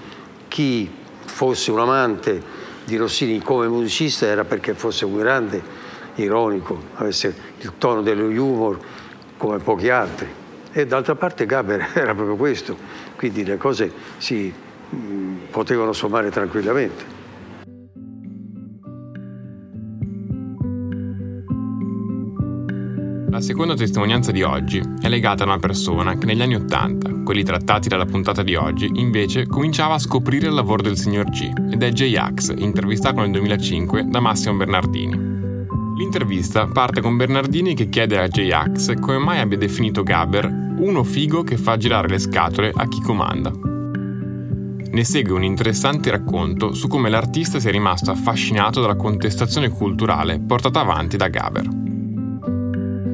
chi 0.47 0.89
fosse 1.25 1.71
un 1.71 1.79
amante 1.79 2.41
di 2.85 2.95
Rossini 2.95 3.41
come 3.41 3.67
musicista 3.67 4.25
era 4.25 4.45
perché 4.45 4.73
fosse 4.73 5.05
un 5.05 5.17
grande 5.17 5.61
ironico, 6.15 6.81
avesse 6.95 7.35
il 7.59 7.73
tono 7.77 8.01
dello 8.01 8.27
humor 8.27 8.79
come 9.37 9.57
pochi 9.57 9.89
altri. 9.89 10.27
E 10.71 10.85
d'altra 10.85 11.15
parte 11.15 11.45
Gaber 11.45 11.91
era 11.95 12.13
proprio 12.13 12.35
questo, 12.35 12.77
quindi 13.15 13.43
le 13.43 13.57
cose 13.57 13.91
si 14.17 14.53
mh, 14.89 15.49
potevano 15.51 15.93
sommare 15.93 16.29
tranquillamente. 16.29 17.14
La 23.35 23.41
seconda 23.41 23.75
testimonianza 23.75 24.31
di 24.31 24.43
oggi 24.43 24.81
è 25.01 25.09
legata 25.09 25.43
a 25.43 25.47
una 25.47 25.59
persona 25.59 26.17
che 26.17 26.25
negli 26.25 26.41
anni 26.41 26.55
Ottanta, 26.55 27.11
quelli 27.25 27.43
trattati 27.43 27.89
dalla 27.89 28.05
puntata 28.05 28.43
di 28.43 28.55
oggi, 28.55 28.89
invece 28.93 29.45
cominciava 29.45 29.95
a 29.95 29.99
scoprire 29.99 30.47
il 30.47 30.53
lavoro 30.53 30.81
del 30.81 30.97
signor 30.97 31.25
G 31.25 31.51
ed 31.69 31.83
è 31.83 31.91
J-Ax, 31.91 32.53
intervistato 32.55 33.19
nel 33.19 33.31
2005 33.31 34.05
da 34.07 34.21
Massimo 34.21 34.55
Bernardini. 34.55 35.17
L'intervista 35.97 36.65
parte 36.67 37.01
con 37.01 37.17
Bernardini 37.17 37.75
che 37.75 37.89
chiede 37.89 38.17
a 38.17 38.29
J-Ax 38.29 38.97
come 39.01 39.17
mai 39.17 39.39
abbia 39.39 39.57
definito 39.57 40.01
Gaber 40.01 40.45
uno 40.77 41.03
figo 41.03 41.43
che 41.43 41.57
fa 41.57 41.75
girare 41.75 42.07
le 42.07 42.19
scatole 42.19 42.71
a 42.73 42.87
chi 42.87 43.01
comanda. 43.01 43.51
Ne 43.51 45.03
segue 45.03 45.35
un 45.35 45.43
interessante 45.43 46.09
racconto 46.09 46.71
su 46.71 46.87
come 46.87 47.09
l'artista 47.09 47.59
sia 47.59 47.71
rimasto 47.71 48.11
affascinato 48.11 48.79
dalla 48.79 48.95
contestazione 48.95 49.67
culturale 49.67 50.39
portata 50.39 50.79
avanti 50.79 51.17
da 51.17 51.27
Gaber. 51.27 51.84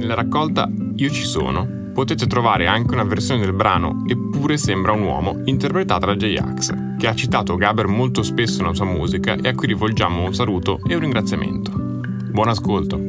Nella 0.01 0.15
raccolta 0.15 0.67
Io 0.95 1.11
ci 1.11 1.23
sono 1.23 1.79
potete 1.93 2.25
trovare 2.25 2.65
anche 2.65 2.93
una 2.95 3.03
versione 3.03 3.41
del 3.41 3.53
brano 3.53 4.03
Eppure 4.07 4.57
sembra 4.57 4.93
un 4.93 5.03
uomo 5.03 5.41
interpretata 5.45 6.07
da 6.07 6.15
J-Ax, 6.15 6.97
che 6.97 7.07
ha 7.07 7.13
citato 7.13 7.55
Gaber 7.55 7.85
molto 7.85 8.23
spesso 8.23 8.63
nella 8.63 8.73
sua 8.73 8.85
musica 8.85 9.35
e 9.35 9.49
a 9.49 9.53
cui 9.53 9.67
rivolgiamo 9.67 10.23
un 10.23 10.33
saluto 10.33 10.79
e 10.87 10.95
un 10.95 11.01
ringraziamento. 11.01 11.71
Buon 11.75 12.47
ascolto! 12.47 12.99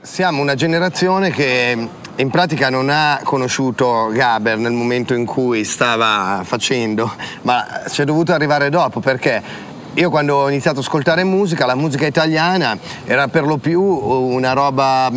Siamo 0.00 0.42
una 0.42 0.56
generazione 0.56 1.30
che 1.30 1.88
in 2.16 2.30
pratica 2.30 2.68
non 2.68 2.88
ha 2.90 3.20
conosciuto 3.22 4.08
Gaber 4.12 4.58
nel 4.58 4.72
momento 4.72 5.14
in 5.14 5.24
cui 5.24 5.62
stava 5.62 6.42
facendo, 6.44 7.12
ma 7.42 7.84
ci 7.88 8.02
è 8.02 8.04
dovuto 8.04 8.32
arrivare 8.32 8.70
dopo 8.70 8.98
perché 8.98 9.72
io 9.94 10.10
quando 10.10 10.34
ho 10.36 10.48
iniziato 10.48 10.80
ad 10.80 10.84
ascoltare 10.84 11.22
musica, 11.22 11.66
la 11.66 11.76
musica 11.76 12.04
italiana 12.04 12.76
era 13.04 13.28
per 13.28 13.44
lo 13.44 13.58
più 13.58 13.80
una 13.80 14.52
roba 14.52 15.08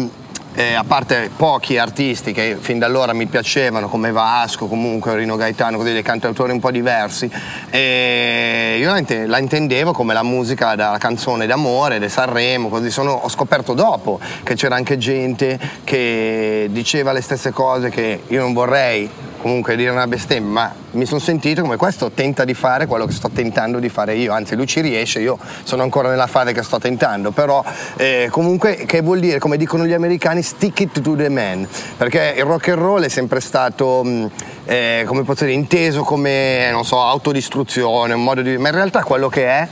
eh, 0.53 0.73
a 0.73 0.83
parte 0.83 1.29
pochi 1.35 1.77
artisti 1.77 2.31
che 2.31 2.57
fin 2.59 2.77
da 2.77 2.85
allora 2.85 3.13
mi 3.13 3.25
piacevano, 3.25 3.89
come 3.89 4.11
Vasco, 4.11 4.67
comunque 4.67 5.15
Rino 5.15 5.35
Gaetano, 5.35 5.81
dei 5.81 6.01
cantautori 6.01 6.51
un 6.51 6.59
po' 6.59 6.71
diversi, 6.71 7.29
e 7.69 8.77
io 8.79 8.91
la, 9.27 9.37
intendevo 9.37 9.93
come 9.93 10.13
la 10.13 10.23
musica 10.23 10.75
da 10.75 10.97
canzone 10.99 11.47
d'amore, 11.47 11.99
di 11.99 12.09
Sanremo, 12.09 12.69
così 12.69 12.91
sono, 12.91 13.13
ho 13.13 13.29
scoperto 13.29 13.73
dopo 13.73 14.19
che 14.43 14.55
c'era 14.55 14.75
anche 14.75 14.97
gente 14.97 15.59
che 15.83 16.67
diceva 16.71 17.11
le 17.11 17.21
stesse 17.21 17.51
cose 17.51 17.89
che 17.89 18.21
io 18.27 18.41
non 18.41 18.53
vorrei 18.53 19.09
comunque 19.47 19.77
dire 19.77 19.91
una 19.91 20.07
bestemmia, 20.07 20.51
ma 20.51 20.75
mi 20.91 21.05
sono 21.05 21.21
sentito 21.21 21.61
come 21.61 21.77
questo 21.77 22.11
tenta 22.11 22.43
di 22.43 22.53
fare 22.53 22.85
quello 22.85 23.05
che 23.05 23.13
sto 23.13 23.29
tentando 23.29 23.79
di 23.79 23.87
fare 23.87 24.13
io, 24.15 24.33
anzi 24.33 24.57
lui 24.57 24.67
ci 24.67 24.81
riesce, 24.81 25.21
io 25.21 25.39
sono 25.63 25.83
ancora 25.83 26.09
nella 26.09 26.27
fase 26.27 26.51
che 26.51 26.61
sto 26.63 26.79
tentando, 26.79 27.31
però 27.31 27.63
eh, 27.95 28.27
comunque 28.29 28.75
che 28.85 29.01
vuol 29.01 29.19
dire, 29.19 29.39
come 29.39 29.55
dicono 29.55 29.85
gli 29.85 29.93
americani, 29.93 30.41
stick 30.41 30.81
it 30.81 31.01
to 31.01 31.15
the 31.15 31.29
man, 31.29 31.65
perché 31.95 32.33
il 32.35 32.43
rock 32.43 32.67
and 32.67 32.77
roll 32.79 33.03
è 33.03 33.07
sempre 33.07 33.39
stato, 33.39 34.03
mm, 34.03 34.25
eh, 34.65 35.03
come 35.07 35.23
posso 35.23 35.45
dire, 35.45 35.55
inteso 35.55 36.03
come, 36.03 36.69
non 36.69 36.83
so, 36.83 37.01
autodistruzione, 37.01 38.13
un 38.13 38.23
modo 38.23 38.41
di... 38.41 38.57
ma 38.57 38.67
in 38.67 38.75
realtà 38.75 39.03
quello 39.03 39.29
che 39.29 39.45
è 39.45 39.67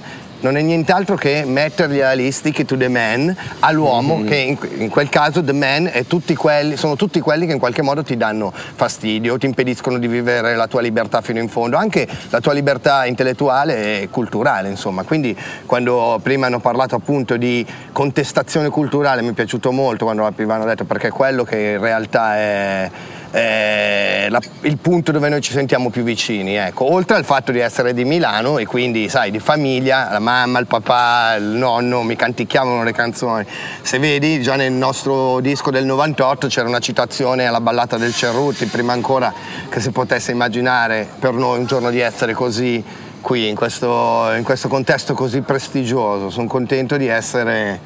non 0.46 0.58
è 0.58 0.62
nient'altro 0.62 1.16
che 1.16 1.43
mettergli 1.43 1.98
la 1.98 2.14
lì, 2.14 2.32
stick 2.32 2.66
to 2.66 2.78
the 2.78 2.88
man, 2.88 3.36
all'uomo, 3.62 4.18
mm-hmm. 4.18 4.28
che 4.28 4.36
in, 4.36 4.58
in, 4.82 4.89
quel 4.89 5.10
caso 5.10 5.43
the 5.43 5.54
man 5.54 5.89
tutti 6.08 6.36
quelli, 6.36 6.78
sono 6.78 6.96
tutti 6.96 7.20
quelli 7.20 7.48
che 7.48 7.54
in 7.54 7.58
qualche 7.58 7.82
modo 7.82 8.04
ti 8.04 8.16
danno 8.16 8.54
fastidio, 8.54 9.39
ti 9.39 9.48
impediscono 9.48 9.98
di 9.98 10.08
vivere 10.08 10.56
la 10.56 10.68
tua 10.68 10.82
libertà 10.82 11.22
fino 11.22 11.39
in 11.39 11.50
fondo, 11.50 11.78
anche 11.78 12.08
la 12.30 12.41
tua 12.41 12.54
libertà 12.54 13.08
intellettuale 13.08 14.02
e 14.02 14.10
culturale, 14.12 14.70
insomma. 14.70 15.02
Quindi 15.02 15.36
quando 15.66 16.20
prima 16.22 16.46
hanno 16.46 16.60
parlato 16.60 16.93
appunto 16.93 17.38
di 17.38 17.66
contestazione 17.91 18.70
culturale 18.70 19.24
mi 19.24 19.30
è 19.30 19.34
piaciuto 19.34 19.72
molto 19.72 20.06
quando 20.06 20.26
hanno 20.26 20.66
detto 20.66 20.84
perché 20.84 21.08
è 21.08 21.12
quello 21.12 21.43
che 21.43 21.58
in 21.58 21.80
realtà 21.80 22.36
è 22.36 22.91
eh, 23.36 24.27
la, 24.29 24.39
il 24.61 24.77
punto 24.77 25.11
dove 25.11 25.27
noi 25.27 25.41
ci 25.41 25.51
sentiamo 25.51 25.89
più 25.89 26.03
vicini. 26.03 26.55
Ecco. 26.55 26.89
Oltre 26.93 27.17
al 27.17 27.25
fatto 27.25 27.51
di 27.51 27.59
essere 27.59 27.93
di 27.93 28.05
Milano 28.05 28.59
e 28.59 28.65
quindi, 28.65 29.09
sai, 29.09 29.29
di 29.29 29.39
famiglia, 29.39 30.09
la 30.09 30.19
mamma, 30.19 30.59
il 30.59 30.67
papà, 30.67 31.36
il 31.36 31.43
nonno 31.43 32.01
mi 32.03 32.15
canticchiavano 32.15 32.83
le 32.83 32.93
canzoni. 32.93 33.45
Se 33.81 33.99
vedi, 33.99 34.41
già 34.41 34.55
nel 34.55 34.71
nostro 34.71 35.41
disco 35.41 35.69
del 35.69 35.83
98 35.83 36.47
c'era 36.47 36.69
una 36.69 36.79
citazione 36.79 37.45
alla 37.45 37.59
ballata 37.59 37.97
del 37.97 38.13
Cerruti, 38.13 38.67
prima 38.67 38.93
ancora 38.93 39.33
che 39.67 39.81
si 39.81 39.91
potesse 39.91 40.31
immaginare 40.31 41.05
per 41.19 41.33
noi 41.33 41.59
un 41.59 41.65
giorno 41.65 41.89
di 41.89 41.99
essere 41.99 42.33
così 42.33 42.81
qui, 43.19 43.49
in 43.49 43.55
questo, 43.55 44.31
in 44.33 44.43
questo 44.43 44.69
contesto 44.69 45.13
così 45.13 45.41
prestigioso. 45.41 46.29
Sono 46.29 46.47
contento 46.47 46.95
di 46.95 47.07
essere 47.07 47.81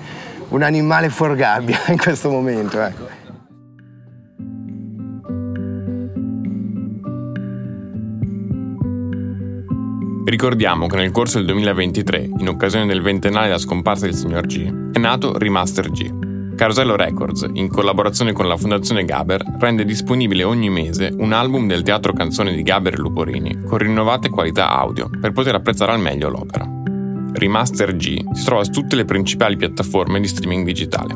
un 0.49 0.61
animale 0.61 1.09
fuor 1.09 1.33
gabbia 1.35 1.79
in 1.89 1.97
questo 1.97 2.29
momento. 2.29 2.79
Ecco. 2.79 3.18
Ricordiamo 10.29 10.85
che 10.85 10.95
nel 10.95 11.09
corso 11.09 11.37
del 11.39 11.47
2023, 11.47 12.29
in 12.37 12.47
occasione 12.49 12.85
del 12.85 13.01
ventennale 13.01 13.47
della 13.47 13.57
scomparsa 13.57 14.05
del 14.05 14.13
signor 14.13 14.45
G, 14.45 14.91
è 14.91 14.99
nato 14.99 15.35
Remaster 15.35 15.89
G. 15.89 16.53
Carosello 16.53 16.95
Records, 16.95 17.49
in 17.53 17.67
collaborazione 17.67 18.31
con 18.31 18.47
la 18.47 18.55
Fondazione 18.55 19.05
Gaber, 19.05 19.43
rende 19.57 19.85
disponibile 19.85 20.43
ogni 20.43 20.69
mese 20.69 21.11
un 21.17 21.33
album 21.33 21.65
del 21.65 21.81
teatro 21.81 22.13
canzone 22.13 22.53
di 22.53 22.61
Gaber 22.61 22.93
e 22.93 22.97
Luporini 22.97 23.63
con 23.63 23.79
rinnovate 23.79 24.29
qualità 24.29 24.69
audio 24.69 25.09
per 25.19 25.31
poter 25.31 25.55
apprezzare 25.55 25.93
al 25.93 25.99
meglio 25.99 26.29
l'opera. 26.29 26.63
Remaster 27.33 27.95
G 27.95 28.31
si 28.31 28.45
trova 28.45 28.63
su 28.63 28.69
tutte 28.69 28.95
le 28.95 29.05
principali 29.05 29.57
piattaforme 29.57 30.19
di 30.19 30.27
streaming 30.27 30.63
digitale. 30.63 31.15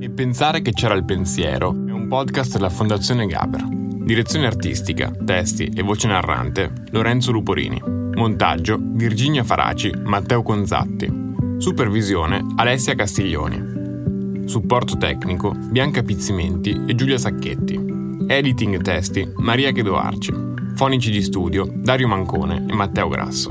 E 0.00 0.10
pensare 0.10 0.60
che 0.60 0.72
c'era 0.72 0.92
il 0.92 1.06
pensiero 1.06 1.70
è 1.86 1.92
un 1.92 2.08
podcast 2.08 2.52
della 2.52 2.68
Fondazione 2.68 3.24
Gaber. 3.24 3.77
Direzione 4.08 4.46
artistica, 4.46 5.12
testi 5.22 5.66
e 5.66 5.82
voce 5.82 6.06
narrante 6.06 6.72
Lorenzo 6.92 7.30
Luporini. 7.30 7.78
Montaggio 8.14 8.78
Virginia 8.80 9.44
Faraci, 9.44 9.92
Matteo 10.02 10.42
Conzatti. 10.42 11.12
Supervisione 11.58 12.42
Alessia 12.56 12.94
Castiglioni. 12.94 14.46
Supporto 14.48 14.96
tecnico 14.96 15.50
Bianca 15.50 16.02
Pizzimenti 16.02 16.84
e 16.86 16.94
Giulia 16.94 17.18
Sacchetti. 17.18 17.78
Editing 18.26 18.80
testi 18.80 19.30
Maria 19.36 19.72
Chedoarci. 19.72 20.32
Fonici 20.74 21.10
di 21.10 21.20
studio 21.20 21.70
Dario 21.70 22.08
Mancone 22.08 22.64
e 22.66 22.72
Matteo 22.72 23.08
Grasso. 23.08 23.50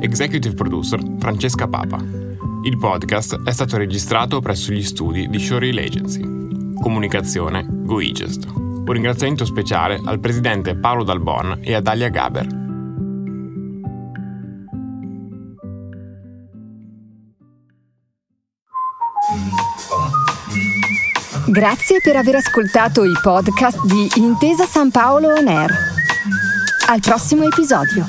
Executive 0.00 0.54
producer 0.54 0.98
Francesca 1.18 1.68
Papa. 1.68 2.02
Il 2.64 2.78
podcast 2.78 3.42
è 3.42 3.52
stato 3.52 3.76
registrato 3.76 4.40
presso 4.40 4.72
gli 4.72 4.82
studi 4.82 5.28
di 5.28 5.38
Showreel 5.38 5.76
Agency. 5.76 6.22
Comunicazione 6.80 7.66
GoEgest. 7.68 8.69
Un 8.84 8.92
ringraziamento 8.96 9.44
speciale 9.44 10.00
al 10.04 10.18
presidente 10.18 10.76
Paolo 10.76 11.04
Dalbon 11.04 11.58
e 11.62 11.74
a 11.74 11.80
Dalia 11.80 12.08
Gaber. 12.08 12.46
Grazie 21.46 22.00
per 22.00 22.16
aver 22.16 22.36
ascoltato 22.36 23.04
i 23.04 23.12
podcast 23.20 23.84
di 23.84 24.08
Intesa 24.16 24.64
San 24.64 24.90
Paolo 24.90 25.32
On 25.34 25.48
Air. 25.48 25.70
Al 26.88 27.00
prossimo 27.00 27.44
episodio. 27.44 28.04